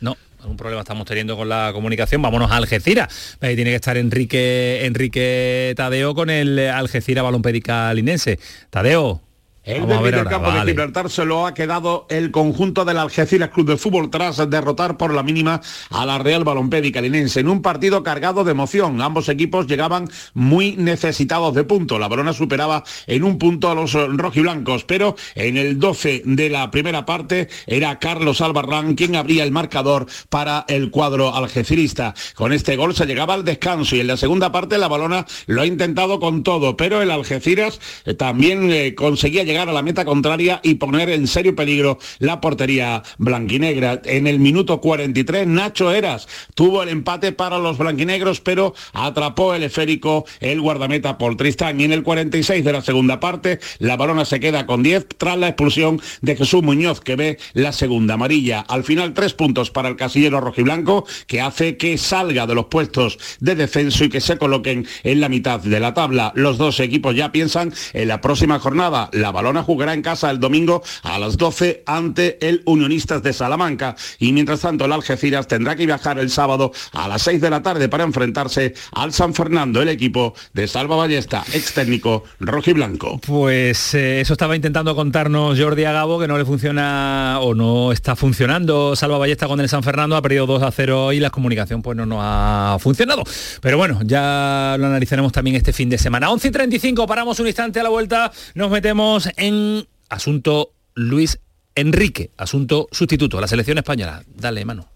No, 0.00 0.16
algún 0.40 0.56
problema 0.56 0.80
estamos 0.80 1.06
teniendo 1.06 1.36
con 1.36 1.48
la 1.48 1.70
comunicación. 1.72 2.22
Vámonos 2.22 2.50
a 2.50 2.56
Algeciras. 2.56 3.36
Ahí 3.40 3.54
tiene 3.54 3.70
que 3.70 3.76
estar 3.76 3.96
Enrique 3.96 4.86
Enrique 4.86 5.74
Tadeo 5.76 6.14
con 6.14 6.30
el 6.30 6.58
Algeciras 6.58 7.24
Balompédica 7.24 7.92
Linense. 7.92 8.38
Tadeo. 8.70 9.27
El 9.68 9.86
derbi 9.86 10.10
del 10.10 10.24
campo 10.24 10.50
de 10.50 10.62
Gibraltar 10.62 11.10
se 11.10 11.26
lo 11.26 11.46
ha 11.46 11.52
quedado 11.52 12.06
el 12.08 12.30
conjunto 12.30 12.86
del 12.86 12.96
Algeciras 12.96 13.50
Club 13.50 13.66
de 13.68 13.76
Fútbol 13.76 14.08
tras 14.08 14.38
derrotar 14.48 14.96
por 14.96 15.12
la 15.12 15.22
mínima 15.22 15.60
a 15.90 16.06
la 16.06 16.16
Real 16.16 16.42
Balompédica 16.42 17.00
Calinense 17.00 17.40
en 17.40 17.50
un 17.50 17.60
partido 17.60 18.02
cargado 18.02 18.44
de 18.44 18.52
emoción. 18.52 19.02
Ambos 19.02 19.28
equipos 19.28 19.66
llegaban 19.66 20.08
muy 20.32 20.74
necesitados 20.78 21.54
de 21.54 21.64
punto. 21.64 21.98
La 21.98 22.08
Barona 22.08 22.32
superaba 22.32 22.82
en 23.06 23.24
un 23.24 23.36
punto 23.36 23.70
a 23.70 23.74
los 23.74 23.92
rojiblancos, 23.92 24.84
pero 24.84 25.16
en 25.34 25.58
el 25.58 25.78
12 25.78 26.22
de 26.24 26.48
la 26.48 26.70
primera 26.70 27.04
parte 27.04 27.50
era 27.66 27.98
Carlos 27.98 28.40
Albarrán 28.40 28.94
quien 28.94 29.16
abría 29.16 29.44
el 29.44 29.52
marcador 29.52 30.06
para 30.30 30.64
el 30.68 30.90
cuadro 30.90 31.34
algecirista. 31.34 32.14
Con 32.34 32.54
este 32.54 32.76
gol 32.76 32.94
se 32.94 33.04
llegaba 33.04 33.34
al 33.34 33.44
descanso 33.44 33.96
y 33.96 34.00
en 34.00 34.06
la 34.06 34.16
segunda 34.16 34.50
parte 34.50 34.78
la 34.78 34.88
Balona 34.88 35.26
lo 35.44 35.60
ha 35.60 35.66
intentado 35.66 36.20
con 36.20 36.42
todo, 36.42 36.74
pero 36.74 37.02
el 37.02 37.10
Algeciras 37.10 37.80
eh, 38.06 38.14
también 38.14 38.72
eh, 38.72 38.94
conseguía 38.94 39.44
llegar 39.44 39.57
a 39.66 39.72
la 39.72 39.82
meta 39.82 40.04
contraria 40.04 40.60
y 40.62 40.74
poner 40.74 41.10
en 41.10 41.26
serio 41.26 41.56
peligro 41.56 41.98
la 42.18 42.40
portería 42.40 43.02
blanquinegra. 43.18 44.02
En 44.04 44.26
el 44.26 44.38
minuto 44.38 44.80
43, 44.80 45.46
Nacho 45.46 45.90
Eras 45.90 46.28
tuvo 46.54 46.82
el 46.82 46.90
empate 46.90 47.32
para 47.32 47.58
los 47.58 47.78
blanquinegros, 47.78 48.40
pero 48.40 48.74
atrapó 48.92 49.54
el 49.54 49.64
esférico 49.64 50.26
el 50.40 50.60
guardameta 50.60 51.18
Paul 51.18 51.36
Tristán. 51.36 51.80
Y 51.80 51.84
en 51.84 51.92
el 51.92 52.02
46 52.02 52.64
de 52.64 52.72
la 52.72 52.82
segunda 52.82 53.20
parte, 53.20 53.58
la 53.78 53.96
balona 53.96 54.24
se 54.24 54.40
queda 54.40 54.66
con 54.66 54.82
10 54.82 55.06
tras 55.16 55.38
la 55.38 55.48
expulsión 55.48 56.00
de 56.20 56.36
Jesús 56.36 56.62
Muñoz, 56.62 57.00
que 57.00 57.16
ve 57.16 57.38
la 57.54 57.72
segunda 57.72 58.14
amarilla. 58.14 58.60
Al 58.60 58.84
final, 58.84 59.14
tres 59.14 59.34
puntos 59.34 59.70
para 59.70 59.88
el 59.88 59.96
casillero 59.96 60.40
rojiblanco, 60.40 61.06
que 61.26 61.40
hace 61.40 61.76
que 61.76 61.98
salga 61.98 62.46
de 62.46 62.54
los 62.54 62.66
puestos 62.66 63.18
de 63.40 63.54
descenso 63.54 64.04
y 64.04 64.08
que 64.08 64.20
se 64.20 64.38
coloquen 64.38 64.86
en 65.02 65.20
la 65.20 65.28
mitad 65.28 65.60
de 65.60 65.80
la 65.80 65.94
tabla. 65.94 66.32
Los 66.34 66.58
dos 66.58 66.80
equipos 66.80 67.14
ya 67.14 67.32
piensan 67.32 67.72
en 67.92 68.08
la 68.08 68.20
próxima 68.20 68.58
jornada. 68.58 69.10
La 69.12 69.30
balona 69.38 69.62
jugará 69.62 69.94
en 69.94 70.02
casa 70.02 70.30
el 70.30 70.40
domingo 70.40 70.82
a 71.04 71.16
las 71.18 71.36
12 71.36 71.84
ante 71.86 72.38
el 72.46 72.62
Unionistas 72.64 73.22
de 73.22 73.32
Salamanca. 73.32 73.94
Y 74.18 74.32
mientras 74.32 74.60
tanto 74.60 74.84
el 74.84 74.92
Algeciras 74.92 75.46
tendrá 75.46 75.76
que 75.76 75.86
viajar 75.86 76.18
el 76.18 76.28
sábado 76.28 76.72
a 76.92 77.06
las 77.06 77.22
6 77.22 77.40
de 77.40 77.48
la 77.48 77.62
tarde 77.62 77.88
para 77.88 78.02
enfrentarse 78.02 78.74
al 78.90 79.12
San 79.12 79.34
Fernando, 79.34 79.80
el 79.80 79.90
equipo 79.90 80.34
de 80.54 80.66
Salva 80.66 80.96
Ballesta, 80.96 81.44
ex 81.52 81.72
técnico 81.72 82.24
rojiblanco. 82.40 83.20
Pues 83.20 83.94
eh, 83.94 84.20
eso 84.20 84.32
estaba 84.32 84.56
intentando 84.56 84.96
contarnos 84.96 85.56
Jordi 85.56 85.84
Agabo, 85.84 86.18
que 86.18 86.26
no 86.26 86.36
le 86.36 86.44
funciona 86.44 87.38
o 87.40 87.54
no 87.54 87.92
está 87.92 88.16
funcionando 88.16 88.96
Salva 88.96 89.18
Ballesta 89.18 89.46
con 89.46 89.60
el 89.60 89.68
San 89.68 89.84
Fernando, 89.84 90.16
ha 90.16 90.22
perdido 90.22 90.46
2 90.46 90.64
a 90.64 90.72
0 90.72 91.12
y 91.12 91.20
la 91.20 91.30
comunicación 91.30 91.80
pues 91.80 91.96
no 91.96 92.06
nos 92.06 92.18
ha 92.22 92.76
funcionado. 92.80 93.22
Pero 93.60 93.78
bueno, 93.78 94.00
ya 94.02 94.74
lo 94.80 94.86
analizaremos 94.86 95.30
también 95.30 95.54
este 95.54 95.72
fin 95.72 95.88
de 95.88 95.98
semana. 95.98 96.28
11 96.28 96.48
y 96.48 96.50
35, 96.50 97.06
paramos 97.06 97.38
un 97.38 97.46
instante 97.46 97.78
a 97.78 97.84
la 97.84 97.88
vuelta, 97.88 98.32
nos 98.54 98.68
metemos 98.68 99.27
en 99.36 99.86
asunto 100.08 100.72
Luis 100.94 101.38
Enrique, 101.74 102.30
asunto 102.36 102.88
sustituto, 102.90 103.40
la 103.40 103.46
selección 103.46 103.78
española. 103.78 104.24
Dale, 104.34 104.64
mano. 104.64 104.88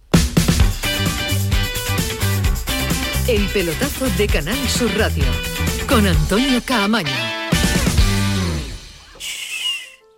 El 3.28 3.46
pelotazo 3.48 4.10
de 4.18 4.26
Canal 4.26 4.58
Sur 4.68 4.90
Radio 4.96 5.24
con 5.88 6.06
Antonio 6.06 6.60
Caamaño. 6.64 7.10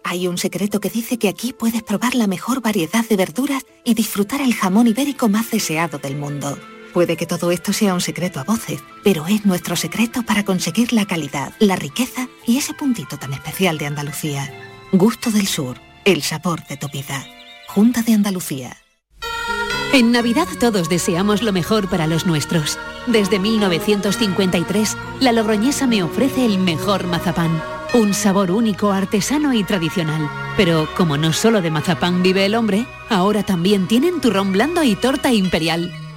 Hay 0.05 0.27
un 0.27 0.38
secreto 0.38 0.81
que 0.81 0.90
dice 0.90 1.18
que 1.18 1.29
aquí 1.29 1.53
puedes 1.53 1.83
probar 1.83 2.14
la 2.14 2.27
mejor 2.27 2.62
variedad 2.62 3.05
de 3.07 3.16
verduras 3.16 3.64
y 3.85 3.94
disfrutar 3.94 4.40
el 4.40 4.55
jamón 4.55 4.87
ibérico 4.87 5.29
más 5.29 5.50
deseado 5.50 5.98
del 5.98 6.16
mundo. 6.16 6.59
Puede 6.95 7.17
que 7.17 7.27
todo 7.27 7.51
esto 7.51 7.73
sea 7.73 7.93
un 7.93 8.01
secreto 8.01 8.39
a 8.39 8.45
voces, 8.45 8.81
pero 9.03 9.27
es 9.27 9.45
nuestro 9.45 9.75
secreto 9.75 10.23
para 10.23 10.45
conseguir 10.45 10.93
la 10.93 11.07
calidad, 11.07 11.53
la 11.59 11.75
riqueza 11.75 12.29
y 12.47 12.57
ese 12.57 12.73
puntito 12.73 13.19
tan 13.19 13.33
especial 13.33 13.79
de 13.79 13.87
Andalucía. 13.87 14.55
Gusto 14.93 15.33
del 15.33 15.49
Sur, 15.49 15.81
el 16.05 16.23
sabor 16.23 16.65
de 16.69 16.77
tu 16.77 16.87
vida. 16.89 17.27
Junta 17.67 18.03
de 18.03 18.15
Andalucía. 18.15 18.77
En 19.93 20.13
Navidad 20.13 20.47
todos 20.61 20.89
deseamos 20.89 21.43
lo 21.43 21.53
mejor 21.53 21.91
para 21.91 22.07
los 22.07 22.27
nuestros. 22.27 22.79
Desde 23.09 23.41
1953, 23.41 24.97
la 25.19 25.33
Logroñesa 25.33 25.89
me 25.89 26.05
ofrece 26.05 26.47
el 26.47 26.61
mejor 26.61 27.09
mazapán. 27.09 27.61
Un 27.93 28.15
sabor 28.15 28.53
único, 28.53 28.93
artesano 28.93 29.53
y 29.53 29.65
tradicional. 29.65 30.31
Pero 30.57 30.89
como 30.97 31.17
no 31.17 31.33
solo 31.33 31.61
de 31.61 31.73
mazapán 31.73 32.23
vive 32.23 32.47
el 32.47 32.55
hombre, 32.55 32.87
ahora 33.09 33.43
también 33.43 33.89
tienen 33.89 34.21
turrón 34.21 34.53
blando 34.53 34.85
y 34.85 34.95
torta 34.95 35.33
imperial. 35.33 35.93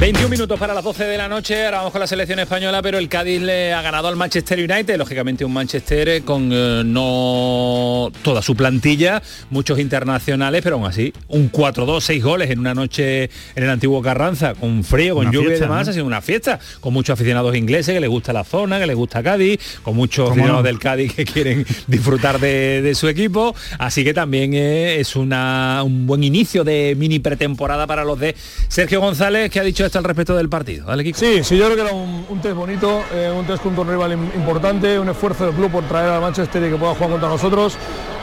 21 0.00 0.28
minutos 0.28 0.58
para 0.58 0.74
las 0.74 0.82
12 0.82 1.04
de 1.04 1.16
la 1.16 1.28
noche, 1.28 1.64
ahora 1.64 1.78
vamos 1.78 1.92
con 1.92 2.00
la 2.00 2.06
selección 2.06 2.38
española, 2.38 2.82
pero 2.82 2.98
el 2.98 3.08
Cádiz 3.08 3.40
le 3.40 3.72
ha 3.72 3.80
ganado 3.80 4.08
al 4.08 4.16
Manchester 4.16 4.58
United, 4.58 4.98
lógicamente 4.98 5.44
un 5.44 5.52
Manchester 5.52 6.08
eh, 6.08 6.22
con 6.22 6.50
eh, 6.52 6.82
no 6.84 8.10
toda 8.22 8.42
su 8.42 8.56
plantilla, 8.56 9.22
muchos 9.50 9.78
internacionales, 9.78 10.62
pero 10.62 10.76
aún 10.76 10.86
así, 10.86 11.12
un 11.28 11.50
4-2, 11.50 12.00
6 12.00 12.24
goles 12.24 12.50
en 12.50 12.58
una 12.58 12.74
noche 12.74 13.24
en 13.54 13.62
el 13.62 13.70
antiguo 13.70 14.02
Carranza, 14.02 14.54
con 14.54 14.84
frío, 14.84 15.14
con 15.14 15.30
lluvia 15.30 15.56
y 15.56 15.60
demás, 15.60 15.88
ha 15.88 15.92
sido 15.92 16.04
una 16.04 16.20
fiesta, 16.20 16.58
con 16.80 16.92
muchos 16.92 17.14
aficionados 17.14 17.54
ingleses 17.56 17.94
que 17.94 18.00
les 18.00 18.10
gusta 18.10 18.32
la 18.32 18.44
zona, 18.44 18.80
que 18.80 18.86
les 18.86 18.96
gusta 18.96 19.22
Cádiz, 19.22 19.60
con 19.82 19.94
muchos 19.94 20.30
aficionados 20.30 20.64
del 20.64 20.78
Cádiz 20.78 21.14
que 21.14 21.24
quieren 21.24 21.64
disfrutar 21.86 22.40
de, 22.40 22.92
su 22.94 23.08
equipo, 23.08 23.54
así 23.78 24.04
que 24.04 24.12
también 24.12 24.54
eh, 24.54 24.98
es 24.98 25.14
una, 25.16 25.82
un 25.84 26.06
buen 26.06 26.24
inicio 26.24 26.64
de 26.64 26.94
mini 26.98 27.20
pretemporada 27.20 27.86
para 27.86 28.04
los 28.04 28.18
de 28.18 28.34
Sergio 28.68 29.00
González, 29.00 29.50
que 29.50 29.60
ha 29.60 29.64
dicho 29.64 29.83
esto 29.86 29.98
al 29.98 30.04
respecto 30.04 30.34
del 30.34 30.48
partido? 30.48 30.86
Sí, 31.14 31.44
sí, 31.44 31.56
yo 31.56 31.66
creo 31.66 31.76
que 31.76 31.82
era 31.82 31.92
un, 31.92 32.40
test 32.40 32.54
bonito, 32.54 33.02
eh, 33.12 33.32
un 33.34 33.46
test 33.46 33.62
contra 33.62 33.82
un 33.82 33.88
rival 33.88 34.12
importante, 34.12 34.98
un 34.98 35.08
esfuerzo 35.08 35.46
del 35.46 35.54
club 35.54 35.70
por 35.70 35.84
traer 35.84 36.10
al 36.10 36.20
Manchester 36.20 36.62
y 36.64 36.70
que 36.70 36.76
pueda 36.76 36.94
jugar 36.94 37.10
contra 37.10 37.28
nosotros. 37.28 37.74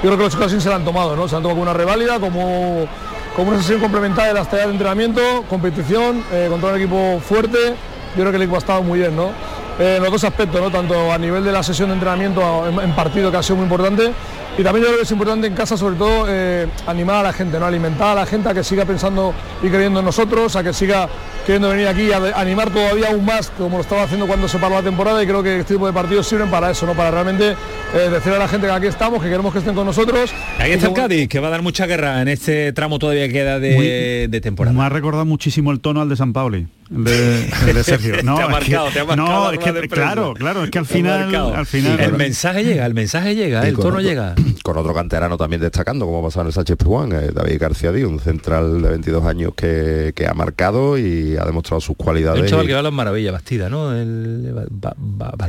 Yo 0.04 0.10
creo 0.10 0.18
que 0.18 0.24
los 0.24 0.34
chicos 0.34 0.52
se 0.52 0.70
la 0.70 0.76
han 0.76 0.86
tomado, 0.86 1.16
¿no? 1.16 1.28
Se 1.28 1.36
han 1.36 1.42
tomado 1.42 1.60
como 1.60 1.64
una 1.64 1.74
reválida, 1.74 2.20
como, 2.20 2.88
como 3.36 3.52
una 3.52 3.60
sesión 3.60 3.80
complementaria 3.80 4.34
de 4.34 4.40
las 4.40 4.50
tareas 4.50 4.68
de 4.68 4.74
entrenamiento, 4.74 5.22
competición, 5.50 6.24
eh, 6.32 6.48
contra 6.50 6.70
un 6.70 6.76
equipo 6.78 7.20
fuerte. 7.20 7.76
Yo 8.16 8.22
creo 8.22 8.32
que 8.32 8.38
el 8.38 8.42
equipo 8.44 8.56
ha 8.56 8.60
estado 8.60 8.84
muy 8.84 9.00
bien, 9.00 9.16
¿no? 9.16 9.32
Eh, 9.80 9.96
en 9.98 10.04
los 10.04 10.12
dos 10.12 10.24
aspectos, 10.24 10.60
¿no? 10.60 10.70
tanto 10.70 11.12
a 11.12 11.18
nivel 11.18 11.44
de 11.44 11.52
la 11.52 11.64
sesión 11.64 11.90
de 11.90 11.96
entrenamiento 11.96 12.68
en, 12.68 12.92
partido 12.92 13.32
que 13.32 13.38
ha 13.38 13.44
sido 13.44 13.56
muy 13.56 13.64
importante 13.64 14.12
y 14.58 14.64
también 14.64 14.84
yo 14.84 14.88
creo 14.90 14.98
que 14.98 15.04
es 15.04 15.12
importante 15.12 15.48
en 15.48 15.54
casa 15.54 15.78
sobre 15.78 15.96
todo 15.96 16.26
eh, 16.28 16.68
animar 16.86 17.16
a 17.16 17.24
la 17.24 17.34
gente, 17.34 17.58
¿no? 17.58 17.66
alimentar 17.66 18.10
a 18.10 18.16
la 18.16 18.26
gente 18.26 18.50
a 18.50 18.54
que 18.54 18.64
siga 18.64 18.86
pensando 18.86 19.34
y 19.64 19.70
creyendo 19.70 20.00
en 20.00 20.06
nosotros, 20.06 20.56
a 20.58 20.64
que 20.64 20.74
siga 20.74 21.08
queriendo 21.46 21.70
venir 21.70 21.88
aquí 21.88 22.12
a 22.12 22.40
animar 22.40 22.70
todavía 22.70 23.10
aún 23.10 23.26
más 23.26 23.50
como 23.52 23.78
lo 23.78 23.82
estaba 23.82 24.04
haciendo 24.04 24.28
cuando 24.28 24.48
se 24.48 24.60
paró 24.60 24.76
la 24.76 24.84
temporada 24.84 25.24
y 25.24 25.26
creo 25.26 25.42
que 25.42 25.60
este 25.60 25.76
tipo 25.76 25.88
de 25.88 25.94
partidos 25.94 26.28
sirven 26.28 26.52
para 26.52 26.70
eso, 26.70 26.86
¿no? 26.86 26.94
para 26.94 27.10
realmente 27.10 27.52
eh, 27.52 28.10
decirle 28.12 28.36
a 28.36 28.40
la 28.40 28.48
gente 28.50 28.68
que 28.68 28.74
aquí 28.74 28.88
estamos, 28.88 29.24
que 29.24 29.30
queremos 29.30 29.54
que 29.54 29.60
estén 29.60 29.74
con 29.74 29.86
nosotros. 29.86 30.32
Ahí 30.60 30.74
está 30.74 30.88
el 30.88 30.94
Cádiz, 30.94 31.30
que 31.30 31.40
va 31.40 31.48
a 31.48 31.52
dar 31.52 31.62
mucha 31.62 31.86
guerra 31.86 32.22
en 32.22 32.28
este 32.28 32.74
tramo 32.74 33.00
todavía 33.00 33.30
queda 33.30 33.60
de, 33.60 34.28
de 34.30 34.42
temporada. 34.42 34.78
Me 34.78 34.84
ha 34.84 34.90
recordado 34.90 35.26
muchísimo 35.26 35.72
el 35.72 35.80
tono 35.80 36.02
al 36.02 36.10
de 36.10 36.18
San 36.18 36.34
Pauli 36.34 36.68
de, 36.92 37.84
Sergio. 37.84 38.16
No, 38.24 38.36
te 38.36 38.44
ha 38.44 38.48
marcado, 38.50 38.90
te 38.92 39.00
ha 39.00 39.06
marcado. 39.06 39.52
claro, 39.90 40.34
claro, 40.34 40.64
es 40.66 40.72
que 40.72 40.80
al 40.80 40.86
final, 40.86 41.34
al 41.34 41.66
final 41.66 42.00
el 42.00 42.14
mensaje 42.14 42.64
llega, 42.64 42.86
el 42.86 42.94
mensaje 42.94 43.34
llega, 43.34 43.68
el 43.68 43.78
tono 43.78 44.02
llega. 44.02 44.36
Con 44.64 44.78
otro 44.78 44.94
canterano 44.94 45.38
también 45.38 45.62
destacando, 45.62 46.06
como 46.06 46.22
pasado 46.22 46.42
en 46.42 46.48
el 46.48 46.54
Sánchez 46.54 46.78
Juan, 46.86 47.12
eh, 47.14 47.32
David 47.34 47.58
García 47.60 47.92
Díaz, 47.92 48.10
un 48.10 48.20
central 48.20 48.82
de 48.82 48.90
22 48.90 49.26
años 49.26 49.54
que, 49.56 50.12
que, 50.16 50.28
ha 50.28 50.34
marcado 50.34 51.00
y 51.00 51.36
ha 51.38 51.46
demostrado 51.46 51.82
sus 51.82 51.96
cualidades. 51.96 52.42
Un 52.42 52.48
chaval 52.48 52.68
que 52.68 52.74
va 52.74 52.80
a 52.80 52.84
las 52.84 52.94
maravillas, 52.94 53.34
Bastida, 53.34 53.70
¿no? 53.70 53.92
El, 53.96 54.70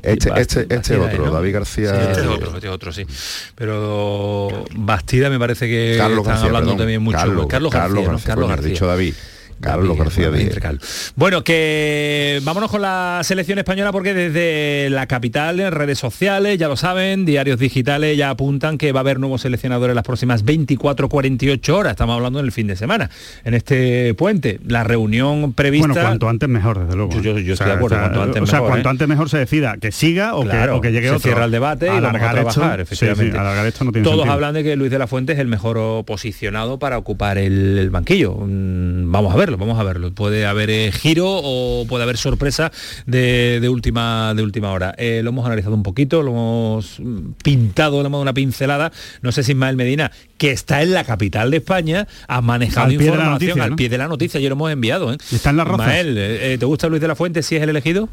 este, 0.03 0.31
este, 0.41 0.67
este 0.75 0.97
otro, 0.97 1.31
David 1.31 1.53
García. 1.53 2.11
este 2.11 2.23
es 2.23 2.27
otro, 2.27 2.55
este 2.55 2.69
es 2.69 2.73
otro, 2.73 2.93
sí. 2.93 3.05
Pero 3.55 4.65
Bastida 4.75 5.29
me 5.29 5.39
parece 5.39 5.67
que 5.67 5.97
Carlos 5.99 6.21
están 6.21 6.35
García, 6.35 6.47
hablando 6.47 6.77
también 6.77 7.03
mucho. 7.03 7.19
Carlos, 7.19 7.47
Carlos 7.49 7.73
García, 7.73 7.95
Carlos, 7.95 8.23
Carlos 8.25 8.49
García. 8.49 8.69
dicho 8.71 8.87
David. 8.87 9.15
Carlos 9.63 9.97
García 9.97 10.31
Díaz. 10.31 10.59
Bueno, 11.17 11.45
que 11.45 12.41
vámonos 12.43 12.71
con 12.71 12.83
la 12.83 13.21
selección 13.23 13.59
española 13.59 13.93
porque 13.93 14.13
desde 14.13 14.91
la 14.91 15.07
capital, 15.07 15.61
en 15.61 15.73
redes 15.73 15.99
sociales, 15.99 16.59
ya 16.59 16.69
lo 16.69 16.77
saben, 16.77 17.25
diarios 17.25 17.59
digitales 17.59 18.17
ya 18.17 18.31
apuntan 18.31 18.77
que 18.77 18.93
va 18.93 19.01
a 19.01 19.03
haber 19.03 19.21
nuevos 19.21 19.43
seleccionadores 19.43 19.95
las 19.95 20.05
próximas 20.05 20.45
24-48 20.45 21.69
horas. 21.71 21.93
Estamos 21.93 22.17
hablando 22.17 22.41
en 22.41 22.47
el 22.47 22.53
fin 22.53 22.67
de 22.67 22.77
semana, 22.77 23.09
en 23.45 23.55
este 23.55 24.15
puente. 24.15 24.61
La 24.67 24.85
reunión 24.85 25.53
prevista... 25.53 25.89
Bueno, 25.89 26.03
cuanto 26.03 26.29
antes 26.29 26.49
mejor, 26.49 26.81
desde 26.81 26.97
luego. 26.97 27.21
Yo, 27.21 27.37
estoy 27.37 27.67
de 27.67 27.73
acuerdo, 27.73 27.99
cuanto 27.99 28.23
antes 28.23 28.43
o 28.43 28.47
sea, 28.47 28.61
cuanto 28.61 28.89
¿eh? 28.89 28.91
antes 28.91 29.09
mejor 29.09 29.31
se 29.31 29.39
decida 29.39 29.77
que 29.79 29.93
siga 29.93 30.35
o, 30.35 30.45
que, 30.47 30.59
o 30.71 30.81
que, 30.81 30.91
llegue 30.91 31.09
se 31.09 31.15
otro. 31.15 31.31
cierra 31.31 31.45
el 31.45 31.53
debate 31.53 31.87
y 31.87 32.01
vamos 32.01 32.21
a 32.21 32.33
trabajar, 32.33 32.81
efectivamente. 32.81 33.69
esto 33.69 33.85
no 33.85 33.93
tiene 33.93 34.09
Todos 34.09 34.29
hablan 34.29 34.55
de 34.55 34.65
que 34.65 34.77
Luis 34.77 34.91
de 34.91 34.99
la 34.99 35.07
Fuente 35.07 35.33
es 35.33 35.39
el 35.39 35.47
mejor 35.47 36.05
posicionado 36.05 36.79
para 36.79 36.99
ocupar 36.99 37.39
el, 37.39 37.91
banquillo. 37.91 38.35
Mm, 38.35 39.11
vamos 39.11 39.35
a 39.35 39.37
verlo, 39.53 39.67
vamos 39.67 39.81
a 39.81 39.85
verlo. 39.85 40.13
Puede 40.13 40.47
haber 40.47 40.71
eh, 40.71 40.93
giro 40.93 41.27
o 41.29 41.87
puede 41.87 42.05
haber 42.05 42.17
sorpresa 42.17 42.73
de, 43.07 43.67
última, 43.71 44.35
de 44.35 44.43
última 44.43 44.73
hora. 44.73 44.95
Eh, 44.99 45.21
lo 45.23 45.31
hemos 45.31 45.47
analizado 45.47 45.75
un 45.75 45.83
poquito, 45.83 46.23
lo 46.23 46.31
hemos 46.31 47.01
pintado, 47.43 48.03
le 48.03 48.07
hemos 48.07 48.13
dado 48.13 48.23
una 48.23 48.35
pincelada. 48.35 48.93
No 49.21 49.33
sé 49.33 49.43
si 49.43 49.53
Ismael 49.53 49.77
Medina, 49.77 50.11
que 50.39 50.51
está 50.51 50.83
en 50.83 50.93
la 50.93 51.05
capital 51.05 51.51
de 51.51 51.59
España, 51.59 52.07
ha 52.29 52.41
manejado 52.41 52.91
información 52.91 53.61
al 53.61 53.77
pie 53.77 53.89
de 53.89 53.99
la 53.99 54.09
noticia. 54.09 54.41
Yo 54.41 54.49
lo 54.49 54.55
hemos 54.55 54.73
enviado. 54.73 55.13
¿eh? 55.13 55.19
Está 55.33 55.51
en 55.51 55.57
la 55.57 55.65
roza. 55.65 55.85
Ismael, 55.85 56.59
¿te 56.59 56.67
gusta 56.67 56.89
Luis 56.89 57.01
de 57.01 57.09
la 57.09 57.17
Fuente 57.17 57.43
si 57.43 57.57
es 57.57 57.63
el 57.63 57.69
elegido? 57.71 58.09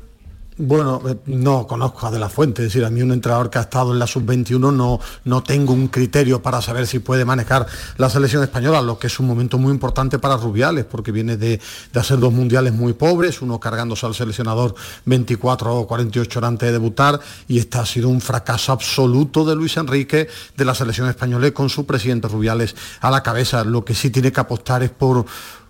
Bueno, 0.62 1.02
eh, 1.08 1.16
no 1.28 1.66
conozco 1.66 2.06
a 2.06 2.12
De 2.12 2.20
La 2.20 2.28
Fuente, 2.28 2.62
es 2.62 2.68
decir, 2.68 2.84
a 2.84 2.90
mí 2.90 3.02
un 3.02 3.14
entrenador 3.14 3.50
que 3.50 3.60
ha 3.60 3.62
estado 3.62 3.94
en 3.94 4.00
la 4.00 4.06
sub-21 4.06 4.74
no, 4.74 5.00
no 5.24 5.42
tengo 5.42 5.72
un 5.72 5.88
criterio 5.88 6.42
para 6.42 6.62
saber 6.62 6.86
si 6.86 7.00
puede 7.00 7.24
manejar 7.24 7.66
la 7.96 8.10
selección 8.10 8.44
española, 8.44 8.82
lo 8.82 9.00
que 9.00 9.08
es 9.08 9.18
un 9.22 9.28
momento 9.28 9.58
muy 9.58 9.72
importante 9.72 10.20
para 10.20 10.36
Rubiales, 10.36 10.84
porque 10.84 11.14
viene 11.14 11.38
de, 11.38 11.62
hacer 11.96 12.20
dos 12.20 12.34
mundiales 12.34 12.74
muy 12.74 12.92
pobres, 12.92 13.42
uno 13.42 13.58
cargándose 13.58 14.06
al 14.06 14.14
seleccionador 14.14 14.76
24 15.06 15.78
o 15.78 15.88
48 15.88 16.40
horas 16.40 16.50
antes 16.50 16.68
de 16.68 16.74
debutar, 16.74 17.22
y 17.48 17.60
este 17.60 17.78
ha 17.78 17.86
sido 17.86 18.10
un 18.10 18.20
fracaso 18.20 18.74
absoluto 18.74 19.46
de 19.46 19.56
Luis 19.56 19.78
Enrique, 19.78 20.28
de 20.58 20.66
la 20.66 20.76
selección 20.76 21.08
española, 21.08 21.50
con 21.52 21.70
su 21.70 21.86
presidente 21.86 22.28
Rubiales 22.28 22.76
a 23.00 23.10
la 23.10 23.24
cabeza. 23.24 23.64
Lo 23.64 23.86
que 23.86 23.96
sí 23.96 24.10
tiene 24.10 24.34
que 24.34 24.42
apostar 24.42 24.84
es 24.84 24.90
por 24.90 25.26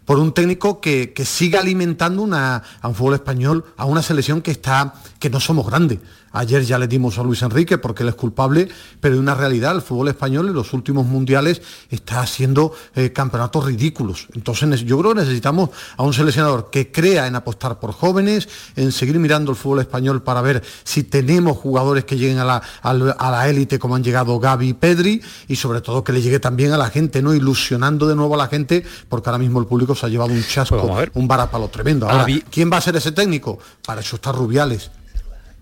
por 0.10 0.18
un 0.18 0.32
técnico 0.32 0.82
que, 0.82 1.14
siga 1.24 1.60
alimentando 1.60 2.28
a 2.36 2.64
un 2.82 2.96
fútbol 2.96 3.14
español, 3.14 3.66
a 3.78 3.86
una 3.86 4.02
selección 4.02 4.42
que 4.42 4.50
está, 4.50 4.96
que 5.20 5.30
no 5.30 5.40
somos 5.40 5.68
grandes. 5.68 6.00
Ayer 6.32 6.64
ya 6.64 6.78
le 6.78 6.88
dimos 6.88 7.18
a 7.18 7.24
Luis 7.24 7.42
Enrique 7.42 7.78
porque 7.78 8.04
él 8.04 8.10
es 8.10 8.16
culpable, 8.16 8.70
pero 9.00 9.16
de 9.16 9.22
una 9.22 9.36
realidad, 9.36 9.76
el 9.76 9.82
fútbol 9.82 10.10
español 10.10 10.48
en 10.48 10.54
los 10.54 10.74
últimos 10.74 11.06
mundiales 11.06 11.62
está 11.90 12.22
haciendo 12.22 12.74
eh, 12.96 13.12
campeonatos 13.12 13.66
ridículos. 13.66 14.28
Entonces 14.34 14.82
yo 14.82 15.00
creo 15.00 15.14
que 15.14 15.22
necesitamos 15.22 15.70
a 15.98 16.04
un 16.04 16.14
seleccionador 16.14 16.70
que 16.70 16.92
crea 16.92 17.28
en 17.28 17.36
apostar 17.36 17.80
por 17.80 17.94
jóvenes, 17.94 18.48
en 18.76 18.92
seguir 18.92 19.20
mirando 19.20 19.52
el 19.52 19.58
fútbol 19.58 19.80
español 19.80 20.22
para 20.22 20.42
ver 20.42 20.64
si 20.84 21.04
tenemos 21.04 21.58
jugadores 21.58 22.06
que 22.06 22.18
lleguen 22.18 22.40
a 22.40 22.46
la, 22.46 22.62
a 22.82 23.32
la 23.32 23.50
élite 23.50 23.80
como 23.80 23.96
han 23.96 24.04
llegado 24.04 24.40
Gaby 24.40 24.70
y 24.70 24.74
Pedri 24.74 25.22
y 25.48 25.56
sobre 25.56 25.82
todo 25.82 26.04
que 26.04 26.12
le 26.12 26.22
llegue 26.22 26.40
también 26.40 26.72
a 26.72 26.78
la 26.78 26.90
gente, 26.90 27.22
¿no? 27.22 27.34
Ilusionando 27.34 28.08
de 28.08 28.16
nuevo 28.16 28.36
a 28.36 28.38
la 28.38 28.48
gente, 28.48 28.86
porque 29.08 29.30
ahora 29.30 29.40
mismo 29.40 29.60
el 29.60 29.66
público 29.66 29.96
se 29.96 30.06
ha 30.06 30.10
llevado 30.10 30.32
un 30.32 30.44
chasco, 30.44 30.82
pues 30.82 31.10
un 31.14 31.28
varapalo 31.28 31.68
tremendo. 31.70 32.10
Ahora, 32.10 32.26
¿quién 32.50 32.72
va 32.72 32.78
a 32.78 32.82
ser 32.82 32.96
ese 32.96 33.12
técnico? 33.12 33.60
Para 33.86 34.02
eso 34.02 34.16
está 34.16 34.32
Rubiales. 34.32 34.92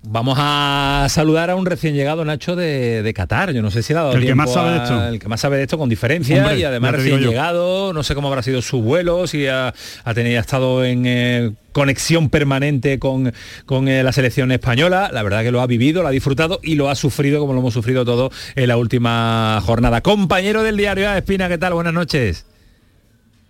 Vamos 0.09 0.37
a 0.39 1.07
saludar 1.09 1.49
a 1.49 1.55
un 1.55 1.65
recién 1.65 1.93
llegado 1.93 2.23
Nacho 2.23 2.55
de, 2.55 3.11
Qatar. 3.13 3.51
Yo 3.51 3.61
no 3.61 3.69
sé 3.71 3.83
si 3.83 3.91
ha 3.91 3.97
dado 3.97 4.13
el 4.13 4.25
que 4.25 4.35
más 4.35 4.53
sabe 4.53 4.71
de 4.71 4.77
esto. 4.77 5.07
El 5.07 5.19
que 5.19 5.27
más 5.27 5.41
sabe 5.41 5.57
de 5.57 5.63
esto 5.63 5.77
con 5.77 5.89
diferencia 5.89 6.55
y 6.55 6.63
además 6.63 6.93
recién 6.93 7.19
llegado. 7.19 7.91
No 7.91 8.03
sé 8.03 8.15
cómo 8.15 8.29
habrá 8.29 8.41
sido 8.41 8.61
su 8.61 8.81
vuelo, 8.81 9.27
si 9.27 9.47
ha, 9.47 9.73
tenido, 10.15 10.39
estado 10.39 10.85
en 10.85 11.05
eh, 11.05 11.51
conexión 11.73 12.29
permanente 12.29 12.99
con, 12.99 13.33
con 13.65 13.89
eh, 13.89 14.01
la 14.01 14.13
selección 14.13 14.51
española. 14.53 15.09
La 15.11 15.23
verdad 15.23 15.43
que 15.43 15.51
lo 15.51 15.61
ha 15.61 15.67
vivido, 15.67 16.03
lo 16.03 16.07
ha 16.07 16.11
disfrutado 16.11 16.61
y 16.63 16.75
lo 16.75 16.89
ha 16.89 16.95
sufrido 16.95 17.41
como 17.41 17.51
lo 17.51 17.59
hemos 17.59 17.73
sufrido 17.73 18.05
todo 18.05 18.31
en 18.55 18.69
la 18.69 18.77
última 18.77 19.61
jornada. 19.65 20.01
Compañero 20.01 20.63
del 20.63 20.77
diario 20.77 21.13
Espina, 21.13 21.49
¿qué 21.49 21.57
tal? 21.57 21.73
Buenas 21.73 21.93
noches. 21.93 22.45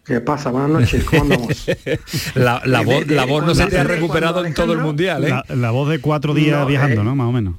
¿Qué 0.08 0.22
pasa? 0.22 0.52
Buenas 0.52 0.70
noches, 0.70 1.04
¿cómo 1.04 1.24
andamos? 1.24 1.68
la, 2.36 2.82
voz, 2.82 3.08
la 3.08 3.26
voz 3.26 3.46
no 3.46 3.54
se 3.54 3.66
te 3.66 3.78
ha 3.78 3.84
recuperado 3.84 4.46
en 4.46 4.54
todo 4.54 4.72
el 4.72 4.80
mundial, 4.80 5.26
¿eh? 5.26 5.34
La, 5.54 5.72
voz 5.72 5.90
de 5.90 6.00
cuatro 6.00 6.34
días 6.34 6.66
viajando, 6.66 7.02
eh, 7.02 7.04
¿no? 7.04 7.14
Más 7.14 7.28
o 7.28 7.32
menos. 7.34 7.56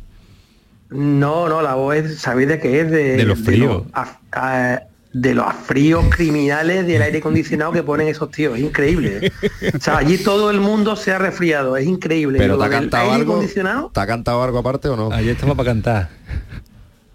No, 0.89 1.47
no, 1.51 1.61
la 1.61 1.75
voz 1.75 1.97
es, 1.97 2.19
¿sabéis 2.19 2.49
de 2.49 2.59
qué 2.59 2.81
es? 2.81 2.91
De, 2.91 3.23
los 3.25 3.39
fríos. 3.39 3.83
De, 5.13 5.35
los 5.35 5.55
fríos 5.67 6.07
criminales 6.09 6.87
del 6.87 7.03
aire 7.03 7.19
acondicionado 7.19 7.73
que 7.73 7.83
ponen 7.83 8.09
esos 8.09 8.31
tíos, 8.31 8.57
es 8.57 8.65
increíble. 8.65 9.31
o 9.75 9.79
sea, 9.79 9.99
allí 9.99 10.17
todo 10.17 10.51
el 10.51 10.61
mundo 10.61 10.97
se 10.97 11.13
ha 11.13 11.19
resfriado, 11.19 11.77
es 11.77 11.87
increíble. 11.87 12.39
Pero 12.39 12.57
te 12.57 12.65
ha 12.65 12.71
cantado 12.71 13.13
algo. 13.13 13.45
¿Te 13.93 14.01
ha 14.01 14.07
cantado 14.07 14.43
algo 14.43 14.59
aparte 14.59 14.89
o 14.89 14.97
no? 14.97 15.13
Allí 15.13 15.29
estamos 15.29 15.55
para 15.55 15.69
cantar. 15.69 16.09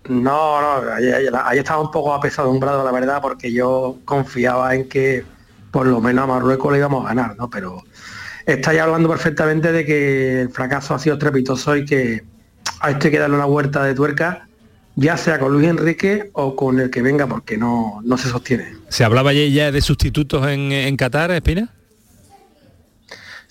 No, 0.09 0.61
no, 0.61 0.91
ahí, 0.91 1.57
estaba 1.57 1.81
un 1.81 1.91
poco 1.91 2.13
apesadumbrado, 2.13 2.83
la 2.83 2.91
verdad, 2.91 3.21
porque 3.21 3.51
yo 3.51 3.99
confiaba 4.05 4.75
en 4.75 4.89
que 4.89 5.23
por 5.71 5.87
lo 5.87 6.01
menos 6.01 6.25
a 6.25 6.27
Marruecos 6.27 6.71
le 6.71 6.79
íbamos 6.79 7.05
a 7.05 7.09
ganar, 7.09 7.37
¿no? 7.37 7.49
Pero 7.49 7.81
estáis 8.45 8.81
hablando 8.81 9.09
perfectamente 9.09 9.71
de 9.71 9.85
que 9.85 10.41
el 10.41 10.49
fracaso 10.49 10.93
ha 10.93 10.99
sido 10.99 11.17
trepitoso 11.17 11.75
y 11.77 11.85
que 11.85 12.23
a 12.81 12.91
esto 12.91 13.07
hay 13.07 13.11
que 13.11 13.19
darle 13.19 13.37
una 13.37 13.45
vuelta 13.45 13.83
de 13.83 13.95
tuerca, 13.95 14.47
ya 14.95 15.17
sea 15.17 15.39
con 15.39 15.53
Luis 15.53 15.67
Enrique 15.67 16.29
o 16.33 16.55
con 16.55 16.79
el 16.79 16.89
que 16.89 17.01
venga, 17.01 17.25
porque 17.25 17.57
no, 17.57 18.01
no 18.03 18.17
se 18.17 18.29
sostiene. 18.29 18.75
¿Se 18.89 19.03
hablaba 19.03 19.31
ya 19.33 19.71
de 19.71 19.81
sustitutos 19.81 20.45
en, 20.47 20.71
en 20.71 20.97
Qatar, 20.97 21.31
Espina? 21.31 21.73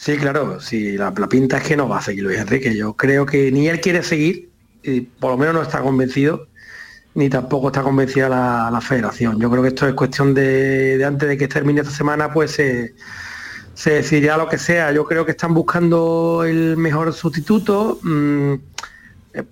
Sí, 0.02 0.16
claro, 0.16 0.60
sí, 0.60 0.98
la, 0.98 1.12
pinta 1.12 1.58
es 1.58 1.62
que 1.62 1.76
no 1.76 1.88
va 1.88 1.98
a 1.98 2.02
seguir 2.02 2.24
Luis 2.24 2.38
Enrique. 2.38 2.76
Yo 2.76 2.94
creo 2.94 3.24
que 3.24 3.52
ni 3.52 3.68
él 3.68 3.80
quiere 3.80 4.02
seguir, 4.02 4.50
y 4.82 5.02
por 5.02 5.32
lo 5.32 5.36
menos 5.36 5.54
no 5.54 5.62
está 5.62 5.80
convencido, 5.80 6.46
ni 7.14 7.28
tampoco 7.28 7.68
está 7.68 7.82
convencida 7.82 8.28
la, 8.28 8.80
federación. 8.80 9.38
Yo 9.40 9.50
creo 9.50 9.62
que 9.62 9.68
esto 9.68 9.86
es 9.86 9.94
cuestión 9.94 10.34
de, 10.34 11.02
antes 11.06 11.28
de 11.28 11.36
que 11.36 11.48
termine 11.48 11.80
esta 11.80 11.92
semana, 11.92 12.32
pues 12.32 12.52
se, 12.52 12.94
decidirá 13.84 14.36
lo 14.36 14.48
que 14.48 14.58
sea. 14.58 14.92
Yo 14.92 15.04
creo 15.04 15.24
que 15.24 15.32
están 15.32 15.52
buscando 15.52 16.44
el 16.44 16.76
mejor 16.76 17.12
sustituto. 17.12 17.98
Mm, 18.02 18.54
eh, 19.34 19.44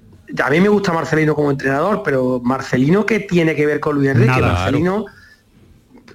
a 0.43 0.51
mí 0.51 0.61
me 0.61 0.69
gusta 0.69 0.93
Marcelino 0.93 1.35
como 1.35 1.51
entrenador, 1.51 2.03
pero 2.03 2.41
Marcelino, 2.43 3.05
¿qué 3.05 3.21
tiene 3.21 3.55
que 3.55 3.67
ver 3.67 3.81
con 3.81 3.97
Luis 3.97 4.11
Enrique? 4.11 4.41
Marcelino. 4.41 5.07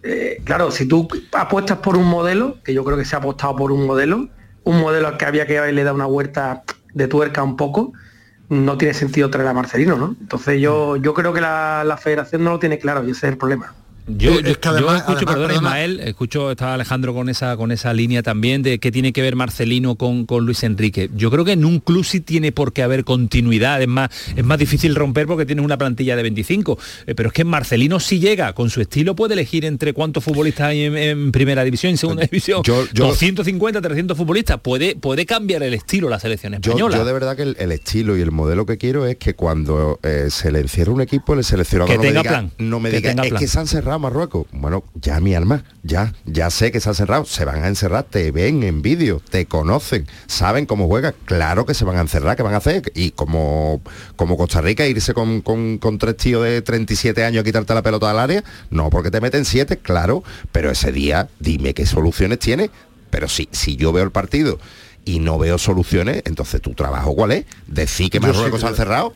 Eh, 0.01 0.41
claro, 0.43 0.71
si 0.71 0.87
tú 0.87 1.07
apuestas 1.31 1.79
por 1.79 1.97
un 1.97 2.05
modelo, 2.05 2.57
que 2.63 2.73
yo 2.73 2.83
creo 2.83 2.97
que 2.97 3.05
se 3.05 3.15
ha 3.15 3.19
apostado 3.19 3.55
por 3.55 3.71
un 3.71 3.85
modelo, 3.87 4.29
un 4.63 4.79
modelo 4.79 5.07
al 5.07 5.17
que 5.17 5.25
había 5.25 5.47
que 5.47 5.57
haberle 5.57 5.83
dado 5.83 5.95
una 5.95 6.05
vuelta 6.05 6.63
de 6.93 7.07
tuerca 7.07 7.43
un 7.43 7.55
poco, 7.55 7.93
no 8.49 8.77
tiene 8.77 8.93
sentido 8.93 9.29
traer 9.29 9.47
a 9.47 9.53
Marcelino, 9.53 9.97
¿no? 9.97 10.15
Entonces 10.19 10.59
yo, 10.61 10.97
yo 10.97 11.13
creo 11.13 11.33
que 11.33 11.41
la, 11.41 11.83
la 11.85 11.97
federación 11.97 12.43
no 12.43 12.51
lo 12.51 12.59
tiene 12.59 12.79
claro 12.79 13.03
y 13.03 13.11
ese 13.11 13.27
es 13.27 13.33
el 13.33 13.37
problema. 13.37 13.73
Yo, 14.07 14.39
escucho, 14.39 15.25
perdón, 15.25 15.51
Ismael, 15.51 15.99
escucho, 15.99 16.51
estaba 16.51 16.75
Alejandro 16.75 17.15
con 17.15 17.27
esa, 17.27 17.57
con 17.57 17.71
esa 17.71 17.91
línea 17.91 18.21
también 18.21 18.61
de 18.61 18.77
qué 18.77 18.91
tiene 18.91 19.11
que 19.11 19.23
ver 19.23 19.35
Marcelino 19.35 19.95
con, 19.95 20.27
con, 20.27 20.45
Luis 20.45 20.63
Enrique. 20.63 21.09
Yo 21.15 21.31
creo 21.31 21.43
que 21.43 21.53
en 21.53 21.65
un 21.65 21.79
club 21.79 22.05
sí 22.05 22.19
tiene 22.19 22.51
por 22.51 22.71
qué 22.71 22.83
haber 22.83 23.03
continuidad, 23.03 23.81
es 23.81 23.87
más, 23.87 24.11
es 24.35 24.45
más 24.45 24.59
difícil 24.59 24.93
romper 24.93 25.25
porque 25.25 25.47
tienes 25.47 25.65
una 25.65 25.79
plantilla 25.79 26.15
de 26.15 26.21
25, 26.21 26.77
eh, 27.07 27.15
pero 27.15 27.29
es 27.29 27.33
que 27.33 27.43
Marcelino 27.43 27.99
si 27.99 28.19
llega 28.19 28.53
con 28.53 28.69
su 28.69 28.79
estilo 28.79 29.15
puede 29.15 29.33
elegir 29.33 29.65
entre 29.65 29.93
cuántos 29.93 30.23
futbolistas 30.23 30.67
hay 30.67 30.83
en, 30.83 31.31
primera 31.31 31.63
división, 31.63 31.89
en 31.89 31.97
segunda 31.97 32.23
división, 32.23 32.61
yo, 32.63 32.85
250, 32.93 33.81
300 33.81 34.15
futbolistas, 34.15 34.59
puede, 34.59 34.95
puede 34.95 35.25
cambiar 35.25 35.63
el 35.63 35.73
estilo 35.73 36.09
la 36.09 36.19
selección 36.19 36.53
española. 36.53 36.97
Yo, 36.97 37.05
de 37.05 37.13
verdad 37.13 37.35
que 37.35 37.41
el, 37.41 37.71
estilo 37.71 38.15
y 38.15 38.21
el 38.21 38.31
modelo 38.31 38.67
que 38.67 38.77
quiero 38.77 39.07
es 39.07 39.17
que 39.17 39.33
cuando 39.33 39.99
eh, 40.03 40.27
se 40.29 40.51
le 40.51 40.59
encierra 40.59 40.91
un 40.91 41.01
equipo, 41.01 41.33
el 41.33 41.43
seleccionador 41.43 41.89
que 41.89 41.97
no 41.97 42.01
tenga 42.03 42.13
me 42.13 42.19
diga, 42.21 42.29
plan, 42.29 42.51
no 42.59 42.79
me 42.79 42.91
diga, 42.91 43.11
es 43.23 43.33
que 43.33 43.47
se 43.47 43.59
han 43.59 43.65
cerrado 43.65 43.94
Marruecos. 43.97 44.47
Bueno, 44.51 44.83
ya 44.95 45.19
mi 45.19 45.35
alma, 45.35 45.63
ya, 45.83 46.13
ya 46.25 46.49
sé 46.49 46.71
que 46.71 46.79
se 46.79 46.89
ha 46.89 46.93
cerrado, 46.93 47.25
se 47.25 47.45
van 47.45 47.63
a 47.63 47.67
encerrar, 47.67 48.03
te 48.03 48.31
ven 48.31 48.63
en 48.63 48.81
vídeo, 48.81 49.21
te 49.29 49.45
conocen, 49.45 50.07
saben 50.27 50.65
cómo 50.65 50.87
juega, 50.87 51.11
claro 51.11 51.65
que 51.65 51.73
se 51.73 51.85
van 51.85 51.97
a 51.97 52.01
encerrar, 52.01 52.35
que 52.35 52.43
van 52.43 52.53
a 52.53 52.57
hacer? 52.57 52.91
Y 52.95 53.11
como, 53.11 53.81
como 54.15 54.37
Costa 54.37 54.61
Rica, 54.61 54.85
irse 54.87 55.13
con, 55.13 55.41
tres 55.99 56.17
tíos 56.17 56.43
de 56.43 56.61
37 56.61 57.23
años 57.23 57.41
a 57.41 57.43
quitarte 57.43 57.73
la 57.73 57.81
pelota 57.81 58.09
al 58.09 58.19
área, 58.19 58.43
no 58.69 58.89
porque 58.89 59.11
te 59.11 59.21
meten 59.21 59.45
siete, 59.45 59.77
claro, 59.77 60.23
pero 60.51 60.71
ese 60.71 60.91
día 60.91 61.29
dime 61.39 61.73
qué 61.73 61.85
soluciones 61.85 62.39
tiene. 62.39 62.69
Pero 63.09 63.29
si, 63.29 63.47
si 63.51 63.77
yo 63.77 63.93
veo 63.93 64.03
el 64.03 64.11
partido 64.11 64.59
y 65.05 65.19
no 65.19 65.37
veo 65.37 65.57
soluciones, 65.57 66.23
entonces 66.25 66.61
tu 66.61 66.73
trabajo 66.73 67.15
cuál 67.15 67.31
es? 67.31 67.45
Decir 67.67 68.09
que 68.09 68.19
Marruecos 68.19 68.59
se 68.59 68.67
han 68.67 68.75
cerrado 68.75 69.13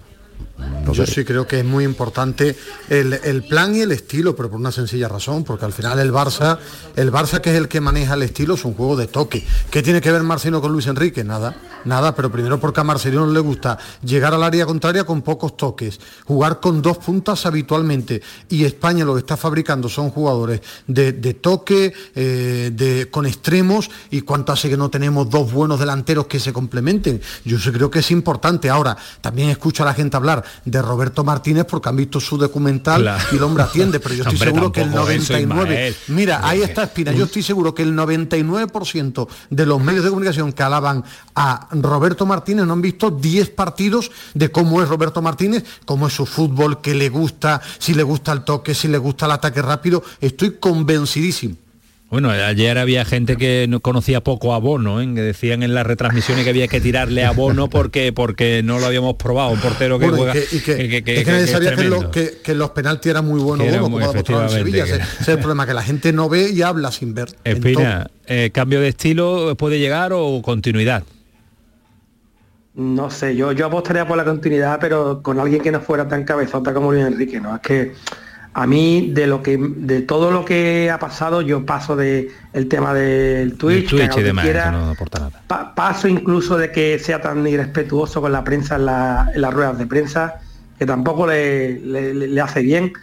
yo 0.93 1.05
sí 1.05 1.24
creo 1.24 1.47
que 1.47 1.60
es 1.60 1.66
muy 1.66 1.84
importante 1.84 2.55
el, 2.89 3.43
plan 3.47 3.76
y 3.76 3.82
el 3.82 3.91
estilo, 3.91 4.36
pero 4.36 4.49
por 4.49 4.60
una 4.60 4.72
sencilla 4.72 5.07
razón, 5.07 5.43
porque 5.43 5.66
al 5.66 5.74
final 5.74 5.99
el 5.99 6.12
Barça, 6.12 6.57
el 6.95 7.12
Barça 7.12 7.41
que 7.41 7.51
es 7.51 7.55
el 7.55 7.68
que 7.68 7.82
maneja 7.82 8.16
el 8.16 8.24
estilo, 8.24 8.55
es 8.55 8.66
un 8.66 8.74
juego 8.74 8.95
de 8.95 9.07
toque. 9.07 9.45
¿Qué 9.70 9.82
tiene 9.82 10.01
que 10.01 10.12
ver 10.12 10.24
Marcelino 10.24 10.62
con 10.62 10.72
Luis 10.72 10.88
Enrique? 10.88 11.24
Nada, 11.24 11.55
nada, 11.86 12.16
pero 12.16 12.32
primero 12.32 12.60
porque 12.60 12.82
a 12.82 12.84
Marcelino 12.84 13.26
le 13.28 13.39
gusta 13.39 13.78
llegar 14.03 14.34
al 14.34 14.43
área 14.43 14.66
contraria 14.66 15.03
con 15.03 15.22
pocos 15.22 15.55
toques, 15.55 15.99
jugar 16.26 16.60
con 16.60 16.82
dos 16.82 16.97
puntas 16.97 17.45
habitualmente. 17.45 18.22
Y 18.49 18.66
España 18.66 19.05
lo 19.05 19.14
que 19.14 19.20
está 19.20 19.38
fabricando 19.38 19.89
son 19.89 20.10
jugadores 20.10 20.62
de, 20.88 21.12
toque, 21.36 21.93
eh, 22.16 22.72
de, 22.74 23.10
con 23.10 23.26
extremos, 23.26 23.89
y 24.10 24.22
cuánto 24.22 24.51
hace 24.51 24.70
que 24.70 24.78
no 24.78 24.89
tenemos 24.89 25.30
dos 25.30 25.51
buenos 25.51 25.80
delanteros 25.80 26.28
que 26.28 26.39
se 26.39 26.51
complementen. 26.51 27.22
Yo 27.45 27.60
sí 27.60 27.72
creo 27.72 27.91
que 27.91 27.99
es 27.99 28.12
importante. 28.12 28.70
Ahora, 28.70 28.97
también 29.22 29.49
escucho 29.49 29.84
a 29.84 29.86
la 29.86 29.93
gente 29.93 30.18
hablar 30.18 30.43
de 30.66 30.82
Roberto 30.82 31.24
Martínez 31.24 31.66
porque 31.66 31.89
han 31.89 31.95
visto 31.95 32.20
su 32.20 32.38
documental 32.38 33.20
y 33.32 33.36
el 33.36 33.43
hombre 33.43 33.64
atiende, 33.64 34.00
pero 34.00 34.16
yo 34.16 34.24
estoy 34.28 34.38
seguro 34.38 34.72
que 34.72 34.82
el 34.82 34.91
99, 34.91 35.95
mira, 36.08 36.41
ahí 36.47 36.62
está 36.62 36.84
Espina, 36.84 37.12
yo 37.12 37.26
estoy 37.26 37.43
seguro 37.43 37.74
que 37.74 37.84
el 37.84 37.93
99% 37.93 39.28
de 39.50 39.66
los 39.66 39.82
medios 39.82 40.04
de 40.04 40.10
comunicación 40.10 40.54
que 40.54 40.64
alaban 40.64 41.04
a 41.36 41.68
Roberto 41.72 42.26
Martínez 42.26 42.66
no 42.66 42.74
han 42.74 42.82
visto 42.82 43.12
10 43.12 43.50
partidos 43.52 44.12
de 44.34 44.52
cómo 44.52 44.82
es 44.82 44.89
Roberto 44.89 45.22
Martínez, 45.22 45.64
cómo 45.86 46.08
es 46.08 46.14
su 46.14 46.26
fútbol, 46.26 46.82
qué 46.82 46.93
le 46.93 47.10
gusta, 47.10 47.62
si 47.78 47.93
le 47.93 48.04
gusta 48.04 48.32
el 48.32 48.43
toque, 48.43 48.74
si 48.74 48.88
le 48.88 48.97
gusta 48.97 49.26
el 49.26 49.34
ataque 49.34 49.62
rápido, 49.62 50.04
estoy 50.22 50.58
convencidísimo. 50.60 51.56
Bueno, 52.10 52.32
ayer 52.32 52.76
había 52.80 53.05
gente 53.05 53.38
que 53.38 53.68
no 53.70 53.82
conocía 53.82 54.22
poco 54.24 54.55
a 54.55 54.57
Bono, 54.57 54.99
¿eh? 54.99 55.14
que 55.14 55.22
decían 55.22 55.62
en 55.62 55.76
las 55.76 55.86
retransmisiones 55.86 56.43
que 56.43 56.49
había 56.49 56.68
que 56.68 56.82
tirarle 56.82 57.24
a 57.24 57.32
Bono 57.32 57.70
porque 57.70 58.12
porque 58.12 58.62
no 58.64 58.80
lo 58.80 58.88
habíamos 58.88 59.14
probado, 59.14 59.51
un 59.51 59.60
portero 59.60 59.99
que 59.99 60.10
juega... 60.10 60.34
Y 60.36 60.60
que, 60.60 61.03
que, 61.03 61.24
nadie 61.26 61.45
sabía 61.45 61.76
que, 61.76 62.55
los 62.55 62.72
penaltis 62.72 63.12
eran 63.12 63.28
muy 63.28 63.39
buenos 63.39 63.68
Bono, 63.68 63.82
como 63.84 64.01
en 64.01 64.49
Sevilla. 64.49 64.86
Ese, 64.86 65.01
es 65.22 65.28
el 65.28 65.38
problema, 65.38 65.68
que 65.68 65.76
la 65.76 65.84
gente 65.84 66.12
no 66.12 66.30
ve 66.30 66.49
y 66.49 66.64
habla 66.64 66.91
sin 66.91 67.14
ver. 67.14 67.30
Espina, 67.43 68.10
eh, 68.26 68.49
¿cambio 68.51 68.82
de 68.82 68.88
estilo 68.88 69.55
puede 69.55 69.78
llegar 69.78 70.12
o 70.12 70.41
continuidad? 70.41 71.03
No 72.74 73.12
sé, 73.12 73.36
yo, 73.36 73.51
yo 73.51 73.68
apostaría 73.68 74.07
por 74.07 74.18
la 74.18 74.26
continuidad, 74.26 74.80
pero 74.80 75.22
con 75.22 75.39
alguien 75.39 75.62
que 75.62 75.72
no 75.72 75.80
fuera 75.80 76.07
tan 76.07 76.24
cabezota 76.24 76.74
como 76.74 76.91
Luis 76.91 77.05
Enrique, 77.05 77.39
¿no? 77.39 77.55
Es 77.55 77.62
que 77.62 77.93
a 78.54 78.66
mí 78.66 79.12
de 79.14 79.28
lo 79.28 79.43
que 79.43 79.58
de 79.58 80.02
todo 80.02 80.32
lo 80.32 80.43
que 80.43 80.89
ha 80.91 80.97
pasado 80.97 81.41
yo 81.41 81.66
paso 81.66 81.95
de 81.95 82.32
el 82.54 82.68
tema 82.68 82.93
del 82.93 83.58
Twitch, 83.58 83.93
y 83.93 84.22
demás, 84.22 84.45
no 84.72 84.89
aporta 84.91 85.20
nada. 85.20 85.76
paso 85.76 86.08
incluso 86.08 86.58
de 86.58 86.72
que 86.72 86.97
sea 87.00 87.22
tan 87.22 87.45
irrespetuoso 87.45 88.22
con 88.22 88.32
la 88.32 88.43
prensa 88.43 88.76
en, 88.78 88.86
las 88.86 89.54
ruedas 89.54 89.78
de 89.78 89.86
prensa 89.86 90.39
que 90.78 90.86
tampoco 90.86 91.28
le, 91.28 92.41
hace 92.41 92.62
bien. 92.62 92.93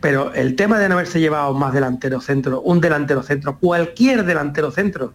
Pero 0.00 0.32
el 0.32 0.56
tema 0.56 0.78
de 0.78 0.88
no 0.88 0.94
haberse 0.94 1.20
llevado 1.20 1.52
más 1.54 1.72
delantero 1.72 2.20
centro 2.20 2.62
un 2.62 2.80
delantero 2.80 3.22
centro 3.22 3.58
cualquier 3.58 4.24
delantero 4.24 4.70
centro 4.70 5.12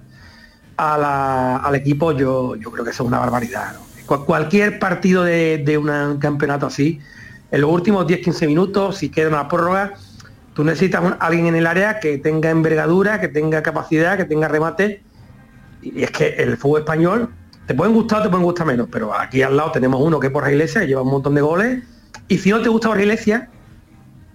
al 0.78 1.76
equipo 1.76 2.12
yo 2.12 2.56
yo 2.56 2.72
creo 2.72 2.84
que 2.84 2.92
eso 2.92 3.04
es 3.04 3.08
una 3.08 3.20
barbaridad 3.20 3.76
cualquier 4.06 4.78
partido 4.78 5.24
de, 5.24 5.64
de 5.66 5.78
un 5.78 6.18
campeonato 6.20 6.68
así 6.68 7.00
en 7.56 7.62
los 7.62 7.72
últimos 7.72 8.06
10-15 8.06 8.47
minutos, 8.47 8.97
si 8.97 9.08
queda 9.08 9.30
una 9.30 9.47
prórroga, 9.47 9.93
tú 10.53 10.66
necesitas 10.66 11.01
a 11.01 11.14
alguien 11.26 11.45
en 11.45 11.56
el 11.56 11.66
área 11.66 12.01
que 12.01 12.18
tenga 12.18 12.49
envergadura, 12.49 13.22
que 13.22 13.30
tenga 13.30 13.64
capacidad, 13.64 14.18
que 14.18 14.26
tenga 14.26 14.49
remate. 14.49 15.01
Y 15.82 16.03
es 16.03 16.12
que 16.12 16.36
el 16.36 16.58
fútbol 16.58 16.82
español, 16.82 17.30
te 17.66 17.74
pueden 17.74 17.93
gustar 17.93 18.20
o 18.20 18.24
te 18.24 18.30
pueden 18.30 18.43
gustar 18.43 18.68
menos, 18.68 18.89
pero 18.91 19.18
aquí 19.18 19.41
al 19.41 19.56
lado 19.56 19.72
tenemos 19.72 20.01
uno 20.01 20.20
que 20.20 20.28
es 20.28 20.34
por 20.34 20.45
Iglesia, 20.49 20.82
que 20.82 20.88
lleva 20.88 21.01
un 21.01 21.12
montón 21.12 21.34
de 21.34 21.39
goles. 21.39 21.82
Y 22.28 22.39
si 22.39 22.49
no 22.49 22.62
te 22.62 22.68
gusta 22.68 22.89
por 22.89 22.99
Iglesia, 22.99 23.49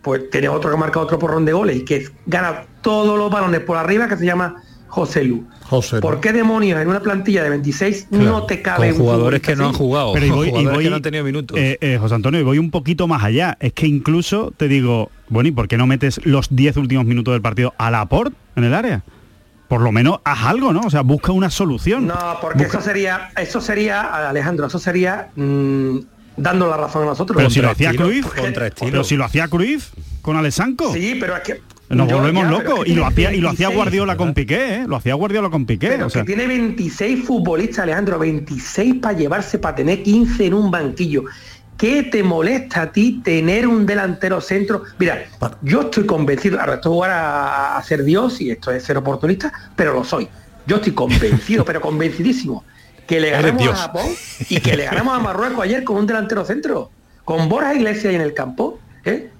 pues 0.00 0.30
tienes 0.30 0.48
otro 0.48 0.70
que 0.70 0.78
marca 0.78 0.98
otro 0.98 1.18
porrón 1.18 1.44
de 1.44 1.52
goles 1.52 1.76
y 1.76 1.84
que 1.84 2.08
gana 2.24 2.64
todos 2.80 3.18
los 3.18 3.30
balones 3.30 3.60
por 3.60 3.76
arriba, 3.76 4.08
que 4.08 4.16
se 4.16 4.24
llama 4.24 4.62
José 4.90 5.22
Lu. 5.22 5.46
José 5.62 6.00
¿Por 6.00 6.20
qué 6.20 6.32
demonios 6.32 6.80
en 6.80 6.88
una 6.88 7.00
plantilla 7.00 7.44
de 7.44 7.50
26 7.50 8.08
no 8.10 8.44
te 8.44 8.60
cabe 8.60 8.90
Con 8.90 8.98
jugadores 8.98 9.40
que 9.40 9.54
no 9.54 9.68
han 9.68 9.72
jugado, 9.72 10.12
pero 10.12 10.26
y 10.26 10.30
voy, 10.30 10.48
y 10.48 10.52
que 10.52 10.90
no 10.90 10.96
han 10.96 11.02
tenido 11.02 11.24
minutos? 11.24 11.56
Eh, 11.56 11.78
eh, 11.80 11.96
José 11.98 12.16
Antonio, 12.16 12.40
y 12.40 12.42
voy 12.42 12.58
un 12.58 12.72
poquito 12.72 13.06
más 13.06 13.22
allá. 13.22 13.56
Es 13.60 13.72
que 13.72 13.86
incluso 13.86 14.52
te 14.56 14.66
digo, 14.66 15.10
bueno, 15.28 15.48
¿y 15.48 15.52
por 15.52 15.68
qué 15.68 15.78
no 15.78 15.86
metes 15.86 16.20
los 16.26 16.48
10 16.54 16.76
últimos 16.76 17.06
minutos 17.06 17.32
del 17.32 17.40
partido 17.40 17.72
a 17.78 17.90
la 17.92 18.04
port 18.06 18.34
en 18.56 18.64
el 18.64 18.74
área? 18.74 19.04
Por 19.68 19.80
lo 19.80 19.92
menos 19.92 20.18
haz 20.24 20.46
algo, 20.46 20.72
¿no? 20.72 20.80
O 20.80 20.90
sea, 20.90 21.02
busca 21.02 21.30
una 21.30 21.50
solución. 21.50 22.08
No, 22.08 22.38
porque 22.40 22.64
eso 22.64 22.80
sería, 22.80 23.30
eso 23.36 23.60
sería, 23.60 24.28
Alejandro, 24.28 24.66
eso 24.66 24.80
sería 24.80 25.28
mm, 25.36 25.98
dando 26.36 26.66
la 26.66 26.76
razón 26.76 27.04
a 27.04 27.06
nosotros. 27.06 27.36
Pero 27.36 27.50
si 27.50 27.60
lo 27.60 27.70
hacía 27.70 27.92
Cruz, 27.94 28.26
pero 28.80 29.04
si 29.04 29.16
lo 29.16 29.24
hacía 29.24 29.46
Cruz 29.46 29.92
con 30.20 30.36
Alessanco. 30.36 30.92
Sí, 30.92 31.16
pero 31.20 31.36
es 31.36 31.42
que 31.42 31.60
nos 31.90 32.10
volvemos 32.10 32.48
locos. 32.48 32.86
Y 32.86 32.94
lo 32.94 33.06
hacía, 33.06 33.32
y 33.32 33.40
lo 33.40 33.50
hacía 33.50 33.68
Guardiola 33.68 34.16
con 34.16 34.32
Piqué, 34.32 34.74
¿eh? 34.74 34.84
Lo 34.86 34.96
hacía 34.96 35.14
Guardiola 35.14 35.50
con 35.50 35.66
Piqué. 35.66 36.02
o 36.02 36.10
sea. 36.10 36.22
que 36.22 36.26
tiene 36.26 36.46
26 36.46 37.24
futbolistas, 37.24 37.80
Alejandro, 37.80 38.18
26 38.18 38.96
para 38.96 39.18
llevarse, 39.18 39.58
para 39.58 39.76
tener 39.76 40.02
15 40.02 40.46
en 40.46 40.54
un 40.54 40.70
banquillo. 40.70 41.24
¿Qué 41.76 42.02
te 42.02 42.22
molesta 42.22 42.82
a 42.82 42.92
ti 42.92 43.22
tener 43.24 43.66
un 43.66 43.86
delantero 43.86 44.40
centro? 44.42 44.82
Mira, 44.98 45.24
yo 45.62 45.80
estoy 45.82 46.04
convencido, 46.04 46.60
ahora 46.60 46.74
esto 46.74 46.92
jugar 46.92 47.10
a, 47.10 47.82
ser 47.82 48.04
Dios 48.04 48.38
y 48.42 48.50
esto 48.50 48.70
es 48.70 48.84
ser 48.84 48.98
oportunista, 48.98 49.50
pero 49.74 49.94
lo 49.94 50.04
soy. 50.04 50.28
Yo 50.66 50.76
estoy 50.76 50.92
convencido, 50.92 51.64
pero 51.66 51.80
convencidísimo, 51.80 52.64
que 53.06 53.18
le 53.18 53.30
ganamos 53.30 53.68
a 53.68 53.76
Japón 53.76 54.06
y 54.50 54.60
que 54.60 54.76
le 54.76 54.84
ganamos 54.84 55.16
a 55.16 55.20
Marruecos 55.20 55.64
ayer 55.64 55.82
con 55.82 55.96
un 55.96 56.06
delantero 56.06 56.44
centro, 56.44 56.90
con 57.24 57.48
Borja 57.48 57.74
Iglesias 57.74 58.12
en 58.12 58.20
el 58.20 58.34
campo. 58.34 58.78
¿eh? 59.06 59.30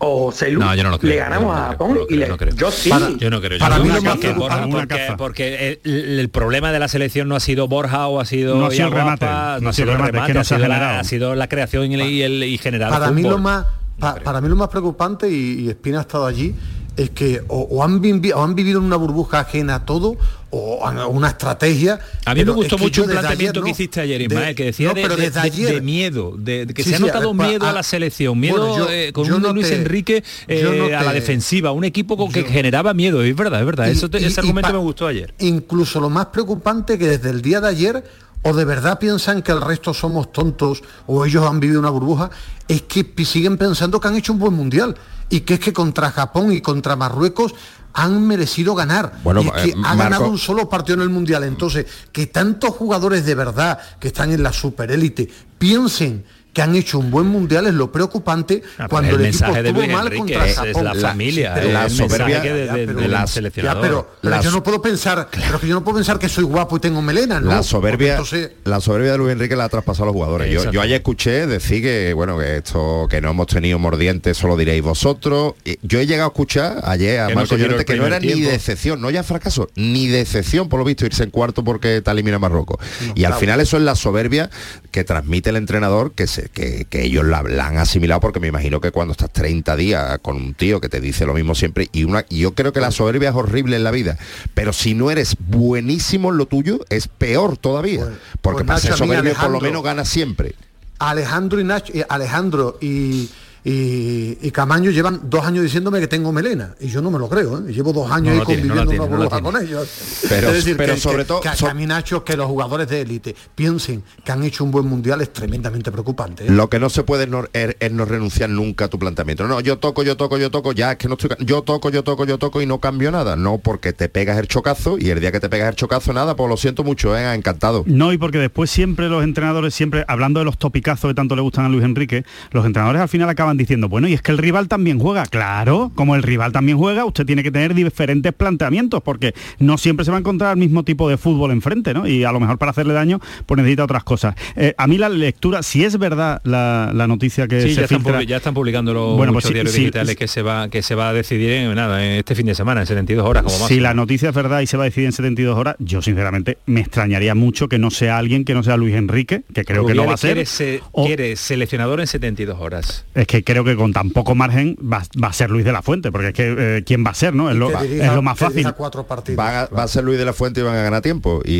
O 0.00 0.30
Celu, 0.32 0.60
No, 0.60 0.74
yo 0.74 0.82
no 0.84 0.90
lo 0.90 0.98
creo, 0.98 1.10
le 1.10 1.16
yo 1.16 1.22
ganamos 1.24 1.54
no 1.56 1.62
a 1.62 1.66
Japón 1.68 1.92
creo, 1.92 2.06
y 2.08 2.16
le, 2.16 2.28
no 2.28 2.36
creo. 2.36 2.54
yo 2.54 2.70
sí. 2.70 2.90
yo 3.18 3.30
no 3.30 3.40
creo. 3.40 3.58
Yo 3.58 3.64
para 3.64 3.78
no 3.78 3.84
mí 3.84 3.90
creo 3.90 4.02
lo 4.02 4.08
más 4.10 4.18
que 4.18 4.32
Borja, 4.32 4.66
porque, 4.70 5.14
porque 5.18 5.80
el, 5.84 6.18
el 6.20 6.28
problema 6.28 6.70
de 6.72 6.78
la 6.78 6.88
selección 6.88 7.28
no 7.28 7.34
ha 7.36 7.40
sido 7.40 7.66
Borja 7.68 8.06
o 8.06 8.20
ha 8.20 8.24
sido 8.24 8.56
No 8.56 8.66
ha 8.66 8.70
sido 8.70 8.90
remate, 8.90 9.26
no 9.60 9.68
ha 9.70 9.72
sido 9.72 9.90
el 9.92 9.96
remate, 9.98 10.18
es 10.18 10.24
que 10.26 10.34
no 10.34 10.40
ha, 10.40 10.44
se 10.44 10.54
ha 10.54 10.58
sido 10.58 10.68
la, 10.68 10.98
ha 11.00 11.04
sido 11.04 11.34
la 11.34 11.48
creación 11.48 11.90
y, 11.90 11.94
el- 11.94 12.00
y, 12.10 12.22
el, 12.22 12.42
y 12.44 12.58
generar 12.58 12.90
para 12.90 13.10
mí 13.10 13.22
fútbol. 13.22 13.32
lo 13.32 13.38
más 13.38 13.66
pa- 13.98 14.14
para 14.16 14.40
mí 14.40 14.48
lo 14.48 14.54
más 14.56 14.68
preocupante 14.68 15.28
y, 15.28 15.64
y 15.64 15.68
Espina 15.70 15.98
ha 15.98 16.02
estado 16.02 16.26
allí 16.26 16.54
es 16.98 17.10
que 17.10 17.40
o, 17.48 17.60
o 17.70 17.82
han, 17.82 18.02
vivi- 18.02 18.32
o 18.34 18.42
han 18.42 18.54
vivido 18.54 18.80
en 18.80 18.84
una 18.86 18.96
burbuja 18.96 19.40
ajena 19.40 19.76
a 19.76 19.84
todo 19.86 20.16
o 20.50 20.86
han- 20.86 20.98
una 20.98 21.28
estrategia 21.28 22.00
A 22.24 22.34
mí 22.34 22.44
me 22.44 22.50
gustó 22.52 22.74
es 22.76 22.80
que 22.80 22.84
mucho 22.86 23.02
un 23.04 23.10
planteamiento 23.10 23.60
ayer, 23.60 23.64
que 23.64 23.70
hiciste 23.70 24.00
ayer, 24.00 24.18
De- 24.18 24.24
Ismael, 24.24 24.54
que 24.56 24.64
decía 24.64 24.88
no, 24.88 24.94
de, 24.94 25.04
ayer- 25.40 25.74
de 25.74 25.80
miedo, 25.80 26.34
de, 26.36 26.66
que 26.74 26.82
Sí, 26.82 26.90
se 26.90 26.96
ha 26.96 26.98
sí, 26.98 27.04
notado 27.04 27.32
miedo 27.34 27.64
a 27.66 27.70
a- 27.70 27.72
la 27.72 27.82
selección, 27.82 28.38
miedo 28.40 28.56
Bueno, 28.58 28.76
yo- 28.78 28.90
eh, 28.90 29.12
con 29.12 29.24
yo 29.26 29.36
un 29.36 29.42
Luis 29.54 29.70
Enrique 29.70 30.24
eh, 30.48 30.94
a 30.94 31.04
la 31.04 31.12
defensiva, 31.12 31.70
un 31.72 31.84
equipo 31.84 32.16
con 32.16 32.32
que 32.32 32.42
generaba 32.44 32.92
miedo, 32.94 33.22
es 33.22 33.36
verdad, 33.36 33.60
es 33.60 33.66
verdad, 33.66 33.86
Y- 33.86 33.90
eso 33.92 34.10
te- 34.10 34.20
y- 34.20 34.24
ese 34.24 34.40
argumento 34.40 34.72
me 34.72 34.78
gustó 34.78 35.06
ayer. 35.06 35.32
Incluso 35.38 36.00
lo 36.00 36.10
más 36.10 36.26
preocupante 36.26 36.98
que 36.98 37.06
desde 37.08 37.30
el 37.30 37.42
día 37.42 37.60
de 37.60 37.68
ayer 37.68 38.04
o 38.42 38.52
de 38.54 38.64
verdad 38.64 38.98
piensan 38.98 39.42
que 39.42 39.52
el 39.52 39.60
resto 39.60 39.92
somos 39.94 40.32
tontos 40.32 40.82
o 41.06 41.24
ellos 41.24 41.44
han 41.44 41.60
vivido 41.60 41.78
una 41.80 41.90
burbuja, 41.90 42.30
es 42.68 42.82
que 42.82 43.04
siguen 43.24 43.56
pensando 43.56 44.00
que 44.00 44.08
han 44.08 44.16
hecho 44.16 44.32
un 44.32 44.38
buen 44.38 44.54
mundial 44.54 44.96
y 45.30 45.40
que 45.40 45.54
es 45.54 45.60
que 45.60 45.72
contra 45.72 46.10
Japón 46.10 46.52
y 46.52 46.60
contra 46.60 46.96
Marruecos 46.96 47.54
han 47.94 48.26
merecido 48.26 48.74
ganar. 48.74 49.18
Bueno, 49.24 49.42
y 49.42 49.46
es 49.48 49.52
que 49.52 49.68
eh, 49.70 49.74
ha 49.76 49.94
Marco- 49.94 49.98
ganado 49.98 50.28
un 50.28 50.38
solo 50.38 50.68
partido 50.68 50.96
en 50.96 51.02
el 51.02 51.08
mundial. 51.10 51.42
Entonces, 51.44 51.86
que 52.12 52.26
tantos 52.26 52.70
jugadores 52.70 53.24
de 53.24 53.34
verdad 53.34 53.78
que 53.98 54.08
están 54.08 54.30
en 54.32 54.42
la 54.42 54.52
superélite 54.52 55.28
piensen 55.58 56.24
que 56.52 56.62
han 56.62 56.74
hecho 56.74 56.98
un 56.98 57.10
buen 57.10 57.26
mundial 57.26 57.66
es 57.66 57.74
lo 57.74 57.92
preocupante 57.92 58.62
Ah, 58.78 58.88
cuando 58.88 59.14
el 59.14 59.20
el, 59.20 59.26
equipo 59.26 59.44
mensaje 59.44 59.62
de 59.62 59.68
estuvo 59.68 59.82
Luis 59.84 59.92
mal 59.96 60.06
Enrique 60.06 60.18
contra 60.34 60.44
es- 60.46 60.50
es 60.52 60.56
Japón. 60.58 60.84
la 60.84 60.94
familia, 60.96 61.52
pero- 61.54 61.66
es 61.68 61.72
la 61.72 61.88
soberbia 61.90 62.42
que 62.42 62.52
de- 62.52 62.66
de- 62.66 62.86
pero- 62.86 63.00
del 63.00 63.10
ya, 63.10 63.26
seleccionador. 63.26 63.82
pero, 63.82 64.10
pero 64.22 64.34
La 64.36 64.40
yo 64.42 64.50
no 64.50 64.62
puedo 64.62 64.82
pensar, 64.82 65.28
pero 65.30 65.60
que 65.60 65.68
yo 65.68 65.74
no 65.74 65.84
puedo 65.84 65.96
pensar 65.98 66.18
que 66.18 66.28
soy 66.28 66.44
guapo 66.44 66.76
y 66.76 66.80
tengo 66.80 67.00
melena, 67.02 67.38
¿no? 67.40 67.48
La 67.50 67.62
soberbia, 67.62 68.12
entonces- 68.12 68.50
la 68.64 68.80
soberbia 68.80 69.12
de 69.12 69.18
Luis 69.18 69.32
Enrique 69.32 69.54
la 69.54 69.64
ha 69.64 69.68
traspasado 69.68 70.04
a 70.04 70.06
los 70.06 70.14
jugadores. 70.14 70.52
Yo, 70.52 70.70
yo 70.72 70.80
ayer 70.80 70.96
escuché 70.96 71.46
decir 71.46 71.82
que 71.82 72.12
bueno 72.14 72.38
que 72.38 72.56
esto 72.56 73.06
que 73.08 73.20
no 73.20 73.30
hemos 73.30 73.46
tenido 73.46 73.78
mordientes, 73.78 74.36
solo 74.36 74.56
diréis 74.56 74.82
vosotros. 74.82 75.54
Yo 75.82 76.00
he 76.00 76.06
llegado 76.06 76.28
a 76.28 76.32
escuchar 76.32 76.80
ayer 76.84 77.20
a 77.20 77.26
Que 77.28 77.34
no 77.34 77.40
Marco 77.40 77.56
Llorente 77.56 77.80
el 77.82 77.84
que 77.86 77.96
no 77.96 78.06
era 78.06 78.18
ni 78.20 78.28
tiempo. 78.32 78.50
decepción, 78.50 79.00
no 79.00 79.10
ya 79.10 79.22
fracaso, 79.22 79.68
ni 79.76 80.08
decepción 80.08 80.68
por 80.68 80.80
lo 80.80 80.84
visto 80.84 81.06
irse 81.06 81.22
en 81.22 81.30
cuarto 81.30 81.62
porque 81.62 82.00
te 82.02 82.10
elimina 82.10 82.38
Marruecos. 82.38 82.78
y 83.14 83.24
al 83.24 83.34
final 83.34 83.60
eso 83.60 83.76
es 83.76 83.82
la 83.84 83.94
soberbia 83.94 84.50
que 84.90 85.04
transmite 85.04 85.50
el 85.50 85.56
entrenador 85.56 86.12
que, 86.12 86.26
se, 86.26 86.37
que, 86.44 86.86
que 86.88 87.04
ellos 87.04 87.24
la, 87.24 87.42
la 87.42 87.66
han 87.66 87.78
asimilado 87.78 88.20
porque 88.20 88.40
me 88.40 88.48
imagino 88.48 88.80
que 88.80 88.90
cuando 88.90 89.12
estás 89.12 89.32
30 89.32 89.76
días 89.76 90.18
con 90.20 90.36
un 90.36 90.54
tío 90.54 90.80
que 90.80 90.88
te 90.88 91.00
dice 91.00 91.26
lo 91.26 91.34
mismo 91.34 91.54
siempre 91.54 91.88
y 91.92 92.04
una 92.04 92.24
y 92.28 92.40
yo 92.40 92.54
creo 92.54 92.72
que 92.72 92.80
la 92.80 92.90
soberbia 92.90 93.30
es 93.30 93.34
horrible 93.34 93.76
en 93.76 93.84
la 93.84 93.90
vida, 93.90 94.18
pero 94.54 94.72
si 94.72 94.94
no 94.94 95.10
eres 95.10 95.36
buenísimo 95.38 96.30
en 96.30 96.38
lo 96.38 96.46
tuyo 96.46 96.80
es 96.90 97.08
peor 97.08 97.56
todavía, 97.56 98.06
porque 98.40 98.64
pues 98.64 98.66
para 98.66 98.80
ser 98.80 98.94
soberbio 98.94 99.34
por 99.34 99.50
lo 99.50 99.60
menos 99.60 99.82
ganas 99.82 100.08
siempre. 100.08 100.54
Alejandro 100.98 101.60
y 101.60 101.64
Nacho, 101.64 101.92
y 101.94 102.02
Alejandro 102.08 102.78
y, 102.80 103.28
y, 103.64 104.38
y 104.40 104.50
Camaño 104.50 104.90
llevan 104.90 105.20
dos 105.24 105.44
años 105.44 105.62
diciéndome 105.64 106.00
que 106.00 106.06
tengo 106.08 106.32
melena 106.32 106.74
y 106.80 106.88
yo 106.88 107.02
no 107.02 107.10
me 107.10 107.18
lo 107.18 107.28
creo 107.28 107.58
¿eh? 107.58 107.72
llevo 107.72 107.92
dos 107.92 108.10
años 108.10 108.34
No 108.34 108.40
ahí 108.40 108.46
tiene, 108.46 108.62
no 108.62 108.74
conviviendo 108.74 108.90
tiene, 108.90 109.24
en 109.24 109.30
no 109.42 109.42
con 109.52 109.62
ellos 109.62 109.88
Pero- 110.28 110.48
es 110.48 110.54
decir 110.54 110.76
pero 110.76 110.94
que, 110.94 111.00
sobre 111.00 111.18
que- 111.18 111.24
todo- 111.24 111.40
que, 111.40 111.48
so- 111.56 111.68
a 111.68 111.74
mí 111.74 111.86
Nacho 111.86 112.24
que 112.24 112.36
los 112.36 112.46
jugadores 112.46 112.88
de 112.88 113.00
élite 113.02 113.34
piensen 113.54 114.02
que 114.24 114.32
han 114.32 114.42
hecho 114.44 114.64
un 114.64 114.70
buen 114.70 114.86
mundial 114.86 115.20
es 115.20 115.32
tremendamente 115.32 115.90
preocupante 115.90 116.44
¿eh? 116.46 116.50
Lo 116.50 116.68
que 116.68 116.78
no 116.78 116.88
se 116.90 117.02
puede 117.02 117.24
es 117.24 117.30
no, 117.30 117.44
er- 117.52 117.76
es 117.80 117.92
no 117.92 118.04
renunciar 118.04 118.50
nunca 118.50 118.86
a 118.86 118.88
tu 118.88 118.98
planteamiento. 118.98 119.46
No, 119.48 119.60
yo 119.60 119.78
toco, 119.78 120.02
yo 120.02 120.16
toco, 120.16 120.38
yo 120.38 120.50
toco, 120.50 120.72
ya 120.72 120.92
es 120.92 120.98
que 120.98 121.08
no 121.08 121.14
estoy. 121.14 121.30
Yo 121.40 121.62
toco, 121.62 121.90
yo 121.90 122.02
toco, 122.04 122.24
yo 122.26 122.38
toco 122.38 122.60
y 122.60 122.66
no 122.66 122.78
cambio 122.80 123.10
nada. 123.10 123.36
No, 123.36 123.58
porque 123.58 123.92
te 123.92 124.08
pegas 124.08 124.38
el 124.38 124.46
chocazo 124.48 124.98
y 124.98 125.10
el 125.10 125.20
día 125.20 125.32
que 125.32 125.40
te 125.40 125.48
pegas 125.48 125.70
el 125.70 125.76
chocazo, 125.76 126.12
nada, 126.12 126.36
pues 126.36 126.48
lo 126.48 126.56
siento 126.56 126.84
mucho, 126.84 127.10
venga, 127.12 127.34
encantado. 127.34 127.84
No, 127.86 128.12
y 128.12 128.18
porque 128.18 128.38
después 128.38 128.70
siempre 128.70 129.08
los 129.08 129.24
entrenadores, 129.24 129.74
siempre 129.74 130.04
hablando 130.08 130.40
de 130.40 130.44
los 130.44 130.58
topicazos 130.58 131.08
que 131.10 131.14
tanto 131.14 131.34
le 131.36 131.42
gustan 131.42 131.64
a 131.64 131.68
Luis 131.68 131.84
Enrique, 131.84 132.24
los 132.50 132.66
entrenadores 132.66 133.00
al 133.00 133.08
final 133.08 133.28
acaban 133.28 133.47
diciendo, 133.56 133.88
bueno, 133.88 134.08
y 134.08 134.14
es 134.14 134.22
que 134.22 134.32
el 134.32 134.38
rival 134.38 134.68
también 134.68 134.98
juega. 134.98 135.24
Claro, 135.26 135.90
como 135.94 136.14
el 136.16 136.22
rival 136.22 136.52
también 136.52 136.78
juega, 136.78 137.04
usted 137.04 137.24
tiene 137.26 137.42
que 137.42 137.50
tener 137.50 137.74
diferentes 137.74 138.32
planteamientos, 138.32 139.02
porque 139.02 139.34
no 139.58 139.78
siempre 139.78 140.04
se 140.04 140.10
va 140.10 140.16
a 140.18 140.20
encontrar 140.20 140.52
el 140.52 140.58
mismo 140.58 140.82
tipo 140.84 141.08
de 141.08 141.16
fútbol 141.16 141.50
enfrente, 141.52 141.94
¿no? 141.94 142.06
Y 142.06 142.24
a 142.24 142.32
lo 142.32 142.40
mejor 142.40 142.58
para 142.58 142.70
hacerle 142.70 142.94
daño, 142.94 143.20
pues 143.46 143.56
necesita 143.58 143.84
otras 143.84 144.04
cosas. 144.04 144.34
Eh, 144.56 144.74
a 144.76 144.86
mí 144.86 144.98
la 144.98 145.08
lectura, 145.08 145.62
si 145.62 145.84
es 145.84 145.98
verdad 145.98 146.40
la, 146.44 146.90
la 146.94 147.06
noticia 147.06 147.46
que 147.48 147.60
Sí, 147.62 147.68
se 147.70 147.74
ya 147.76 147.82
están, 147.84 148.02
filtra- 148.02 148.22
ya 148.24 148.36
están 148.36 148.54
publicando 148.54 148.92
los 148.92 149.16
Bueno, 149.16 149.32
pues 149.32 149.44
diarios 149.46 149.72
sí, 149.72 149.80
digitales 149.80 150.10
sí. 150.10 150.16
que 150.16 150.28
se 150.28 150.42
va 150.42 150.68
que 150.68 150.82
se 150.82 150.94
va 150.94 151.08
a 151.08 151.12
decidir 151.12 151.50
en 151.52 151.74
nada 151.74 152.04
en 152.04 152.12
este 152.18 152.34
fin 152.34 152.46
de 152.46 152.54
semana 152.54 152.80
en 152.80 152.86
72 152.86 153.26
horas 153.26 153.42
como 153.42 153.58
más. 153.58 153.68
Si 153.68 153.80
la 153.80 153.94
noticia 153.94 154.28
es 154.30 154.34
verdad 154.34 154.60
y 154.60 154.66
se 154.66 154.76
va 154.76 154.84
a 154.84 154.86
decidir 154.86 155.06
en 155.06 155.12
72 155.12 155.56
horas, 155.56 155.76
yo 155.78 156.02
sinceramente 156.02 156.58
me 156.66 156.80
extrañaría 156.80 157.34
mucho 157.34 157.68
que 157.68 157.78
no 157.78 157.90
sea 157.90 158.18
alguien 158.18 158.44
que 158.44 158.54
no 158.54 158.62
sea 158.62 158.76
Luis 158.76 158.94
Enrique, 158.94 159.42
que 159.54 159.64
creo 159.64 159.86
que 159.86 159.94
no 159.94 160.06
va 160.06 160.14
a 160.14 160.16
ser. 160.16 160.34
Quiere, 160.34 160.46
se- 160.46 160.80
o- 160.92 161.06
quiere 161.06 161.36
seleccionador 161.36 162.00
en 162.00 162.06
72 162.06 162.58
horas. 162.60 163.06
Es 163.14 163.26
que 163.26 163.37
creo 163.44 163.64
que 163.64 163.76
con 163.76 163.92
tan 163.92 164.10
poco 164.10 164.34
margen 164.34 164.76
va, 164.80 165.02
va 165.22 165.28
a 165.28 165.32
ser 165.32 165.50
Luis 165.50 165.64
de 165.64 165.72
la 165.72 165.82
Fuente, 165.82 166.10
porque 166.12 166.28
es 166.28 166.34
que 166.34 166.54
eh, 166.78 166.82
quién 166.84 167.04
va 167.04 167.10
a 167.10 167.14
ser, 167.14 167.34
¿no? 167.34 167.50
Es 167.50 167.56
lo, 167.56 167.68
que 167.68 167.76
dirija- 167.86 168.06
es 168.06 168.12
lo 168.14 168.22
más 168.22 168.38
fácil. 168.38 168.66
cuatro 168.76 169.06
partidos 169.06 169.38
Va 169.38 169.62
a, 169.62 169.66
va 169.66 169.82
a 169.84 169.88
ser 169.88 170.04
Luis 170.04 170.18
de 170.18 170.24
la 170.24 170.32
Fuente 170.32 170.60
y 170.60 170.62
van 170.64 170.76
a 170.76 170.82
ganar 170.82 171.02
tiempo 171.02 171.40
y, 171.44 171.52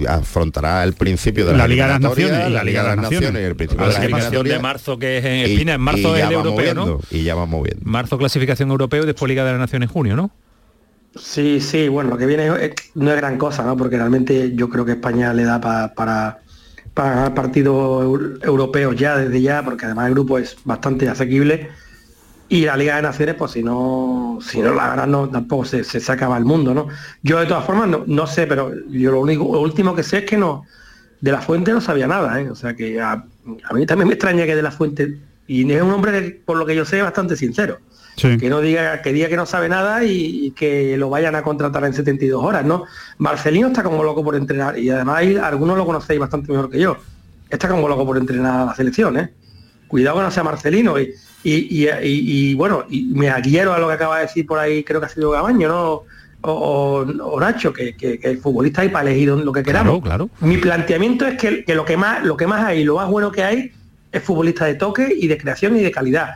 y 0.00 0.06
afrontará 0.06 0.82
el 0.84 0.92
principio 0.94 1.46
de 1.46 1.52
la, 1.52 1.58
La 1.58 1.68
Liga 1.68 1.86
de 1.86 1.92
las 1.92 2.00
Naciones 2.00 2.48
y 2.48 2.52
la 2.52 2.64
Liga 2.64 2.82
de 2.82 2.88
las 2.88 2.96
Naciones 2.98 3.42
y 3.42 3.44
el 3.44 3.56
principio 3.56 3.86
de 3.86 3.92
la 3.92 3.98
Clasificación 3.98 4.48
de 4.48 4.58
marzo 4.58 4.98
que 4.98 5.18
es 5.18 5.24
en 5.24 5.32
Espina, 5.50 5.74
en 5.74 5.80
marzo 5.80 6.08
y 6.10 6.12
es 6.12 6.18
ya 6.18 6.28
el 6.28 6.34
va 6.34 6.38
europeo, 6.38 6.74
¿no? 6.74 6.80
moviendo, 6.82 7.04
Y 7.10 7.22
ya 7.22 7.34
vamos 7.34 7.62
viendo. 7.62 7.82
Marzo 7.84 8.18
clasificación 8.18 8.70
europeo 8.70 9.02
y 9.02 9.06
después 9.06 9.28
Liga 9.28 9.44
de 9.44 9.52
las 9.52 9.60
Naciones 9.60 9.88
en 9.88 9.92
junio, 9.92 10.16
¿no? 10.16 10.30
Sí, 11.18 11.60
sí, 11.62 11.88
bueno, 11.88 12.10
lo 12.10 12.18
que 12.18 12.26
viene 12.26 12.46
no 12.94 13.10
es 13.10 13.16
gran 13.16 13.38
cosa, 13.38 13.64
¿no? 13.64 13.76
Porque 13.76 13.96
realmente 13.96 14.52
yo 14.54 14.68
creo 14.68 14.84
que 14.84 14.92
España 14.92 15.32
le 15.32 15.44
da 15.44 15.58
pa- 15.60 15.94
para, 15.94 16.40
para 16.96 17.34
partidos 17.34 18.04
eu- 18.08 18.38
europeos 18.42 18.96
ya, 18.96 19.18
desde 19.18 19.40
ya, 19.42 19.62
porque 19.62 19.84
además 19.86 20.08
el 20.08 20.14
grupo 20.14 20.38
es 20.38 20.56
bastante 20.64 21.08
asequible. 21.08 21.68
Y 22.48 22.64
la 22.64 22.76
Liga 22.76 22.96
de 22.96 23.02
Naciones, 23.02 23.34
pues 23.34 23.52
si 23.52 23.62
no, 23.62 24.38
si 24.40 24.60
no 24.60 24.72
la 24.72 24.88
ganan, 24.88 25.10
no, 25.10 25.28
tampoco 25.28 25.64
se, 25.64 25.84
se, 25.84 26.00
se 26.00 26.12
acaba 26.12 26.38
el 26.38 26.44
mundo, 26.44 26.72
¿no? 26.74 26.88
Yo 27.22 27.38
de 27.40 27.46
todas 27.46 27.64
formas 27.66 27.88
no, 27.88 28.04
no 28.06 28.26
sé, 28.26 28.46
pero 28.46 28.72
yo 28.88 29.10
lo 29.12 29.20
único, 29.20 29.44
último 29.44 29.94
que 29.94 30.02
sé 30.04 30.18
es 30.18 30.24
que 30.24 30.38
no, 30.38 30.64
de 31.20 31.32
la 31.32 31.40
fuente 31.42 31.72
no 31.72 31.80
sabía 31.80 32.06
nada, 32.06 32.40
¿eh? 32.40 32.48
O 32.50 32.54
sea 32.54 32.74
que 32.74 33.00
a, 33.00 33.12
a 33.12 33.74
mí 33.74 33.84
también 33.84 34.08
me 34.08 34.14
extraña 34.14 34.46
que 34.46 34.56
de 34.56 34.62
la 34.62 34.70
fuente, 34.70 35.18
y 35.46 35.70
es 35.70 35.82
un 35.82 35.90
hombre 35.90 36.40
por 36.46 36.56
lo 36.56 36.64
que 36.64 36.76
yo 36.76 36.84
sé, 36.84 37.02
bastante 37.02 37.36
sincero 37.36 37.78
que 38.38 38.48
no 38.48 38.60
diga 38.60 39.02
que 39.02 39.12
diga 39.12 39.28
que 39.28 39.36
no 39.36 39.44
sabe 39.46 39.68
nada 39.68 40.02
y, 40.04 40.46
y 40.46 40.50
que 40.52 40.96
lo 40.96 41.10
vayan 41.10 41.34
a 41.34 41.42
contratar 41.42 41.84
en 41.84 41.92
72 41.92 42.42
horas, 42.42 42.64
¿no? 42.64 42.84
Marcelino 43.18 43.68
está 43.68 43.82
como 43.82 44.02
loco 44.02 44.24
por 44.24 44.34
entrenar 44.36 44.78
y 44.78 44.88
además 44.90 45.22
algunos 45.42 45.76
lo 45.76 45.84
conocéis 45.84 46.18
bastante 46.18 46.50
mejor 46.50 46.70
que 46.70 46.78
yo. 46.78 46.96
Está 47.50 47.68
como 47.68 47.88
loco 47.88 48.04
por 48.06 48.16
entrenar 48.16 48.60
a 48.60 48.64
la 48.66 48.74
selección, 48.74 49.18
¿eh? 49.18 49.28
Cuidado 49.86 50.16
que 50.16 50.22
no 50.22 50.30
sea 50.30 50.42
Marcelino 50.42 50.94
y, 51.44 52.54
bueno, 52.54 52.84
y 52.90 53.04
me 53.04 53.28
adhiero 53.30 53.72
a 53.72 53.78
lo 53.78 53.86
que 53.88 53.94
acaba 53.94 54.16
de 54.16 54.22
decir 54.22 54.46
por 54.46 54.58
ahí, 54.58 54.82
creo 54.82 54.98
que 55.00 55.06
ha 55.06 55.10
sido 55.10 55.30
Gabaño, 55.30 55.68
¿no? 55.68 56.02
O, 56.48 57.04
Nacho, 57.40 57.72
que, 57.72 57.96
que- 57.96 58.18
que 58.18 58.30
el 58.30 58.38
futbolista 58.38 58.82
hay 58.82 58.88
para 58.88 59.08
elegir 59.10 59.28
lo 59.28 59.52
que 59.52 59.62
queramos. 59.62 60.00
Claro, 60.02 60.28
Mi 60.40 60.58
planteamiento 60.58 61.26
es 61.26 61.36
que, 61.36 61.64
que 61.64 61.74
lo 61.74 61.84
que 61.84 61.96
más, 61.96 62.24
lo 62.24 62.36
que 62.36 62.46
más 62.46 62.64
hay, 62.64 62.84
lo 62.84 62.96
más 62.96 63.08
bueno 63.08 63.32
que 63.32 63.42
hay, 63.42 63.72
es 64.12 64.22
futbolista 64.22 64.64
de 64.66 64.74
toque 64.74 65.12
y 65.18 65.26
de 65.26 65.38
creación 65.38 65.76
y 65.76 65.80
de 65.82 65.90
calidad. 65.90 66.34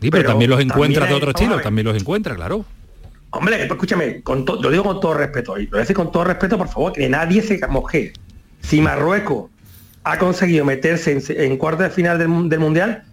Sí, 0.00 0.10
pero, 0.10 0.28
también 0.28 0.50
los 0.50 0.60
encuentras 0.60 1.04
también 1.08 1.08
de 1.20 1.26
otro 1.26 1.30
estilo, 1.30 1.60
también 1.62 1.86
los 1.86 1.96
encuentra, 1.96 2.34
claro. 2.34 2.64
Hombre, 3.30 3.56
pues 3.58 3.70
escúchame, 3.70 4.22
con 4.22 4.44
to- 4.44 4.60
lo 4.62 4.70
digo 4.70 4.84
con 4.84 5.00
todo 5.00 5.14
respeto, 5.14 5.58
y 5.58 5.64
lo 5.64 5.70
voy 5.72 5.78
a 5.78 5.80
decir 5.80 5.96
con 5.96 6.10
todo 6.12 6.24
respeto, 6.24 6.56
por 6.58 6.68
favor, 6.68 6.92
que 6.92 7.08
nadie 7.08 7.42
se 7.42 7.58
moje. 7.66 8.12
Si 8.60 8.80
Marruecos 8.80 9.50
ha 10.04 10.18
conseguido 10.18 10.64
meterse 10.64 11.12
en, 11.12 11.22
en 11.40 11.56
cuartos 11.56 11.84
de 11.84 11.90
final 11.90 12.18
del, 12.18 12.28
mun- 12.28 12.48
del 12.48 12.60
Mundial, 12.60 13.04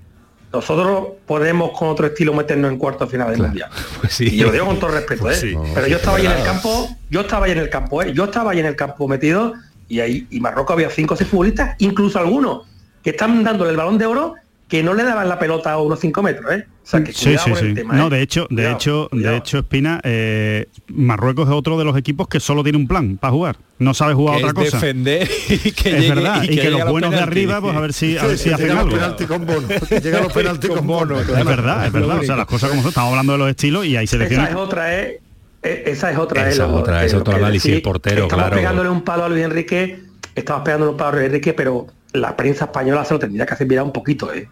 nosotros 0.51 1.13
podemos 1.25 1.71
con 1.77 1.87
otro 1.89 2.05
estilo 2.05 2.33
meternos 2.33 2.71
en 2.71 2.77
cuartos 2.77 3.07
de 3.07 3.11
final 3.17 3.31
del 3.31 3.41
Mundial. 3.41 3.69
Pues 4.01 4.13
sí. 4.13 4.25
Y 4.31 4.37
yo 4.37 4.47
lo 4.47 4.51
digo 4.53 4.65
con 4.65 4.79
todo 4.79 4.91
respeto, 4.91 5.21
Pues 5.23 5.41
¿eh? 5.43 5.51
sí. 5.51 5.57
Pero 5.73 5.87
yo 5.87 5.97
estaba 5.97 6.17
ahí 6.17 6.25
en 6.25 6.31
el 6.33 6.43
campo, 6.43 6.89
yo 7.09 7.21
estaba 7.21 7.45
ahí 7.47 7.51
en 7.53 7.57
el 7.59 7.69
campo, 7.69 8.03
¿eh? 8.03 8.13
Yo 8.13 8.25
estaba 8.25 8.51
ahí 8.51 8.59
en 8.59 8.65
el 8.67 8.75
campo 8.75 9.07
metido 9.07 9.53
y 9.89 9.99
ahí 9.99 10.27
y 10.29 10.39
Marruecos 10.39 10.73
había 10.73 10.89
cinco 10.89 11.15
o 11.15 11.17
seis 11.17 11.29
futbolistas, 11.29 11.75
incluso 11.79 12.19
algunos 12.19 12.67
que 13.03 13.09
están 13.11 13.43
dándole 13.43 13.71
el 13.71 13.77
balón 13.77 13.97
de 13.97 14.05
oro 14.05 14.35
que 14.73 14.81
no 14.81 14.95
le 14.95 15.03
daban 15.03 15.29
la 15.29 15.37
pelota 15.37 15.71
a 15.73 15.77
unos 15.79 15.99
5 15.99 16.23
metros, 16.23 16.51
¿eh? 16.51 16.65
O 16.67 16.73
sea, 16.83 17.03
que 17.03 17.13
Sí, 17.13 17.37
sí, 17.37 17.51
el 17.51 17.75
sí. 17.77 17.83
No, 17.85 18.07
¿eh? 18.07 18.09
de 18.09 18.21
hecho, 18.23 18.47
de 18.49 18.55
Cuidado, 18.55 18.75
hecho, 18.75 19.09
de 19.11 19.37
hecho, 19.37 19.57
Espina, 19.59 20.01
eh, 20.03 20.65
Marruecos 20.87 21.47
es 21.47 21.53
otro 21.53 21.77
de 21.77 21.85
los 21.85 21.95
equipos 21.95 22.27
que 22.27 22.39
solo 22.39 22.63
tiene 22.63 22.79
un 22.79 22.87
plan 22.87 23.17
para 23.17 23.31
jugar. 23.31 23.57
No 23.77 23.93
sabe 23.93 24.15
jugar 24.15 24.39
Que 24.39 24.45
otra 24.45 24.63
es 24.63 24.71
cosa. 24.71 24.77
defender 24.83 25.29
y 25.47 25.57
que 25.73 25.89
es 25.95 26.01
llegue- 26.05 26.15
verdad, 26.15 26.41
y 26.41 26.53
y 26.53 26.57
que 26.57 26.71
los 26.71 26.79
los 26.79 26.89
buenos 26.89 27.11
de 27.11 27.19
arriba, 27.19 27.61
pues 27.61 27.75
a 27.75 27.79
ver 27.81 27.93
si, 27.93 28.17
a 28.17 28.25
ver 28.25 28.35
si 28.39 28.49
hacen 28.49 28.71
algo. 28.71 28.97
con 29.27 29.45
bono, 29.45 29.67
llega 30.01 30.21
los 30.21 30.33
penaltis 30.33 30.69
con 30.71 30.87
bono. 30.87 31.19
Es 31.19 31.27
verdad, 31.45 31.85
es 31.85 31.91
verdad. 31.91 32.17
O 32.17 32.23
sea, 32.23 32.35
las 32.35 32.47
cosas 32.47 32.71
como 32.71 32.81
son. 32.81 32.89
Estamos 32.89 33.11
hablando 33.11 33.33
de 33.33 33.37
los 33.37 33.49
estilos 33.51 33.85
y 33.85 33.95
hay 33.95 34.05
Esa 34.05 34.13
selecciones. 34.13 34.49
es 34.49 34.55
otra, 34.55 34.99
¿eh? 34.99 35.21
E- 35.61 35.83
Esa 35.85 36.09
es 36.11 36.17
otra, 36.17 36.49
Esa 36.49 36.63
¿eh? 36.63 36.65
es 36.67 36.73
otra, 36.73 37.03
eh, 37.03 37.05
es 37.05 37.13
otro 37.13 37.35
análisis, 37.35 37.61
decir, 37.65 37.75
el 37.75 37.81
portero, 37.83 38.23
estamos 38.23 38.43
claro. 38.45 38.55
pegándole 38.55 38.89
un 38.89 39.03
palo 39.03 39.25
a 39.25 39.29
Luis 39.29 39.43
Enrique, 39.43 39.99
estamos 40.33 40.63
pegándole 40.63 40.91
un 40.93 40.97
palo 40.97 41.09
a 41.11 41.13
Luis 41.17 41.25
Enrique, 41.27 41.53
pero 41.53 41.85
la 42.13 42.35
prensa 42.35 42.65
española 42.65 43.05
se 43.05 43.13
lo 43.13 43.19
tendría 43.19 43.45
que 43.45 43.53
hacer 43.53 43.65
mirar 43.67 43.85
un 43.85 43.93
poquito, 43.93 44.33
¿eh? 44.33 44.47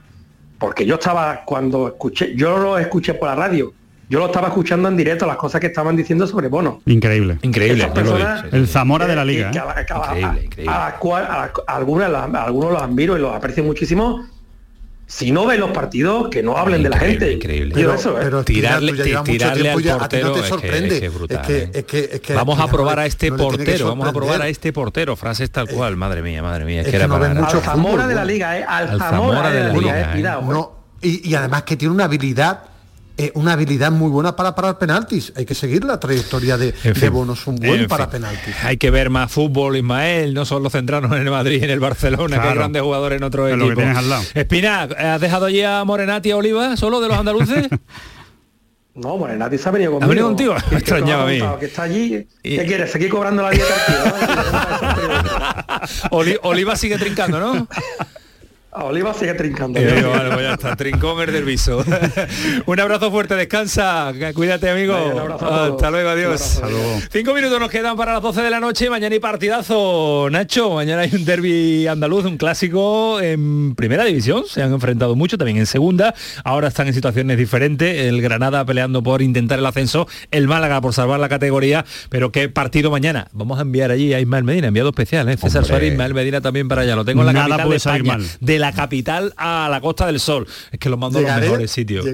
Porque 0.61 0.85
yo 0.85 0.93
estaba 0.93 1.43
cuando 1.43 1.87
escuché, 1.87 2.35
yo 2.35 2.55
lo 2.55 2.77
escuché 2.77 3.15
por 3.15 3.27
la 3.29 3.35
radio, 3.35 3.73
yo 4.07 4.19
lo 4.19 4.27
estaba 4.27 4.49
escuchando 4.49 4.87
en 4.87 4.95
directo, 4.95 5.25
las 5.25 5.37
cosas 5.37 5.59
que 5.59 5.67
estaban 5.67 5.95
diciendo 5.95 6.27
sobre 6.27 6.49
Bono. 6.49 6.81
Increíble. 6.85 7.39
Increíble. 7.41 7.89
el 8.51 8.67
Zamora 8.67 9.07
de 9.07 9.15
la 9.15 9.25
liga. 9.25 9.49
algunos 12.37 12.73
los 12.73 12.81
admiro 12.83 13.17
y 13.17 13.21
los 13.21 13.33
aprecio 13.33 13.63
muchísimo. 13.63 14.23
Si 15.11 15.29
no 15.29 15.45
ven 15.45 15.59
los 15.59 15.71
partidos, 15.71 16.29
que 16.29 16.41
no 16.41 16.55
hablen 16.55 16.83
de 16.83 16.89
la 16.89 16.97
gente. 16.97 17.33
Increíble. 17.33 17.73
Pero, 17.75 17.95
eso, 17.95 18.17
¿eh? 18.17 18.43
tirarle, 18.45 18.93
tirarle 18.93 19.69
al 19.69 19.97
portero 19.99 20.29
no 20.29 20.33
te 20.33 20.47
sorprende. 20.47 20.95
Es, 20.95 20.99
que, 21.01 21.05
es, 21.05 21.13
brutal, 21.13 21.45
¿eh? 21.49 21.69
es, 21.73 21.83
que, 21.83 22.09
es, 22.13 22.21
que, 22.21 22.33
vamos 22.33 22.57
a 22.57 22.67
probar 22.67 22.99
a 22.99 23.05
este 23.05 23.29
portero, 23.29 23.89
vamos 23.89 24.07
a 24.07 24.13
probar 24.13 24.41
a 24.41 24.47
este 24.47 24.71
portero. 24.71 25.17
Frases 25.17 25.51
tal 25.51 25.67
cual, 25.67 25.97
madre 25.97 26.21
mía, 26.21 26.41
madre 26.41 26.63
mía. 26.63 26.81
Es, 26.81 26.87
que, 26.87 26.95
era 26.95 27.07
no 27.07 27.19
para 27.19 27.33
mucho 27.33 27.57
Al 27.57 27.63
Zamora 27.63 28.07
de 28.07 28.15
la 28.15 28.23
liga, 28.23 28.57
¿eh? 28.57 28.65
Al, 28.65 28.97
Zamora, 28.97 29.51
de 29.51 29.59
la, 29.65 29.73
liga, 29.73 30.01
eh, 30.01 30.13
cuidado. 30.13 30.77
y, 31.01 31.29
y 31.29 31.35
además 31.35 31.63
que 31.63 31.75
tiene 31.75 31.93
una 31.93 32.05
habilidad 32.05 32.70
eh, 33.17 33.31
una 33.35 33.53
habilidad 33.53 33.91
muy 33.91 34.09
buena 34.09 34.35
para 34.35 34.55
parar 34.55 34.77
penaltis. 34.77 35.33
Hay 35.35 35.45
que 35.45 35.55
seguir 35.55 35.83
la 35.83 35.99
trayectoria 35.99 36.57
de, 36.57 36.71
de 36.71 37.09
Bonos, 37.09 37.45
un 37.47 37.55
buen 37.57 37.87
para 37.87 38.09
penaltis. 38.09 38.55
Hay 38.63 38.77
que 38.77 38.89
ver 38.89 39.09
más 39.09 39.31
fútbol, 39.31 39.77
Ismael, 39.77 40.33
no 40.33 40.45
solo 40.45 40.69
centrarnos 40.69 41.11
en 41.13 41.19
el 41.19 41.29
Madrid 41.29 41.59
y 41.61 41.63
en 41.65 41.69
el 41.71 41.79
Barcelona, 41.79 42.41
que 42.41 42.47
hay 42.47 42.55
grandes 42.55 42.81
jugadores 42.81 43.17
en 43.17 43.23
otro 43.23 43.47
equipo. 43.47 43.81
Espina, 44.33 44.83
¿has 44.83 45.21
dejado 45.21 45.49
ya 45.49 45.79
a 45.79 45.85
Morenati 45.85 46.29
y 46.29 46.31
a 46.31 46.37
Oliva 46.37 46.77
solo 46.77 47.01
de 47.01 47.07
los 47.07 47.17
andaluces? 47.17 47.67
No, 48.93 49.17
Morenati 49.17 49.57
se 49.57 49.69
ha 49.69 49.71
venido 49.71 49.91
conmigo. 49.91 50.05
¿Ha 50.05 50.09
venido 50.09 50.27
contigo? 50.27 50.55
Me 50.69 50.77
extrañaba 50.79 51.23
a 51.23 51.27
mí. 51.27 51.39
Que 51.59 51.65
está 51.65 51.83
allí. 51.83 52.27
¿Qué 52.43 52.65
quieres? 52.65 52.91
¿Seguir 52.91 53.09
cobrando 53.09 53.41
la 53.41 53.51
dieta? 53.51 53.73
Oliva 56.43 56.75
sigue 56.75 56.97
trincando, 56.97 57.39
¿no? 57.39 57.67
A 58.73 58.85
Oliva 58.85 59.13
sigue 59.13 59.33
trincando. 59.33 59.79
Eh, 59.81 60.01
vale, 60.01 60.29
pues 60.31 60.41
ya 60.43 60.53
está, 60.53 60.75
trincón 60.77 61.19
el 61.19 61.33
del 61.33 61.43
viso. 61.43 61.83
un 62.65 62.79
abrazo 62.79 63.11
fuerte, 63.11 63.35
descansa, 63.35 64.13
cuídate 64.33 64.69
amigo. 64.69 64.95
Hasta 64.95 65.91
luego, 65.91 66.09
adiós. 66.09 66.61
Cinco 67.11 67.33
minutos 67.33 67.59
nos 67.59 67.69
quedan 67.69 67.97
para 67.97 68.13
las 68.13 68.21
12 68.21 68.41
de 68.41 68.49
la 68.49 68.61
noche, 68.61 68.89
mañana 68.89 69.13
y 69.13 69.19
partidazo. 69.19 70.29
Nacho, 70.31 70.75
mañana 70.75 71.01
hay 71.01 71.13
un 71.13 71.25
derby 71.25 71.85
andaluz, 71.87 72.23
un 72.23 72.37
clásico 72.37 73.19
en 73.19 73.75
primera 73.75 74.05
división, 74.05 74.45
se 74.47 74.63
han 74.63 74.71
enfrentado 74.71 75.17
mucho, 75.17 75.37
también 75.37 75.57
en 75.57 75.65
segunda, 75.65 76.15
ahora 76.45 76.69
están 76.69 76.87
en 76.87 76.93
situaciones 76.93 77.37
diferentes, 77.37 78.05
el 78.07 78.21
Granada 78.21 78.63
peleando 78.63 79.03
por 79.03 79.21
intentar 79.21 79.59
el 79.59 79.65
ascenso, 79.65 80.07
el 80.31 80.47
Málaga 80.47 80.79
por 80.79 80.93
salvar 80.93 81.19
la 81.19 81.27
categoría, 81.27 81.83
pero 82.09 82.31
qué 82.31 82.47
partido 82.47 82.89
mañana. 82.89 83.27
Vamos 83.33 83.59
a 83.59 83.63
enviar 83.63 83.91
allí 83.91 84.13
a 84.13 84.21
Ismael 84.21 84.45
Medina, 84.45 84.67
enviado 84.67 84.89
especial, 84.91 85.27
¿eh? 85.27 85.35
César 85.35 85.65
Suárez, 85.65 85.91
Ismael 85.91 86.13
Medina 86.13 86.39
también 86.39 86.69
para 86.69 86.83
allá, 86.83 86.95
lo 86.95 87.03
tengo 87.03 87.21
en 87.21 87.27
la 87.27 87.33
Nada 87.33 87.57
capital 87.57 88.23
de 88.39 88.60
la 88.61 88.71
capital 88.71 89.33
a 89.37 89.67
la 89.69 89.81
Costa 89.81 90.05
del 90.05 90.19
Sol. 90.19 90.47
Es 90.71 90.79
que 90.79 90.89
lo 90.89 90.97
mando 90.97 91.19
a 91.19 91.21
los 91.21 91.41
mejores 91.41 91.71
sitios. 91.71 92.05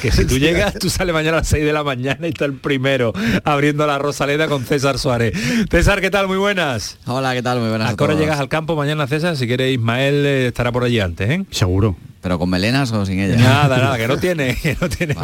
Que 0.00 0.12
si 0.12 0.26
tú 0.26 0.38
llegas, 0.38 0.74
tú 0.74 0.90
sales 0.90 1.12
mañana 1.12 1.38
a 1.38 1.40
las 1.40 1.48
6 1.48 1.64
de 1.64 1.72
la 1.72 1.82
mañana 1.82 2.26
y 2.26 2.30
está 2.30 2.44
el 2.44 2.54
primero 2.54 3.12
abriendo 3.44 3.86
la 3.86 3.98
Rosaleda 3.98 4.46
con 4.48 4.64
César 4.64 4.98
Suárez. 4.98 5.34
César, 5.70 6.00
¿qué 6.00 6.10
tal? 6.10 6.28
Muy 6.28 6.38
buenas. 6.38 6.98
Hola, 7.06 7.34
¿qué 7.34 7.42
tal? 7.42 7.60
Muy 7.60 7.70
buenas. 7.70 7.92
¿A 7.92 7.96
qué 7.96 8.04
hora 8.04 8.14
llegas 8.14 8.38
al 8.38 8.48
campo 8.48 8.76
mañana, 8.76 9.06
César? 9.06 9.36
Si 9.36 9.46
quiere 9.46 9.72
Ismael 9.72 10.26
eh, 10.26 10.46
estará 10.48 10.70
por 10.70 10.84
allí 10.84 11.00
antes, 11.00 11.28
¿eh? 11.28 11.44
Seguro. 11.50 11.96
¿Pero 12.24 12.38
con 12.38 12.48
melenas 12.48 12.90
o 12.90 13.04
sin 13.04 13.20
ella? 13.20 13.36
Nada, 13.36 13.76
nada, 13.76 13.98
que 13.98 14.08
no 14.08 14.16
tiene, 14.18 14.56
que 14.56 14.74
no 14.80 14.88
tiene 14.88 15.14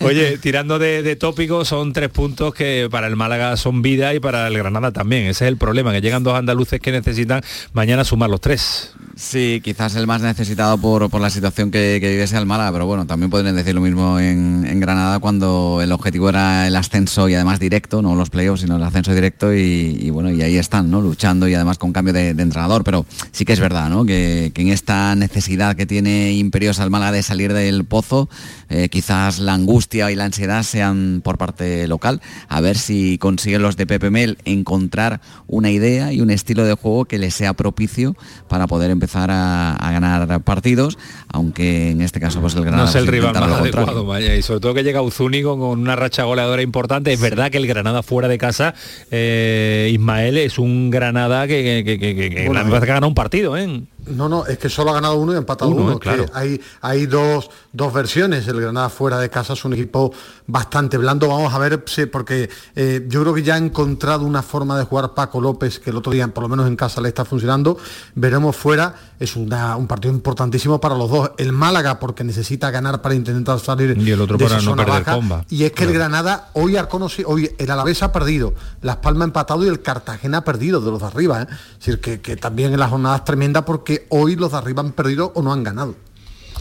Oye, 0.00 0.38
tirando 0.38 0.78
de, 0.78 1.16
tópicos, 1.16 1.68
son 1.68 1.92
tres 1.92 2.08
puntos 2.08 2.54
que 2.54 2.88
para 2.90 3.06
el 3.08 3.14
Málaga 3.14 3.58
son 3.58 3.82
vida 3.82 4.14
y 4.14 4.20
para 4.20 4.46
el 4.46 4.56
Granada 4.56 4.90
también. 4.90 5.26
Ese 5.26 5.44
es 5.44 5.48
el 5.48 5.58
problema, 5.58 5.92
que 5.92 6.00
llegan 6.00 6.22
dos 6.22 6.34
andaluces 6.34 6.80
que 6.80 6.92
necesitan 6.92 7.42
mañana 7.74 8.04
sumar 8.04 8.30
los 8.30 8.40
tres. 8.40 8.94
Sí, 9.18 9.60
quizás 9.64 9.96
el 9.96 10.06
más 10.06 10.22
necesitado 10.22 10.78
por, 10.78 11.20
la 11.20 11.28
situación 11.28 11.72
que, 11.72 11.98
que 12.00 12.08
vive 12.08 12.22
el 12.22 12.46
Málaga, 12.46 12.70
pero 12.70 12.86
bueno, 12.86 13.04
también 13.04 13.30
podrían 13.30 13.56
decir 13.56 13.74
lo 13.74 13.80
mismo 13.80 14.20
en, 14.20 14.78
Granada 14.78 15.18
cuando 15.18 15.80
el 15.82 15.90
objetivo 15.90 16.28
era 16.28 16.68
el 16.68 16.76
ascenso 16.76 17.28
y 17.28 17.34
además 17.34 17.58
directo, 17.58 18.00
no 18.00 18.14
los 18.14 18.30
playoffs, 18.30 18.60
sino 18.60 18.76
el 18.76 18.82
ascenso 18.84 19.12
directo 19.12 19.52
y, 19.52 20.08
bueno, 20.10 20.30
y 20.30 20.40
ahí 20.42 20.56
están, 20.56 20.88
¿no? 20.88 21.00
Luchando 21.00 21.48
y 21.48 21.54
además 21.54 21.78
con 21.78 21.92
cambio 21.92 22.14
de, 22.14 22.28
entrenador, 22.28 22.84
pero 22.84 23.06
sí 23.32 23.44
que 23.44 23.54
es 23.54 23.58
verdad, 23.58 23.90
¿no? 23.90 24.06
Que, 24.06 24.52
en 24.54 24.68
esta 24.68 25.16
necesidad 25.16 25.74
que 25.74 25.84
tiene 25.84 25.98
tiene 25.98 26.34
imperiosa 26.34 26.84
el 26.84 26.90
Málaga 26.90 27.10
de 27.10 27.24
salir 27.24 27.52
del 27.52 27.84
pozo, 27.84 28.28
eh, 28.68 28.88
quizás 28.88 29.40
la 29.40 29.54
angustia 29.54 30.12
y 30.12 30.14
la 30.14 30.26
ansiedad 30.26 30.62
sean 30.62 31.22
por 31.24 31.38
parte 31.38 31.88
local, 31.88 32.20
a 32.48 32.60
ver 32.60 32.78
si 32.78 33.18
consiguen 33.18 33.62
los 33.62 33.76
de 33.76 33.84
Pepe 33.84 34.10
Mel 34.10 34.38
encontrar 34.44 35.20
una 35.48 35.72
idea 35.72 36.12
y 36.12 36.20
un 36.20 36.30
estilo 36.30 36.64
de 36.64 36.74
juego 36.74 37.06
que 37.06 37.18
les 37.18 37.34
sea 37.34 37.54
propicio 37.54 38.14
para 38.46 38.68
poder 38.68 38.92
empezar 38.92 39.07
a, 39.14 39.76
ganar 39.80 40.42
partidos, 40.42 40.98
aunque 41.32 41.90
en 41.90 42.00
este 42.00 42.20
caso 42.20 42.40
pues 42.40 42.54
el 42.54 42.62
Granada... 42.62 42.84
No 42.84 42.88
es 42.90 42.94
el 42.96 43.06
rival 43.06 43.34
más 43.34 43.60
adecuado, 43.60 44.04
vaya, 44.04 44.34
y 44.34 44.42
sobre 44.42 44.60
todo 44.60 44.74
que 44.74 44.84
llega 44.84 45.02
Uzúnigo 45.02 45.58
con 45.58 45.80
una 45.80 45.96
racha 45.96 46.24
goleadora 46.24 46.62
importante. 46.62 47.12
Es 47.12 47.20
verdad 47.20 47.50
que 47.50 47.58
el 47.58 47.66
Granada 47.66 48.02
fuera 48.02 48.28
de 48.28 48.38
casa, 48.38 48.74
eh, 49.10 49.90
Ismael 49.92 50.38
es 50.38 50.58
un 50.58 50.90
Granada 50.90 51.46
que, 51.46 51.82
que, 51.84 51.98
que, 51.98 52.14
que, 52.14 52.30
que 52.30 52.86
gana 52.86 53.06
un 53.06 53.14
partido, 53.14 53.56
¿eh? 53.56 53.82
No, 54.10 54.28
no, 54.28 54.46
es 54.46 54.58
que 54.58 54.68
solo 54.68 54.90
ha 54.90 54.94
ganado 54.94 55.16
uno 55.16 55.32
y 55.32 55.34
ha 55.36 55.38
empatado 55.38 55.70
uno. 55.70 55.98
claro. 55.98 56.26
hay, 56.32 56.60
hay 56.80 57.06
dos, 57.06 57.50
dos, 57.72 57.92
versiones. 57.92 58.46
El 58.48 58.60
Granada 58.60 58.88
fuera 58.88 59.18
de 59.18 59.30
casa 59.30 59.52
es 59.52 59.64
un 59.64 59.72
equipo 59.72 60.12
bastante 60.46 60.96
blando. 60.98 61.28
Vamos 61.28 61.52
a 61.52 61.58
ver, 61.58 61.84
porque 62.10 62.50
eh, 62.74 63.06
yo 63.08 63.22
creo 63.22 63.34
que 63.34 63.42
ya 63.42 63.54
ha 63.54 63.58
encontrado 63.58 64.24
una 64.24 64.42
forma 64.42 64.78
de 64.78 64.84
jugar 64.84 65.14
Paco 65.14 65.40
López, 65.40 65.78
que 65.78 65.90
el 65.90 65.96
otro 65.96 66.12
día, 66.12 66.26
por 66.28 66.42
lo 66.42 66.48
menos 66.48 66.66
en 66.66 66.76
casa, 66.76 67.00
le 67.00 67.08
está 67.08 67.24
funcionando. 67.24 67.78
Veremos 68.14 68.56
fuera. 68.56 68.94
Es 69.18 69.34
un 69.36 69.48
partido 69.88 70.14
importantísimo 70.14 70.80
para 70.80 70.94
los 70.94 71.10
dos. 71.10 71.32
El 71.38 71.52
Málaga, 71.52 71.98
porque 71.98 72.22
necesita 72.24 72.70
ganar 72.70 73.02
para 73.02 73.14
intentar 73.14 73.58
salir 73.58 73.96
y 73.98 74.10
el 74.10 74.20
otro 74.20 74.38
para 74.38 74.60
no 74.60 74.76
perder 74.76 75.04
comba. 75.04 75.44
Y 75.48 75.64
es 75.64 75.72
que 75.72 75.84
el 75.84 75.92
Granada 75.92 76.50
hoy 76.52 76.76
ha 76.76 76.88
conocido, 76.88 77.28
hoy 77.28 77.50
el 77.58 77.70
Alavés 77.70 78.02
ha 78.02 78.12
perdido, 78.12 78.54
Las 78.82 78.96
Palmas 78.96 79.22
ha 79.22 79.24
empatado 79.26 79.64
y 79.64 79.68
el 79.68 79.82
Cartagena 79.82 80.38
ha 80.38 80.44
perdido 80.44 80.80
de 80.80 80.90
los 80.90 81.00
de 81.00 81.06
arriba. 81.06 81.42
¿eh? 81.42 81.46
Es 81.72 81.78
decir, 81.78 82.00
que, 82.00 82.20
que 82.20 82.36
también 82.36 82.72
en 82.72 82.78
las 82.78 82.90
jornadas 82.90 83.24
tremenda 83.24 83.64
porque 83.64 84.06
hoy 84.10 84.36
los 84.36 84.52
de 84.52 84.58
arriba 84.58 84.82
han 84.82 84.92
perdido 84.92 85.32
o 85.34 85.42
no 85.42 85.52
han 85.52 85.64
ganado. 85.64 85.94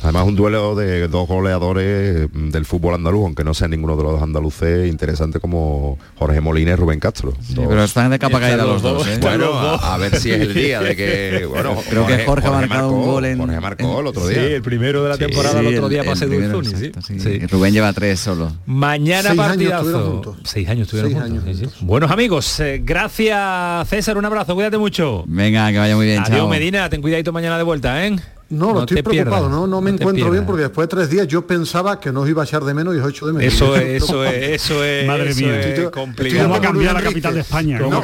Además 0.04 0.26
un 0.28 0.36
duelo 0.36 0.76
de 0.76 1.08
dos 1.08 1.28
goleadores 1.28 2.28
del 2.34 2.66
fútbol 2.66 2.96
andaluz, 2.96 3.26
aunque 3.26 3.44
no 3.44 3.54
sea 3.54 3.68
ninguno 3.68 3.96
de 3.96 4.04
los 4.04 4.14
dos 4.14 4.22
andaluces, 4.22 4.90
interesante 4.90 5.40
como 5.40 5.98
Jorge 6.16 6.42
Molina 6.42 6.72
y 6.72 6.76
Rubén 6.76 7.00
Castro. 7.00 7.34
pero 7.56 7.84
están 7.84 8.12
de 8.12 8.20
capa 8.20 8.40
caída 8.40 8.66
los 8.66 8.82
dos. 8.82 9.08
¿eh? 9.08 9.20
Bueno, 9.28 9.54
a, 9.54 9.98
ver 9.98 10.16
si 10.20 10.32
es 10.32 10.42
el 10.42 10.54
día 10.54 10.82
de 10.82 10.96
que. 10.96 11.48
Bueno, 11.58 11.76
creo 11.90 12.06
que 12.06 12.26
Jorge, 12.26 12.48
ha 12.48 12.52
marcado 12.52 12.92
un 12.92 13.06
gol 13.06 13.26
en. 13.26 13.38
Jorge 13.40 13.60
marcó 13.60 14.00
el 14.00 14.08
otro 14.08 14.28
día. 14.28 14.38
Sí, 14.38 14.54
el 14.54 14.62
primero 14.62 15.04
de 15.04 15.10
la 15.10 15.18
temporada, 15.18 15.60
el 15.60 15.68
otro 15.68 15.90
día 15.90 16.04
pase 16.04 16.28
de 16.28 16.92
sí. 17.20 17.40
Rubén 17.48 17.74
lleva 17.74 17.94
tres 17.94 18.20
solo. 18.20 18.52
Mañana 18.66 19.30
Seis 19.30 19.38
partidazo. 19.38 20.38
Seis 20.44 20.70
años 20.70 20.88
estuvieron 20.88 21.14
juntos. 21.14 21.76
Buenos 21.82 22.12
amigos, 22.12 22.60
eh, 22.60 22.82
gracias 22.84 23.88
César, 23.88 24.18
un 24.18 24.26
abrazo, 24.26 24.56
cuídate 24.56 24.78
mucho. 24.78 25.24
Venga, 25.28 25.72
que 25.72 25.78
vaya 25.78 25.96
muy 25.96 26.06
bien. 26.06 26.24
Adiós 26.24 26.50
Medina, 26.50 26.90
ten 26.90 27.02
cuidadito 27.02 27.32
mañana 27.32 27.58
de 27.58 27.64
vuelta, 27.64 28.06
¿eh? 28.06 28.16
No, 28.50 28.74
no, 28.74 28.80
estoy 28.82 29.02
preocupado, 29.02 29.50
no, 29.50 29.68
no 29.68 29.82
me 29.82 29.92
encuentro 29.92 30.32
bien 30.32 30.46
porque 30.46 30.64
después 30.64 30.88
de 30.88 30.96
tres 30.96 31.10
días 31.10 31.28
yo 31.28 31.46
pensaba 31.46 32.00
que 32.00 32.14
no 32.14 32.22
os 32.22 32.30
iba 32.30 32.44
a 32.44 32.46
echar 32.46 32.64
de 32.64 32.74
menos 32.74 32.96
y 32.96 33.00
os 33.00 33.10
hecho 33.10 33.28
de 33.28 33.34
menos. 33.34 33.54
Eso 33.54 33.76
es, 33.76 34.04
eso 34.04 34.24
es, 34.24 34.62
eso 34.62 34.84
es. 34.84 35.06
Madre 35.06 35.34
mía, 35.34 35.60
es 35.60 35.90
complicado. 35.90 36.48
¿Cómo 36.48 36.62
cambiar 36.62 36.94
la 36.94 37.02
capital 37.02 37.34
de 37.34 37.42
España? 37.42 37.80
No, 37.80 38.02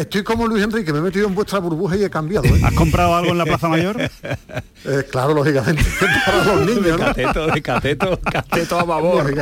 estoy, 0.00 0.24
como 0.24 0.48
Luis 0.48 0.64
Enrique, 0.64 0.92
me 0.92 0.98
he 0.98 1.02
metido 1.02 1.28
en 1.28 1.34
vuestra 1.34 1.60
burbuja 1.60 1.96
y 1.96 2.04
he 2.04 2.10
cambiado. 2.10 2.46
¿eh? 2.46 2.60
¿Has 2.64 2.72
comprado 2.72 3.14
algo 3.14 3.30
en 3.30 3.38
la 3.38 3.44
Plaza 3.44 3.68
Mayor? 3.68 3.96
Eh, 4.84 5.04
claro, 5.08 5.32
lógicamente, 5.32 5.84
para 6.26 6.44
los 6.44 6.66
niños, 6.66 6.98
¿no? 6.98 7.04
Cateto, 7.04 7.46
de 7.46 7.62
cateto, 7.62 8.20
cateto 8.20 8.80
a 8.80 8.84
favor. 8.84 9.32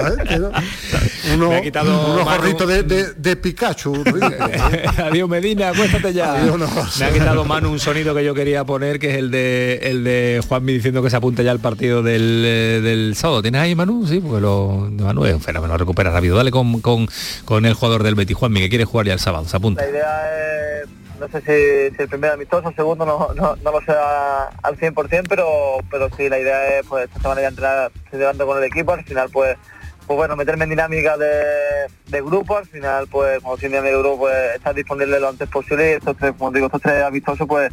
Uno, 1.33 1.49
me 1.49 1.57
ha 1.57 1.63
quitado 1.63 2.13
unos 2.13 2.25
gorritos 2.27 2.69
de, 2.69 2.83
de, 2.83 3.13
de, 3.15 3.37
Pikachu. 3.37 4.05
Adiós 4.99 5.29
Medina, 5.31 5.71
acuéstate 5.71 6.13
ya. 6.13 6.35
me 6.35 7.05
ha 7.07 7.11
quitado 7.11 7.47
Manu 7.47 7.71
un 7.71 7.79
sonido 7.79 8.15
que 8.15 8.23
yo 8.23 8.35
quería 8.35 8.65
poner, 8.65 8.99
que 8.99 9.13
es 9.13 9.17
el 9.17 9.31
de 9.31 9.79
el 9.83 10.05
de 10.05 10.10
Juanmi 10.49 10.73
diciendo 10.73 11.03
que 11.03 11.11
se 11.11 11.17
apunta 11.17 11.43
ya 11.43 11.51
al 11.51 11.61
partido 11.61 12.03
del, 12.03 12.43
eh, 12.45 12.81
del 12.83 13.15
sábado. 13.17 13.43
¿Tienes 13.43 13.61
ahí, 13.61 13.75
Manu? 13.75 14.07
Sí, 14.07 14.21
porque 14.21 14.41
lo, 14.41 14.89
Manu 14.91 15.25
es 15.25 15.35
un 15.35 15.41
fenómeno, 15.41 15.77
recupera 15.77 16.11
rápido. 16.11 16.37
Dale 16.37 16.51
con, 16.51 16.81
con, 16.81 17.09
con 17.45 17.67
el 17.67 17.75
jugador 17.75 18.03
del 18.03 18.15
Betis, 18.15 18.37
Juanmi, 18.37 18.61
que 18.61 18.69
quiere 18.69 18.85
jugar 18.85 19.07
ya 19.07 19.13
el 19.13 19.21
sábado. 19.21 19.47
Se 19.47 19.57
apunta. 19.57 19.83
La 19.83 19.91
idea 19.91 20.83
es, 20.83 20.89
no 21.19 21.29
sé 21.29 21.41
si, 21.41 21.97
si 21.97 22.03
el 22.03 22.09
primer 22.09 22.33
amistoso, 22.33 22.69
el 22.69 22.77
segundo 22.77 23.05
no, 23.05 23.29
no, 23.35 23.57
no 23.57 23.73
lo 23.73 23.81
sé 23.83 23.93
al 23.93 24.77
100%, 24.77 25.27
pero, 25.29 25.47
pero 25.91 26.09
sí, 26.17 26.29
la 26.29 26.39
idea 26.39 26.79
es 26.79 26.87
pues 26.87 27.05
esta 27.05 27.21
semana 27.21 27.43
ya 27.43 27.91
llevando 28.13 28.47
con 28.47 28.59
el 28.59 28.65
equipo, 28.65 28.93
al 28.93 29.05
final 29.05 29.29
pues 29.31 29.57
pues 30.11 30.17
bueno, 30.17 30.35
meterme 30.35 30.65
en 30.65 30.71
dinámica 30.71 31.17
de, 31.17 31.87
de 32.09 32.21
grupo, 32.21 32.57
al 32.57 32.67
final 32.67 33.07
pues 33.07 33.41
como 33.43 33.57
en 33.61 33.71
de 33.71 33.93
grupo 33.93 34.19
pues 34.19 34.57
estar 34.57 34.75
disponible 34.75 35.21
lo 35.21 35.29
antes 35.29 35.49
posible 35.49 35.89
y 35.89 35.95
estos 35.95 36.17
tres, 36.17 36.33
como 36.37 36.51
digo, 36.51 36.67
estos 36.67 36.83
tres 36.83 37.05
amistosos 37.05 37.47
pues 37.47 37.71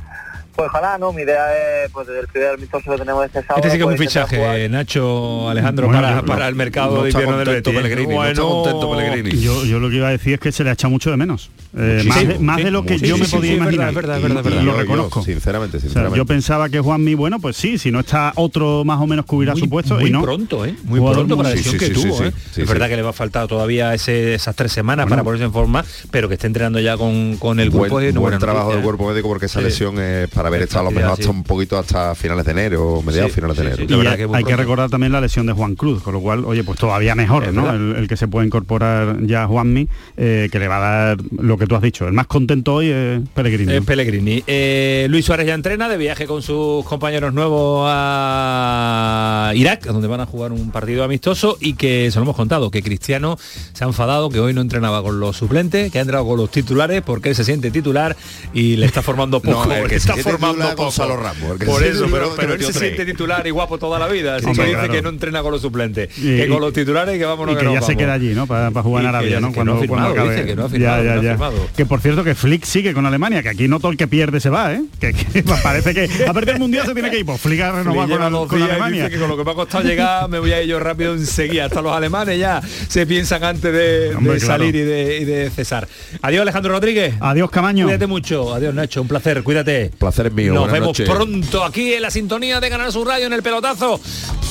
pues 0.57 0.67
ojalá, 0.69 0.97
¿no? 0.97 1.13
Mi 1.13 1.21
idea 1.21 1.83
es, 1.85 1.91
pues 1.91 2.07
desde 2.07 2.21
el 2.21 2.27
primer 2.27 2.49
amistoso 2.55 2.91
que 2.91 2.97
tenemos 2.97 3.25
este 3.25 3.41
sábado... 3.43 3.57
Este 3.57 3.69
sí 3.69 3.77
que 3.77 3.83
es 3.83 3.87
un 3.89 3.95
pues, 3.95 4.09
fichaje. 4.09 4.67
Nacho 4.69 5.47
Alejandro, 5.49 5.87
Bueno, 5.87 6.01
para, 6.25 6.43
no- 6.43 6.47
el 6.49 6.55
mercado 6.55 6.95
no 6.97 7.03
de 7.03 7.11
invierno 7.11 7.37
del 7.37 7.47
Betis. 7.47 7.73
Pellegrini, 7.73 8.13
Bueno, 8.13 8.33
no 8.41 8.49
contento 8.49 8.91
Pellegrini. 8.91 9.39
Yo, 9.39 9.63
yo 9.65 9.79
lo 9.79 9.89
que 9.89 9.95
iba 9.97 10.07
a 10.07 10.11
decir 10.11 10.33
es 10.33 10.39
que 10.39 10.51
se 10.51 10.63
le 10.63 10.71
ha 10.71 10.73
echado 10.73 10.89
mucho 10.91 11.11
de 11.11 11.17
menos. 11.17 11.49
Eh, 11.77 12.03
más, 12.07 12.27
de, 12.27 12.39
más 12.39 12.57
sí. 12.57 12.63
de 12.63 12.71
lo 12.71 12.83
que 12.83 12.97
Sí, 12.97 13.07
yo 13.07 13.15
sí, 13.15 13.21
me 13.21 13.27
sí, 13.27 13.35
podía 13.35 13.51
sí, 13.51 13.53
es 13.53 13.59
verdad, 13.59 13.73
imaginar. 13.73 13.89
es 13.89 13.95
verdad, 13.95 14.17
es 14.17 14.23
verdad, 14.23 14.41
y 14.41 14.43
verdad. 14.43 14.59
lo 14.61 14.65
Yo- 14.65 14.71
yo, 14.73 14.81
reconozco. 14.81 15.23
sinceramente, 15.23 15.77
O 15.77 15.79
sea, 15.79 15.87
sinceramente. 15.89 16.17
yo 16.17 16.25
pensaba 16.25 16.69
que 16.69 16.79
Juanmi, 16.79 17.13
bueno, 17.13 17.39
pues 17.39 17.55
sí, 17.55 17.77
si 17.77 17.91
no 17.91 17.99
está 17.99 18.33
otro 18.35 18.83
más 18.83 18.99
o 18.99 19.05
menos 19.07 19.25
cubrirá 19.25 19.55
su 19.55 19.69
puesto 19.69 19.95
muy 19.95 20.09
y 20.09 20.11
no. 20.11 20.23
pronto, 20.23 20.65
¿eh? 20.65 20.73
Muy 20.85 20.99
pronto 20.99 21.37
para 21.37 21.49
la 21.49 21.55
lesión 21.55 21.77
que 21.77 21.89
tuvo, 21.91 22.23
¿eh? 22.23 22.31
es 22.55 22.67
verdad 22.67 22.87
que 22.89 22.95
le 22.95 23.01
va 23.03 23.11
a 23.11 23.13
faltar 23.13 23.47
todavía 23.47 23.93
esas 23.93 24.55
tres 24.55 24.71
semanas 24.71 25.05
para 25.07 25.23
ponerse 25.23 25.45
en 25.45 25.53
forma, 25.53 25.85
pero 26.09 26.27
que 26.27 26.33
esté 26.33 26.47
entrenando 26.47 26.79
ya 26.79 26.97
con, 26.97 27.37
con 27.37 27.59
el 27.59 27.69
una 27.69 28.19
buen 28.19 28.39
trabajo 28.39 28.73
del 28.73 28.81
cuerpo 28.81 29.07
médico 29.09 29.27
porque 29.27 29.45
esa 29.45 29.61
lesión 29.61 29.99
es 29.99 30.27
para 30.29 30.46
haber 30.47 30.63
estado 30.63 30.87
a 30.87 30.91
lo 30.91 30.95
mejor 30.95 31.11
hasta 31.11 31.23
sí. 31.23 31.29
un 31.29 31.43
poquito 31.43 31.77
hasta 31.77 32.15
finales 32.15 32.45
de 32.45 32.51
enero 32.51 32.85
o 32.85 33.01
mediados 33.01 33.31
Sí, 33.31 33.35
finales 33.35 33.57
de 33.57 33.63
enero. 33.65 33.83
Y 33.87 34.07
hay, 34.07 34.27
hay 34.33 34.43
que 34.43 34.55
recordar 34.55 34.89
también 34.89 35.11
la 35.11 35.21
lesión 35.21 35.45
de 35.45 35.53
Juan 35.53 35.75
Cruz, 35.75 36.01
con 36.01 36.13
lo 36.13 36.21
cual, 36.21 36.45
oye, 36.45 36.63
pues 36.63 36.79
todavía 36.79 37.15
mejor, 37.15 37.45
Es 37.45 37.53
¿no? 37.53 37.71
El, 37.71 37.95
el 37.95 38.07
que 38.07 38.17
se 38.17 38.27
puede 38.27 38.47
incorporar 38.47 39.17
ya 39.25 39.45
Juanmi, 39.47 39.87
eh, 40.17 40.49
que 40.51 40.59
le 40.59 40.67
va 40.67 40.77
a 40.77 40.79
dar 40.79 41.17
lo 41.37 41.57
que 41.57 41.67
tú 41.67 41.75
has 41.75 41.81
dicho. 41.81 42.07
El 42.07 42.13
más 42.13 42.27
contento 42.27 42.75
hoy 42.75 42.89
es 42.89 43.21
Pellegrini. 43.33 43.73
Es 43.73 43.83
Pellegrini. 43.83 44.43
Eh, 44.47 45.07
Luis 45.09 45.25
Suárez 45.25 45.47
ya 45.47 45.53
entrena 45.53 45.89
de 45.89 45.97
viaje 45.97 46.25
con 46.25 46.41
sus 46.41 46.85
compañeros 46.85 47.33
nuevos 47.33 47.87
a 47.89 49.51
Irak, 49.55 49.85
donde 49.85 50.07
van 50.07 50.21
a 50.21 50.25
jugar 50.25 50.51
un 50.51 50.71
partido 50.71 51.03
amistoso 51.03 51.57
y 51.59 51.73
que 51.73 52.09
se 52.11 52.17
lo 52.17 52.23
hemos 52.23 52.35
contado, 52.35 52.71
que 52.71 52.81
Cristiano 52.81 53.37
se 53.73 53.83
ha 53.83 53.87
enfadado, 53.87 54.29
que 54.29 54.39
hoy 54.39 54.53
no 54.53 54.61
entrenaba 54.61 55.01
con 55.01 55.19
los 55.19 55.37
suplentes, 55.37 55.91
que 55.91 55.99
ha 55.99 56.01
entrado 56.01 56.25
con 56.25 56.37
los 56.37 56.49
titulares 56.51 57.01
porque 57.01 57.29
él 57.29 57.35
se 57.35 57.43
siente 57.43 57.71
titular 57.71 58.15
y 58.53 58.75
le 58.77 58.85
está 58.85 59.01
formando 59.01 59.39
poco. 59.41 59.65
No, 59.65 59.73
el 59.73 59.83
que 59.83 59.95
le 59.95 59.99
se 59.99 60.09
está 60.09 60.13
siente 60.13 60.31
formando. 60.37 60.75
Gonzalo 60.75 61.17
Ramos, 61.17 61.57
que 61.59 61.65
Por 61.65 61.81
se 61.81 61.89
eso, 61.89 62.07
pero, 62.11 62.33
pero 62.35 62.53
él 62.53 62.63
se 62.63 62.73
siente 62.73 63.05
titular 63.05 63.45
y 63.45 63.49
guapo 63.51 63.77
toda 63.77 63.99
la 63.99 64.07
vida, 64.07 64.35
así 64.35 64.45
Hombre, 64.45 64.63
que 64.63 64.69
dice 64.69 64.77
claro. 64.79 64.93
que 64.93 65.01
no 65.01 65.09
entrena 65.09 65.41
con 65.41 65.51
los 65.51 65.61
suplentes, 65.61 66.17
Y- 66.17 66.37
que 66.37 66.47
con 66.47 66.61
los 66.61 66.73
titulares 66.73 67.17
que 67.17 67.25
vámonos 67.25 67.55
y 67.55 67.57
que 67.57 67.63
nos 67.65 67.73
ya 67.73 67.81
se 67.81 67.85
vamos. 67.87 67.97
queda 68.03 68.13
allí, 68.13 68.33
¿no? 68.33 68.47
Para, 68.47 68.71
jugar 68.81 69.03
en 69.03 69.09
Y 69.09 69.11
que 69.11 69.17
Arabia, 69.17 69.39
¿no? 69.39 69.51
que 69.51 69.63
no 69.63 69.73
ha 69.75 69.79
firmado, 69.79 70.11
acabe. 70.13 70.31
dice 70.35 70.45
que 70.45 70.55
no 70.55 70.69
que 70.69 70.79
no. 70.79 71.51
Que 71.75 71.85
por 71.85 72.01
cierto 72.01 72.23
que 72.23 72.35
Flick 72.35 72.63
sigue 72.65 72.93
con 72.93 73.05
Alemania, 73.05 73.41
que 73.43 73.49
aquí 73.49 73.67
no 73.67 73.79
todo 73.79 73.91
el 73.91 73.97
que 73.97 74.07
pierde 74.07 74.39
se 74.39 74.49
va, 74.49 74.73
¿eh? 74.73 74.81
Que, 74.99 75.13
que 75.13 75.43
parece 75.63 75.93
que 75.93 76.09
a 76.27 76.33
partir 76.33 76.51
del 76.53 76.59
mundial 76.59 76.85
se 76.85 76.93
tiene 76.93 77.09
que 77.09 77.19
ir. 77.19 77.25
Pues 77.25 77.39
Flick 77.41 77.61
ha 77.61 77.71
renovado 77.71 78.47
con, 78.47 78.59
con 78.59 78.61
Alemania. 78.61 79.09
que 79.09 79.17
con 79.19 79.29
lo 79.29 79.37
que 79.37 79.43
me 79.43 79.51
ha 79.51 79.55
costado 79.55 79.83
llegar 79.83 80.29
me 80.29 80.39
voy 80.39 80.51
a 80.53 80.61
ir 80.61 80.69
yo 80.69 80.79
rápido 80.79 81.13
enseguida. 81.13 81.65
Hasta 81.65 81.81
los 81.81 81.91
alemanes 81.95 82.39
ya 82.39 82.61
se 82.61 83.05
piensan 83.05 83.43
antes 83.43 83.71
de, 83.73 84.15
Hombre, 84.15 84.33
de 84.33 84.39
claro. 84.39 84.53
salir 84.63 84.75
y 84.75 84.81
de, 84.81 85.17
y 85.19 85.25
de 85.25 85.49
cesar. 85.49 85.87
Adiós 86.21 86.41
Alejandro 86.41 86.73
Rodríguez. 86.73 87.15
Adiós 87.19 87.49
Camaño. 87.51 87.85
Cuídate 87.85 88.07
mucho. 88.07 88.53
Adiós 88.53 88.73
Nacho. 88.73 89.01
Un 89.01 89.07
placer. 89.07 89.43
Cuídate. 89.43 89.91
Placer 89.97 90.26
mío. 90.33 90.53
Nos 90.53 90.71
vemos 90.71 90.97
pronto 91.05 91.63
aquí 91.63 91.93
en 91.93 92.01
la 92.01 92.11
sintonía 92.11 92.59
de 92.59 92.69
Canal 92.69 92.91
Sur 92.91 93.07
Radio 93.07 93.27
en 93.27 93.33
el 93.33 93.43
pelotazo. 93.43 93.99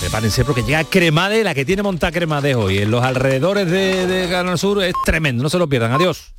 Prepárense 0.00 0.44
porque 0.44 0.62
llega 0.62 0.84
Cremade, 0.84 1.42
la 1.44 1.54
que 1.54 1.64
tiene 1.64 1.82
monta 1.82 2.12
Cremade 2.12 2.54
hoy. 2.54 2.78
En 2.78 2.90
los 2.90 3.02
alrededores 3.02 3.70
de, 3.70 4.06
de 4.06 4.28
Canal 4.28 4.58
Sur 4.58 4.82
es 4.82 4.94
tremendo. 5.04 5.42
No 5.42 5.48
se 5.48 5.58
lo 5.58 5.68
pierdan. 5.68 5.92
Adiós. 5.92 6.34